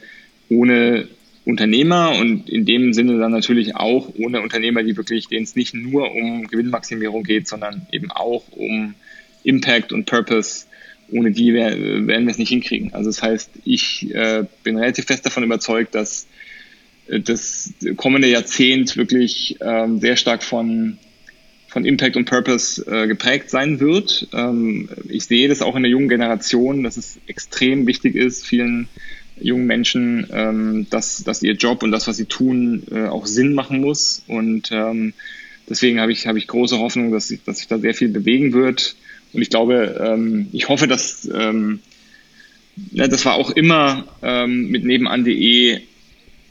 [0.49, 1.07] ohne
[1.45, 5.75] Unternehmer und in dem Sinne dann natürlich auch ohne Unternehmer, die wirklich, denen es nicht
[5.75, 8.95] nur um Gewinnmaximierung geht, sondern eben auch um
[9.43, 10.65] Impact und Purpose.
[11.11, 12.93] Ohne die werden wir es nicht hinkriegen.
[12.93, 16.25] Also das heißt, ich äh, bin relativ fest davon überzeugt, dass
[17.07, 20.97] äh, das kommende Jahrzehnt wirklich ähm, sehr stark von
[21.71, 24.27] von Impact und Purpose äh, geprägt sein wird.
[24.33, 28.89] Ähm, ich sehe das auch in der jungen Generation, dass es extrem wichtig ist, vielen
[29.39, 33.53] jungen Menschen, ähm, dass, dass ihr Job und das, was sie tun, äh, auch Sinn
[33.53, 34.21] machen muss.
[34.27, 35.13] Und ähm,
[35.69, 38.51] deswegen habe ich, habe ich große Hoffnung, dass sich, dass sich da sehr viel bewegen
[38.51, 38.97] wird.
[39.31, 41.79] Und ich glaube, ähm, ich hoffe, dass ähm,
[42.91, 45.79] ja, das war auch immer ähm, mit nebenan.de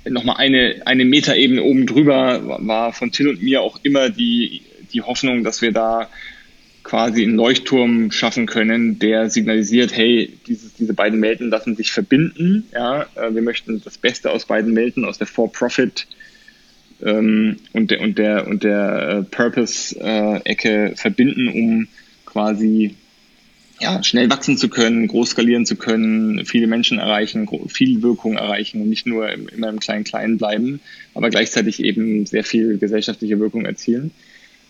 [0.09, 5.03] nochmal eine, eine Metaebene oben drüber, war von Till und mir auch immer die die
[5.03, 6.09] Hoffnung, dass wir da
[6.83, 12.67] quasi einen Leuchtturm schaffen können, der signalisiert, hey, dieses, diese beiden Welten lassen sich verbinden.
[12.73, 16.07] Ja, äh, wir möchten das Beste aus beiden Welten, aus der For-Profit
[17.03, 21.89] ähm, und der und der und der äh, Purpose-Ecke äh, verbinden, um
[22.25, 22.95] quasi
[23.81, 28.83] ja, schnell wachsen zu können, groß skalieren zu können, viele Menschen erreichen, viel Wirkung erreichen
[28.83, 30.81] und nicht nur immer im Klein-Klein bleiben,
[31.15, 34.11] aber gleichzeitig eben sehr viel gesellschaftliche Wirkung erzielen.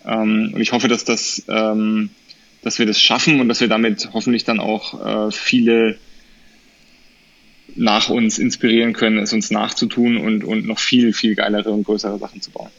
[0.05, 2.09] Ähm, und ich hoffe, dass das, ähm,
[2.63, 5.97] dass wir das schaffen und dass wir damit hoffentlich dann auch äh, viele
[7.75, 12.19] nach uns inspirieren können, es uns nachzutun und, und noch viel, viel geilere und größere
[12.19, 12.69] Sachen zu bauen.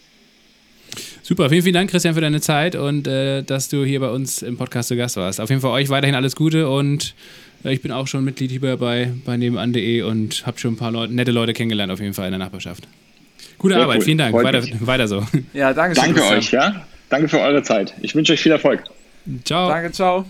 [1.23, 4.43] Super, vielen, vielen Dank, Christian, für deine Zeit und äh, dass du hier bei uns
[4.43, 5.41] im Podcast zu Gast warst.
[5.41, 7.15] Auf jeden Fall euch weiterhin alles Gute und
[7.65, 10.91] äh, ich bin auch schon Mitglied hier bei, bei nebenan.de und habe schon ein paar
[10.91, 12.87] Leute, nette Leute kennengelernt, auf jeden Fall in der Nachbarschaft.
[13.57, 14.05] Gute Sehr Arbeit, cool.
[14.05, 14.35] vielen Dank.
[14.35, 15.25] Weiter, weiter so.
[15.55, 16.15] Ja, danke schön.
[16.15, 16.87] Danke euch, ja.
[17.13, 17.93] Danke für eure Zeit.
[18.01, 18.85] Ich wünsche euch viel Erfolg.
[19.45, 19.69] Ciao.
[19.69, 20.25] Danke, ciao.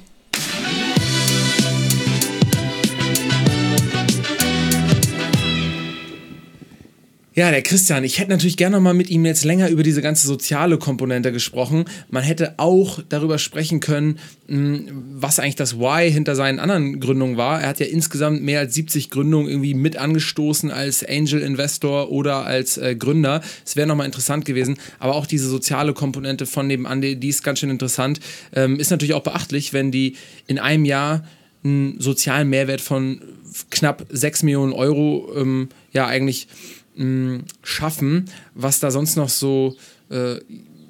[7.35, 10.03] Ja, der Christian, ich hätte natürlich gerne noch mal mit ihm jetzt länger über diese
[10.03, 11.87] ganze soziale Komponente gesprochen.
[12.11, 14.19] Man hätte auch darüber sprechen können,
[14.49, 17.63] hm, was eigentlich das Why hinter seinen anderen Gründungen war.
[17.63, 22.45] Er hat ja insgesamt mehr als 70 Gründungen irgendwie mit angestoßen als Angel Investor oder
[22.45, 23.41] als äh, Gründer.
[23.65, 24.77] Es wäre noch mal interessant gewesen.
[24.99, 28.21] Aber auch diese soziale Komponente von nebenan, die, die ist ganz schön interessant.
[28.55, 31.25] Ähm, ist natürlich auch beachtlich, wenn die in einem Jahr
[31.65, 33.23] einen sozialen Mehrwert von
[33.71, 36.49] knapp 6 Millionen Euro ähm, ja eigentlich
[36.97, 39.77] mh, schaffen, was da sonst noch so
[40.11, 40.37] äh,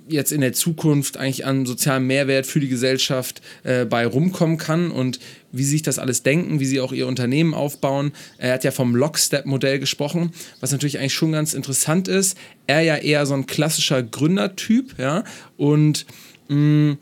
[0.09, 4.91] jetzt in der Zukunft eigentlich an sozialem Mehrwert für die Gesellschaft äh, bei rumkommen kann
[4.91, 5.19] und
[5.53, 8.13] wie sie sich das alles denken, wie sie auch ihr Unternehmen aufbauen.
[8.39, 12.37] Er hat ja vom Lockstep-Modell gesprochen, was natürlich eigentlich schon ganz interessant ist.
[12.67, 15.25] Er ja eher so ein klassischer Gründertyp, ja,
[15.57, 16.07] und
[16.49, 16.97] mh,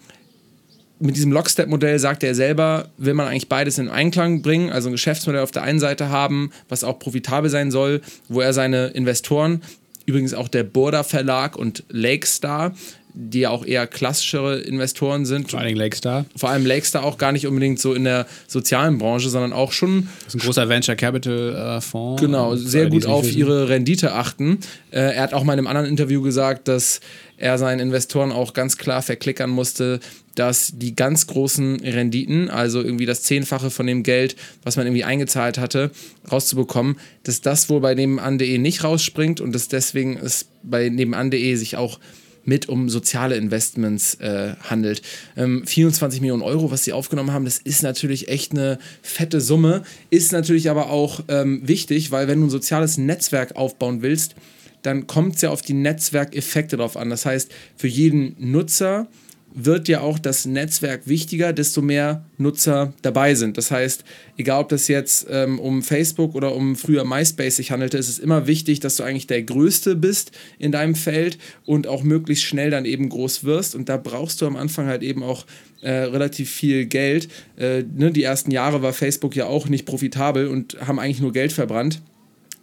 [1.01, 4.93] mit diesem Lockstep-Modell sagt er selber, will man eigentlich beides in Einklang bringen, also ein
[4.93, 9.63] Geschäftsmodell auf der einen Seite haben, was auch profitabel sein soll, wo er seine Investoren,
[10.05, 12.75] übrigens auch der Burda Verlag und Lakestar,
[13.15, 15.51] die ja auch eher klassischere Investoren sind.
[15.51, 16.27] Vor allem Lakestar.
[16.37, 20.09] Vor allem Lakestar auch gar nicht unbedingt so in der sozialen Branche, sondern auch schon.
[20.25, 22.23] Das ist ein großer Venture Capital äh, Fonds.
[22.23, 23.39] Genau, sehr gut auf wissen.
[23.39, 24.59] ihre Rendite achten.
[24.91, 27.01] Äh, er hat auch mal in einem anderen Interview gesagt, dass
[27.37, 30.01] er seinen Investoren auch ganz klar verklickern musste,
[30.35, 35.05] dass die ganz großen Renditen, also irgendwie das Zehnfache von dem Geld, was man irgendwie
[35.05, 35.91] eingezahlt hatte,
[36.31, 41.77] rauszubekommen, dass das wohl bei nebenan.de nicht rausspringt und dass deswegen es bei nebenan.de sich
[41.77, 41.99] auch
[42.45, 45.03] mit um soziale Investments äh, handelt.
[45.37, 49.83] Ähm, 24 Millionen Euro, was sie aufgenommen haben, das ist natürlich echt eine fette Summe,
[50.11, 54.35] ist natürlich aber auch ähm, wichtig, weil wenn du ein soziales Netzwerk aufbauen willst,
[54.83, 57.11] dann kommt es ja auf die Netzwerkeffekte drauf an.
[57.11, 59.09] Das heißt, für jeden Nutzer
[59.53, 63.59] wird ja auch das Netzwerk wichtiger, desto mehr Nutzer dabei sind.
[63.59, 64.05] Das heißt,
[64.37, 68.19] egal ob das jetzt ähm, um Facebook oder um früher MySpace sich handelte, ist es
[68.19, 72.71] immer wichtig, dass du eigentlich der Größte bist in deinem Feld und auch möglichst schnell
[72.71, 73.75] dann eben groß wirst.
[73.75, 75.45] Und da brauchst du am Anfang halt eben auch
[75.81, 77.29] äh, relativ viel Geld.
[77.57, 81.33] Äh, ne, die ersten Jahre war Facebook ja auch nicht profitabel und haben eigentlich nur
[81.33, 82.01] Geld verbrannt.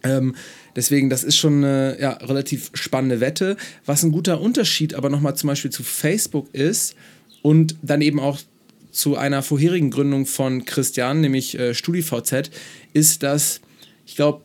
[0.04, 0.34] Ähm,
[0.78, 3.56] deswegen, das ist schon eine ja, relativ spannende Wette.
[3.84, 6.94] Was ein guter Unterschied aber nochmal zum Beispiel zu Facebook ist
[7.42, 8.38] und dann eben auch
[8.92, 12.50] zu einer vorherigen Gründung von Christian, nämlich äh, StudiVZ,
[12.92, 13.60] ist, dass
[14.06, 14.42] ich glaube,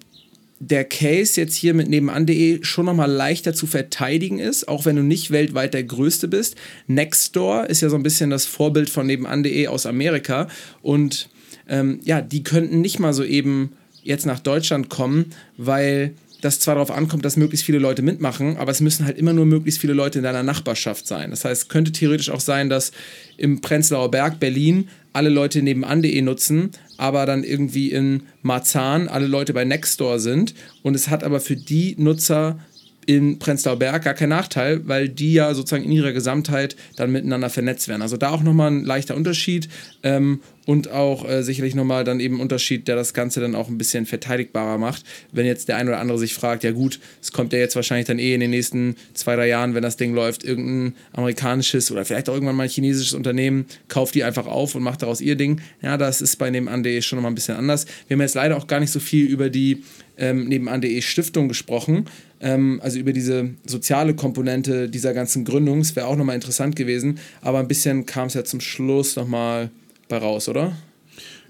[0.60, 5.03] der Case jetzt hier mit nebenan.de schon nochmal leichter zu verteidigen ist, auch wenn du
[5.03, 6.55] nicht weltweit der Größte bist.
[6.88, 10.47] Nextdoor ist ja so ein bisschen das Vorbild von nebenan.de aus Amerika
[10.81, 11.30] und
[11.68, 13.73] ähm, ja, die könnten nicht mal so eben
[14.03, 16.14] jetzt nach Deutschland kommen, weil
[16.44, 19.45] das zwar darauf ankommt, dass möglichst viele Leute mitmachen, aber es müssen halt immer nur
[19.45, 21.30] möglichst viele Leute in deiner Nachbarschaft sein.
[21.30, 22.91] Das heißt, könnte theoretisch auch sein, dass
[23.38, 29.53] im Prenzlauer Berg, Berlin, alle Leute nebenan.de nutzen, aber dann irgendwie in Marzahn alle Leute
[29.53, 32.60] bei Nextdoor sind und es hat aber für die Nutzer
[33.05, 37.49] in Prenzlauer Berg gar kein Nachteil, weil die ja sozusagen in ihrer Gesamtheit dann miteinander
[37.49, 38.01] vernetzt werden.
[38.01, 39.69] Also da auch nochmal ein leichter Unterschied
[40.03, 43.77] ähm, und auch äh, sicherlich nochmal dann eben Unterschied, der das Ganze dann auch ein
[43.77, 45.03] bisschen verteidigbarer macht.
[45.31, 48.07] Wenn jetzt der ein oder andere sich fragt, ja gut, es kommt ja jetzt wahrscheinlich
[48.07, 52.05] dann eh in den nächsten zwei, drei Jahren, wenn das Ding läuft, irgendein amerikanisches oder
[52.05, 55.35] vielleicht auch irgendwann mal ein chinesisches Unternehmen kauft die einfach auf und macht daraus ihr
[55.35, 55.61] Ding.
[55.81, 57.85] Ja, das ist bei nebenan.de schon nochmal ein bisschen anders.
[58.07, 59.84] Wir haben jetzt leider auch gar nicht so viel über die
[60.18, 62.06] ähm, nebenan.de Stiftung gesprochen,
[62.41, 65.80] ähm, also über diese soziale Komponente dieser ganzen Gründung.
[65.80, 69.69] Es wäre auch nochmal interessant gewesen, aber ein bisschen kam es ja zum Schluss nochmal
[70.07, 70.76] bei raus, oder?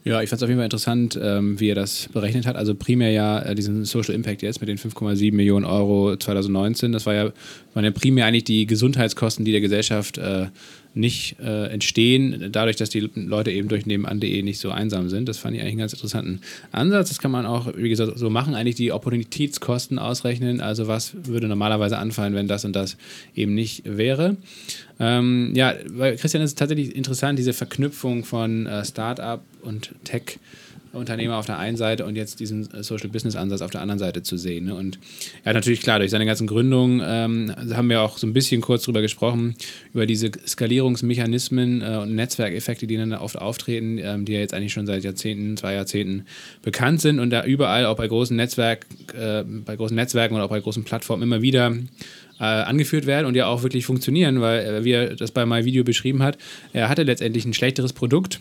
[0.05, 2.57] Ja, ich fand es auf jeden Fall interessant, ähm, wie er das berechnet hat.
[2.57, 6.91] Also primär ja äh, diesen Social Impact jetzt mit den 5,7 Millionen Euro 2019.
[6.91, 7.31] Das war ja,
[7.73, 10.47] waren ja primär eigentlich die Gesundheitskosten, die der Gesellschaft äh,
[10.93, 15.27] nicht äh, entstehen, dadurch, dass die Leute eben durch nebenan.de nicht so einsam sind.
[15.27, 17.07] Das fand ich eigentlich einen ganz interessanten Ansatz.
[17.07, 20.59] Das kann man auch, wie gesagt, so machen, eigentlich die Opportunitätskosten ausrechnen.
[20.59, 22.97] Also was würde normalerweise anfallen, wenn das und das
[23.35, 24.35] eben nicht wäre.
[24.99, 30.39] Ähm, ja, weil Christian ist tatsächlich interessant, diese Verknüpfung von äh, Startup und Tech.
[30.93, 34.21] Unternehmer auf der einen Seite und jetzt diesen Social Business Ansatz auf der anderen Seite
[34.21, 34.65] zu sehen.
[34.65, 34.75] Ne?
[34.75, 34.99] Und
[35.43, 38.83] ja, natürlich klar, durch seine ganzen Gründungen ähm, haben wir auch so ein bisschen kurz
[38.83, 39.55] drüber gesprochen,
[39.93, 44.73] über diese Skalierungsmechanismen äh, und Netzwerkeffekte, die dann oft auftreten, ähm, die ja jetzt eigentlich
[44.73, 46.25] schon seit Jahrzehnten, zwei Jahrzehnten
[46.61, 48.85] bekannt sind und da überall auch bei großen Netzwerk,
[49.19, 51.75] äh, bei großen Netzwerken oder auch bei großen Plattformen immer wieder
[52.39, 55.65] äh, angeführt werden und ja auch wirklich funktionieren, weil, äh, wie er das bei meinem
[55.65, 56.37] Video beschrieben hat,
[56.71, 58.39] er hatte letztendlich ein schlechteres Produkt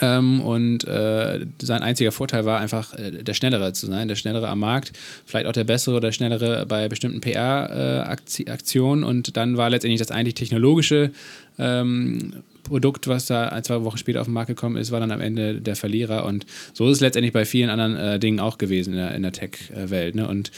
[0.00, 4.48] ähm, und äh, sein einziger Vorteil war einfach, äh, der Schnellere zu sein, der Schnellere
[4.48, 4.92] am Markt,
[5.26, 9.02] vielleicht auch der Bessere oder Schnellere bei bestimmten PR-Aktionen.
[9.02, 11.10] Äh, und dann war letztendlich das eigentlich technologische
[11.58, 15.10] ähm, Produkt, was da ein, zwei Wochen später auf den Markt gekommen ist, war dann
[15.10, 16.24] am Ende der Verlierer.
[16.24, 19.32] Und so ist es letztendlich bei vielen anderen äh, Dingen auch gewesen in der, der
[19.32, 20.14] Tech-Welt.
[20.14, 20.28] Ne?
[20.28, 20.52] Und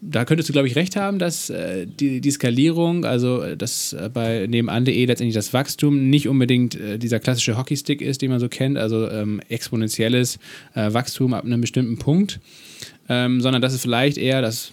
[0.00, 3.92] da könntest du, glaube ich, recht haben, dass äh, die, die Skalierung, also äh, dass
[3.92, 8.40] äh, bei nebenan.de letztendlich das Wachstum nicht unbedingt äh, dieser klassische Hockeystick ist, den man
[8.40, 10.38] so kennt, also ähm, exponentielles
[10.74, 12.38] äh, Wachstum ab einem bestimmten Punkt,
[13.08, 14.72] ähm, sondern dass es vielleicht eher, das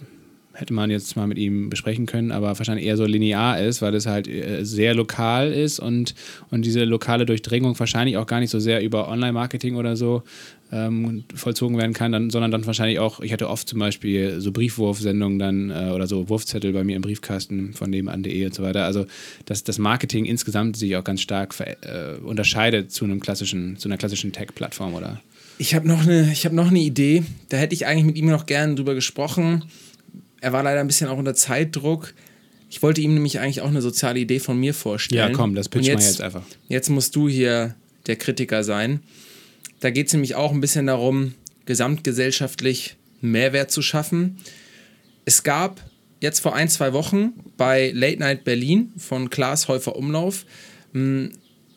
[0.56, 3.93] hätte man jetzt mal mit ihm besprechen können, aber wahrscheinlich eher so linear ist, weil
[3.93, 6.15] es halt äh, sehr lokal ist und,
[6.49, 10.23] und diese lokale Durchdringung wahrscheinlich auch gar nicht so sehr über Online-Marketing oder so
[10.72, 14.52] ähm, vollzogen werden kann, dann, sondern dann wahrscheinlich auch, ich hatte oft zum Beispiel so
[14.52, 18.86] Briefwurfsendungen dann äh, oder so Wurfzettel bei mir im Briefkasten von nebenan.de und so weiter.
[18.86, 19.06] Also
[19.46, 23.98] dass das Marketing insgesamt sich auch ganz stark äh, unterscheidet zu einem klassischen, zu einer
[23.98, 25.22] klassischen Tech-Plattform, oder?
[25.58, 28.46] Ich habe noch, eine, hab noch eine Idee, da hätte ich eigentlich mit ihm noch
[28.46, 29.64] gerne drüber gesprochen.
[30.42, 32.14] Er war leider ein bisschen auch unter Zeitdruck.
[32.70, 35.32] Ich wollte ihm nämlich eigentlich auch eine soziale Idee von mir vorstellen.
[35.32, 36.44] Ja, komm, das pitchen wir jetzt einfach.
[36.68, 37.76] Jetzt musst du hier
[38.08, 39.00] der Kritiker sein.
[39.86, 41.36] Da geht es nämlich auch ein bisschen darum,
[41.68, 44.38] gesamtgesellschaftlich Mehrwert zu schaffen.
[45.26, 45.80] Es gab
[46.22, 50.48] jetzt vor ein, zwei Wochen bei Late Night Berlin von Klaas Häufer Umlauf
[50.94, 51.34] hm,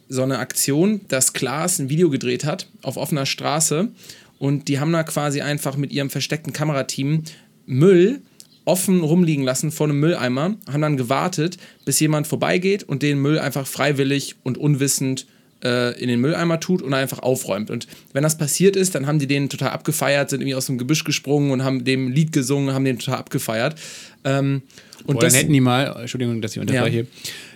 [0.08, 3.90] so eine Aktion, dass Klaas ein Video gedreht hat auf offener Straße
[4.38, 7.24] und die haben da quasi einfach mit ihrem versteckten Kamerateam
[7.66, 8.22] Müll
[8.64, 13.38] offen rumliegen lassen vor einem Mülleimer, haben dann gewartet, bis jemand vorbeigeht und den Müll
[13.38, 15.26] einfach freiwillig und unwissend
[15.62, 17.70] äh, in den Mülleimer tut und einfach aufräumt.
[17.70, 20.78] Und wenn das passiert ist, dann haben die den total abgefeiert, sind irgendwie aus dem
[20.78, 23.78] Gebüsch gesprungen und haben dem Lied gesungen, haben den total abgefeiert.
[24.24, 24.62] Ähm,
[25.04, 27.06] und Oder das, dann hätten die mal, Entschuldigung, dass ich unterbreche, ja.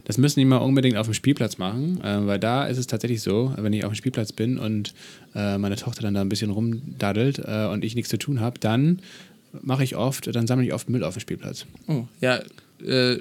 [0.04, 3.22] das müssen die mal unbedingt auf dem Spielplatz machen, äh, weil da ist es tatsächlich
[3.22, 4.94] so, wenn ich auf dem Spielplatz bin und
[5.34, 8.58] äh, meine Tochter dann da ein bisschen rumdaddelt äh, und ich nichts zu tun habe,
[8.60, 9.00] dann
[9.60, 11.66] mache ich oft, dann sammle ich oft Müll auf dem Spielplatz.
[11.88, 12.40] Oh, ja,
[12.84, 13.18] äh,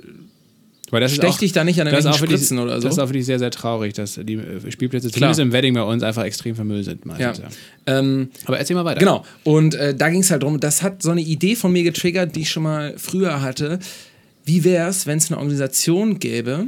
[0.91, 2.87] weil das Stech dich da nicht an den Spritzen die, oder so?
[2.87, 5.33] Das ist auch wirklich sehr, sehr traurig, dass die äh, Spielplätze, Klar.
[5.33, 7.05] zumindest im Wedding bei uns, einfach extrem vermüllt sind.
[7.05, 7.43] Meistens, ja.
[7.87, 7.99] Ja.
[7.99, 8.99] Ähm, Aber erzähl mal weiter.
[8.99, 9.25] Genau.
[9.43, 12.35] Und äh, da ging es halt darum, das hat so eine Idee von mir getriggert,
[12.35, 13.79] die ich schon mal früher hatte.
[14.45, 16.67] Wie wäre es, wenn es eine Organisation gäbe,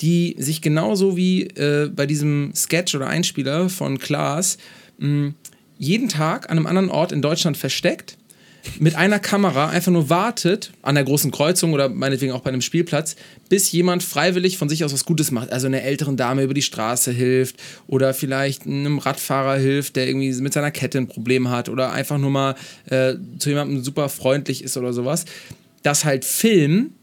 [0.00, 4.58] die sich genauso wie äh, bei diesem Sketch oder Einspieler von Klaas
[4.98, 5.34] mh,
[5.78, 8.16] jeden Tag an einem anderen Ort in Deutschland versteckt
[8.78, 12.60] mit einer Kamera einfach nur wartet an der großen Kreuzung oder meinetwegen auch bei einem
[12.60, 13.16] Spielplatz,
[13.48, 15.52] bis jemand freiwillig von sich aus was Gutes macht.
[15.52, 17.56] Also einer älteren Dame über die Straße hilft
[17.86, 22.18] oder vielleicht einem Radfahrer hilft, der irgendwie mit seiner Kette ein Problem hat oder einfach
[22.18, 22.54] nur mal
[22.86, 25.24] äh, zu jemandem super freundlich ist oder sowas.
[25.82, 26.94] Das halt filmen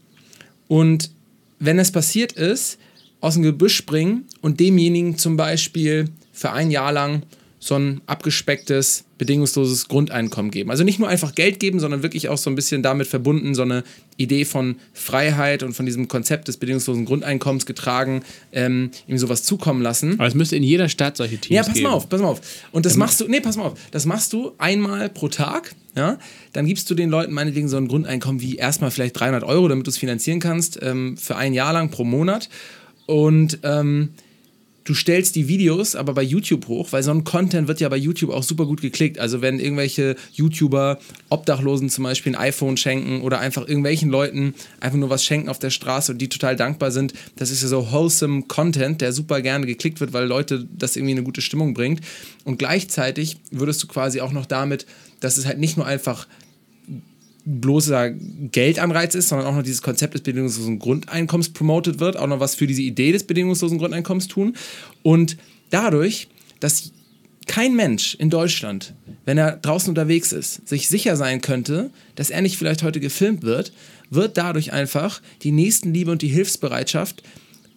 [0.68, 1.10] und
[1.58, 2.78] wenn es passiert ist,
[3.20, 7.22] aus dem Gebüsch springen und demjenigen zum Beispiel für ein Jahr lang
[7.68, 10.70] so ein abgespecktes, bedingungsloses Grundeinkommen geben.
[10.70, 13.62] Also nicht nur einfach Geld geben, sondern wirklich auch so ein bisschen damit verbunden, so
[13.62, 13.84] eine
[14.16, 18.22] Idee von Freiheit und von diesem Konzept des bedingungslosen Grundeinkommens getragen,
[18.52, 20.14] ähm, ihm sowas zukommen lassen.
[20.14, 21.54] Aber es müsste in jeder Stadt solche Teams geben.
[21.54, 21.84] Ja, pass geben.
[21.84, 22.40] mal auf, pass mal auf.
[22.72, 26.18] Und das machst du, nee, pass mal auf, das machst du einmal pro Tag, ja,
[26.52, 29.86] dann gibst du den Leuten meinetwegen so ein Grundeinkommen wie erstmal vielleicht 300 Euro, damit
[29.86, 32.48] du es finanzieren kannst, ähm, für ein Jahr lang pro Monat
[33.06, 34.10] und ähm,
[34.88, 37.98] du stellst die Videos aber bei YouTube hoch, weil so ein Content wird ja bei
[37.98, 39.18] YouTube auch super gut geklickt.
[39.18, 40.98] Also wenn irgendwelche YouTuber
[41.28, 45.58] Obdachlosen zum Beispiel ein iPhone schenken oder einfach irgendwelchen Leuten einfach nur was schenken auf
[45.58, 49.42] der Straße und die total dankbar sind, das ist ja so wholesome Content, der super
[49.42, 52.00] gerne geklickt wird, weil Leute das irgendwie in eine gute Stimmung bringt.
[52.44, 54.86] Und gleichzeitig würdest du quasi auch noch damit,
[55.20, 56.26] dass es halt nicht nur einfach
[57.48, 62.40] bloßer Geldanreiz ist, sondern auch noch dieses Konzept des bedingungslosen Grundeinkommens promotet wird, auch noch
[62.40, 64.54] was für diese Idee des bedingungslosen Grundeinkommens tun.
[65.02, 65.38] Und
[65.70, 66.28] dadurch,
[66.60, 66.92] dass
[67.46, 68.92] kein Mensch in Deutschland,
[69.24, 73.42] wenn er draußen unterwegs ist, sich sicher sein könnte, dass er nicht vielleicht heute gefilmt
[73.42, 73.72] wird,
[74.10, 77.22] wird dadurch einfach die Nächstenliebe und die Hilfsbereitschaft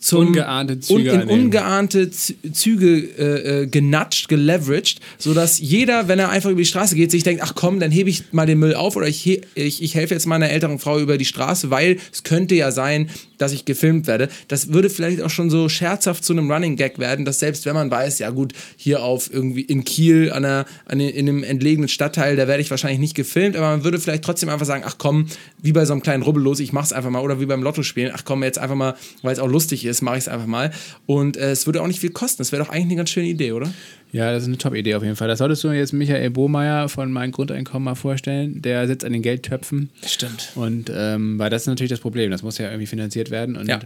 [0.01, 6.29] zum Ungeahnte Züge un, in ungeahnte Züge äh, äh, genatscht, geleveraged, sodass jeder, wenn er
[6.29, 8.73] einfach über die Straße geht, sich denkt, ach komm, dann hebe ich mal den Müll
[8.73, 12.23] auf oder ich, ich, ich helfe jetzt meiner älteren Frau über die Straße, weil es
[12.23, 13.09] könnte ja sein,
[13.41, 14.29] dass ich gefilmt werde.
[14.47, 17.73] Das würde vielleicht auch schon so scherzhaft zu einem Running Gag werden, dass selbst wenn
[17.73, 21.89] man weiß, ja gut, hier auf irgendwie in Kiel an einer, an, in einem entlegenen
[21.89, 24.95] Stadtteil, da werde ich wahrscheinlich nicht gefilmt, aber man würde vielleicht trotzdem einfach sagen, ach
[24.97, 25.27] komm,
[25.61, 28.11] wie bei so einem kleinen Rubbellos, ich mach's einfach mal oder wie beim Lotto spielen,
[28.13, 30.71] ach komm, jetzt einfach mal, weil es auch lustig ist, mache ich es einfach mal.
[31.05, 32.37] Und äh, es würde auch nicht viel kosten.
[32.39, 33.71] Das wäre doch eigentlich eine ganz schöne Idee, oder?
[34.13, 35.29] Ja, das ist eine Top-Idee auf jeden Fall.
[35.29, 38.61] Das solltest du jetzt Michael Bohmeier von Mein Grundeinkommen mal vorstellen.
[38.61, 39.89] Der sitzt an den Geldtöpfen.
[40.05, 40.51] Stimmt.
[40.55, 43.57] Und ähm, weil das ist natürlich das Problem, das muss ja irgendwie finanziert werden.
[43.57, 43.79] Und Ja.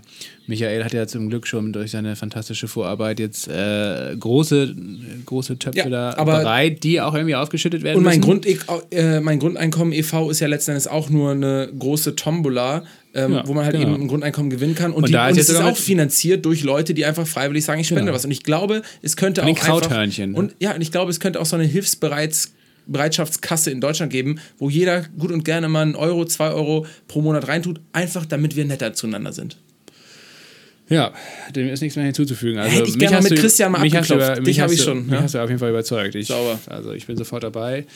[0.47, 4.76] Michael hat ja zum Glück schon durch seine fantastische Vorarbeit jetzt äh, große,
[5.26, 8.22] große Töpfe Ja, da bereit, die auch irgendwie aufgeschüttet werden Und mein.
[8.22, 8.45] Grund,
[8.91, 10.30] äh, mein Grundeinkommen e.V.
[10.30, 13.93] ist ja letzten Endes auch nur eine große Tombola, ähm, Ja, wo man halt genau.
[13.93, 14.91] eben ein Grundeinkommen gewinnen kann.
[14.91, 17.26] Und, Und die, da ist und jetzt es ist auch finanziert durch Leute, die einfach
[17.26, 18.15] freiwillig sagen, ich spende Genau.
[18.15, 18.26] was.
[18.26, 20.17] Und ich glaube, es könnte den auch einfach...
[20.17, 20.34] Ne?
[20.34, 22.55] Und, ja, und ich glaube, es könnte auch so eine Hilfsbereits...
[22.88, 27.22] Bereitschaftskasse in Deutschland geben, wo jeder gut und gerne mal einen Euro, zwei Euro pro
[27.22, 29.57] Monat reintut, einfach damit wir netter zueinander sind.
[30.88, 31.14] Ja,
[31.56, 32.60] dem ist nichts mehr hinzuzufügen.
[32.60, 34.24] Also, Hätte ich gerne mit du- Christian mal mich abgeklopft.
[34.28, 35.22] über- Dich mich hab hast ich schon, Mich ja.
[35.24, 36.14] hast du auf jeden Fall überzeugt.
[36.14, 36.60] Ich, Sauber.
[36.68, 37.88] Also ich bin sofort dabei.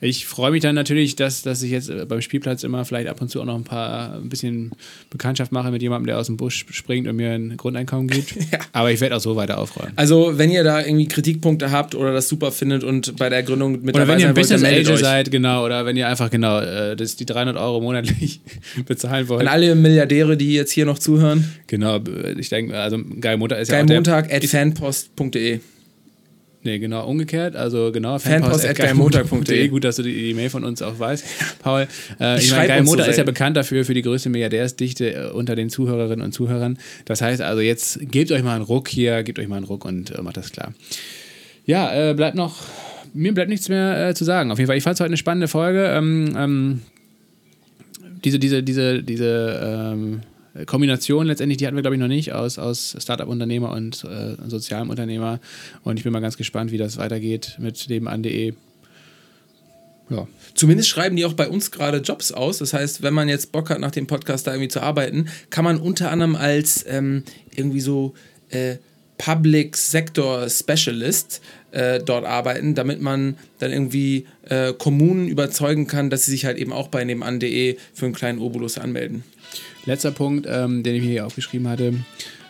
[0.00, 3.20] Ich freue mich dann natürlich, dass, dass ich jetzt äh, beim Spielplatz immer vielleicht ab
[3.20, 4.72] und zu auch noch ein paar ein bisschen
[5.10, 8.34] Bekanntschaft mache mit jemandem, der aus dem Busch springt und mir ein Grundeinkommen gibt.
[8.50, 8.60] Ja.
[8.72, 9.92] Aber ich werde auch so weiter aufräumen.
[9.96, 13.72] Also, wenn ihr da irgendwie Kritikpunkte habt oder das super findet und bei der Gründung
[13.82, 16.60] mit Oder dabei wenn ihr ein Business Angel seid, genau, oder wenn ihr einfach genau
[16.60, 18.40] äh, das die 300 Euro monatlich
[18.86, 19.42] bezahlen wollt.
[19.42, 23.60] An alle Milliardäre, die jetzt hier noch zuhören, Genau, äh, ich denke, also Geil Montag
[23.60, 25.60] ist ja geil auch der, Montag at fanpost.de.
[26.64, 27.54] Nee, genau, umgekehrt.
[27.54, 29.68] Also genau, Fanpost at geilmontag.de.
[29.68, 31.24] Gut, dass du die, die Mail von uns auch weißt,
[31.62, 31.86] Paul.
[32.20, 34.28] Äh, Ich ich meine, schreib Geil uns so ist ja bekannt dafür, für die größte
[34.28, 36.78] Milliardärsdichte äh, unter den Zuhörerinnen und Zuhörern.
[37.04, 39.84] Das heißt also, jetzt gebt euch mal einen Ruck hier, gebt euch mal einen Ruck
[39.84, 40.74] und äh, macht das klar.
[41.64, 42.56] Ja, äh, bleibt noch,
[43.14, 44.50] mir bleibt nichts mehr äh, zu sagen.
[44.50, 45.84] Auf jeden Fall, ich fand es heute eine spannende Folge.
[45.86, 46.82] Ähm, ähm,
[48.24, 49.60] diese, diese, diese, diese
[49.94, 50.20] ähm,
[50.66, 54.90] Kombination letztendlich, die hatten wir, glaube ich, noch nicht aus, aus Startup-Unternehmer und äh, sozialem
[54.90, 55.40] Unternehmer.
[55.82, 58.54] Und ich bin mal ganz gespannt, wie das weitergeht mit nebenan.de.
[60.10, 60.26] Ja.
[60.54, 62.58] Zumindest schreiben die auch bei uns gerade Jobs aus.
[62.58, 65.64] Das heißt, wenn man jetzt Bock hat, nach dem Podcast da irgendwie zu arbeiten, kann
[65.64, 67.24] man unter anderem als ähm,
[67.54, 68.14] irgendwie so
[68.50, 68.76] äh,
[69.18, 76.24] Public Sector Specialist äh, dort arbeiten, damit man dann irgendwie äh, Kommunen überzeugen kann, dass
[76.24, 79.24] sie sich halt eben auch bei nebenan.de für einen kleinen Obolus anmelden.
[79.86, 81.94] Letzter Punkt, ähm, den ich mir hier aufgeschrieben hatte,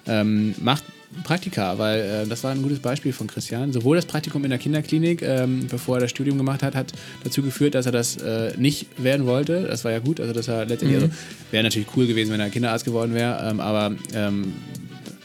[0.06, 0.84] ähm, macht
[1.24, 3.72] Praktika, weil äh, das war ein gutes Beispiel von Christian.
[3.72, 6.92] Sowohl das Praktikum in der Kinderklinik, ähm, bevor er das Studium gemacht hat, hat
[7.24, 9.62] dazu geführt, dass er das äh, nicht werden wollte.
[9.62, 11.14] Das war ja gut, also dass er letztendlich, also,
[11.50, 14.52] wäre natürlich cool gewesen, wenn er Kinderarzt geworden wäre, ähm, aber ähm,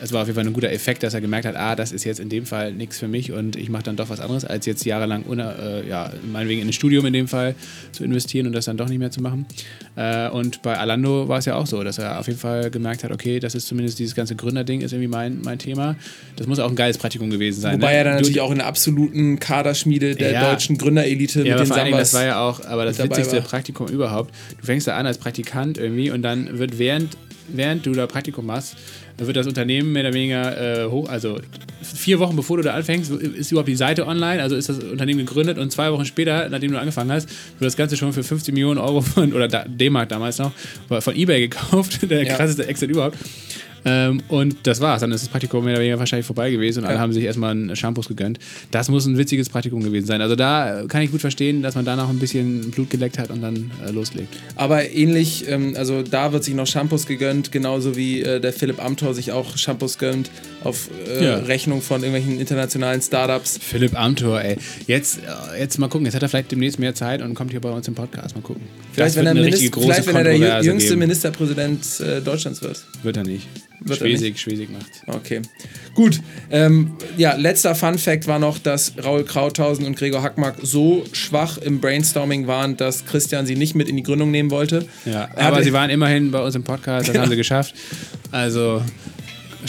[0.04, 2.04] es war auf jeden Fall ein guter Effekt, dass er gemerkt hat, ah, das ist
[2.04, 4.66] jetzt in dem Fall nichts für mich und ich mache dann doch was anderes, als
[4.66, 7.56] jetzt jahrelang, äh, ja, meinetwegen in ein Studium in dem Fall
[7.94, 9.46] zu investieren und das dann doch nicht mehr zu machen.
[9.96, 13.04] Äh, und bei Alando war es ja auch so, dass er auf jeden Fall gemerkt
[13.04, 15.96] hat, okay, das ist zumindest dieses ganze Gründerding ist irgendwie mein, mein Thema.
[16.36, 17.76] Das muss auch ein geiles Praktikum gewesen sein.
[17.76, 17.98] Wobei ne?
[18.00, 20.52] er dann Du- natürlich auch in der absoluten Kaderschmiede der Ja.
[20.52, 22.98] deutschen Gründerelite ja, mit aber den vor allen Dingen, das war ja auch aber das
[23.02, 23.42] witzigste war.
[23.44, 24.34] Praktikum überhaupt.
[24.60, 27.16] Du fängst da an als Praktikant irgendwie und dann wird während,
[27.50, 28.76] während du da Praktikum machst,
[29.18, 31.40] wird das Unternehmen mehr oder weniger äh, hoch, also
[31.82, 35.20] vier Wochen bevor du da anfängst, ist überhaupt die Seite online, also ist das Unternehmen
[35.26, 38.54] gegründet und zwei Wochen später, nachdem du angefangen hast, wird das Ganze schon für 50
[38.54, 40.52] Millionen Euro von, oder D-Mark damals noch,
[41.00, 42.36] von Ebay gekauft, der Ja.
[42.36, 43.18] krasseste Exit überhaupt.
[43.86, 45.02] Ähm, und das war's.
[45.02, 47.02] Dann ist das Praktikum mehr oder weniger wahrscheinlich vorbei gewesen und alle Ja.
[47.02, 48.40] haben sich erstmal ein Shampoos gegönnt.
[48.72, 50.22] Das muss ein witziges Praktikum gewesen sein.
[50.22, 53.30] Also da kann ich gut verstehen, dass man da noch ein bisschen Blut geleckt hat
[53.30, 54.36] und dann äh, loslegt.
[54.56, 58.84] Aber ähnlich, ähm, also da wird sich noch Shampoos gegönnt, genauso wie äh, der Philipp
[58.84, 60.30] Amthor sich auch Shampoos gönnt
[60.64, 61.36] auf äh, Ja.
[61.40, 63.60] Rechnung von irgendwelchen internationalen Startups.
[63.62, 64.58] Philipp Amthor, ey.
[64.88, 66.06] Jetzt, äh, jetzt mal gucken.
[66.06, 68.36] Jetzt hat er vielleicht demnächst mehr Zeit und kommt hier bei uns im Podcast.
[68.36, 68.62] Mal gucken.
[68.94, 71.00] Vielleicht, Das wenn er, eine Minis- richtige große vielleicht, wenn er der jüngste geben.
[71.00, 72.84] Ministerpräsident äh, Deutschlands wird.
[73.04, 73.48] Wird er nicht.
[73.86, 74.86] Wird Schwesig, Schwesig macht.
[75.08, 75.42] Okay.
[75.94, 76.22] Gut.
[76.52, 81.58] Ähm, ja, letzter Fun Fact war noch, dass Raul Krauthausen und Gregor Hackmark so schwach
[81.58, 84.86] im Brainstorming waren, dass Christian sie nicht mit in die Gründung nehmen wollte.
[85.06, 87.08] Ja, Er aber sie waren immerhin bei uns im Podcast.
[87.08, 87.24] Das Genau.
[87.24, 87.76] haben sie geschafft.
[88.32, 88.82] Also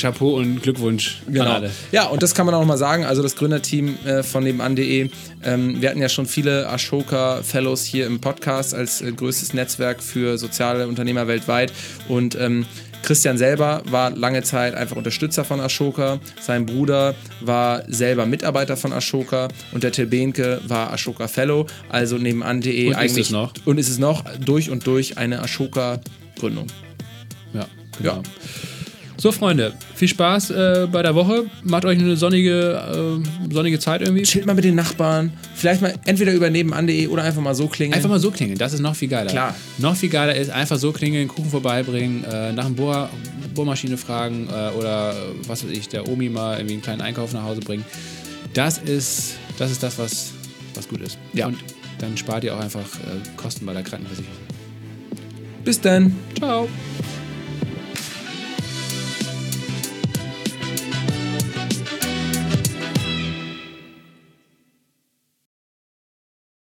[0.01, 1.53] Chapeau und Glückwunsch an Genau.
[1.53, 1.71] alle.
[1.93, 3.05] Ja, und das kann man auch mal sagen.
[3.05, 5.09] Also das Gründerteam äh, von nebenan.de.
[5.45, 10.03] Ähm, wir hatten ja schon viele Ashoka Fellows hier im Podcast als äh, größtes Netzwerk
[10.03, 11.73] für soziale Unternehmer weltweit.
[12.09, 12.67] Und ähm,
[13.05, 16.19] Christian selber war lange Zeit einfach Unterstützer von Ashoka.
[16.41, 21.67] Sein Bruder war selber Mitarbeiter von Ashoka und der Till Behnke war Ashoka Fellow.
[21.91, 23.53] Also nebenan.de Und ist eigentlich es noch.
[23.67, 26.01] und ist es noch durch und durch eine Ashoka
[26.39, 26.67] Gründung.
[27.53, 27.67] Ja,
[27.99, 28.15] genau.
[28.17, 28.23] Ja.
[29.17, 31.47] So, Freunde, viel Spaß äh, bei der Woche.
[31.63, 34.23] Macht euch eine sonnige, äh, sonnige Zeit irgendwie.
[34.23, 35.33] Chillt mal mit den Nachbarn.
[35.55, 37.95] Vielleicht mal entweder über nebenan.de oder einfach mal so klingeln.
[37.95, 39.31] Einfach mal so klingeln, das ist noch viel geiler.
[39.31, 39.55] Klar.
[39.79, 43.09] Noch viel geiler ist einfach so klingeln, Kuchen vorbeibringen, äh, nach dem Bohr,
[43.55, 45.15] Bohrmaschine fragen äh, oder äh,
[45.47, 47.85] was weiß ich, der Omi mal irgendwie einen kleinen Einkauf nach Hause bringen.
[48.53, 50.33] Das ist das, ist das was,
[50.75, 51.19] was gut ist.
[51.33, 51.47] Ja.
[51.47, 51.59] Und
[51.99, 54.37] dann spart ihr auch einfach äh, Kosten bei der Krankenversicherung.
[55.65, 56.15] Bis dann.
[56.37, 56.69] Ciao.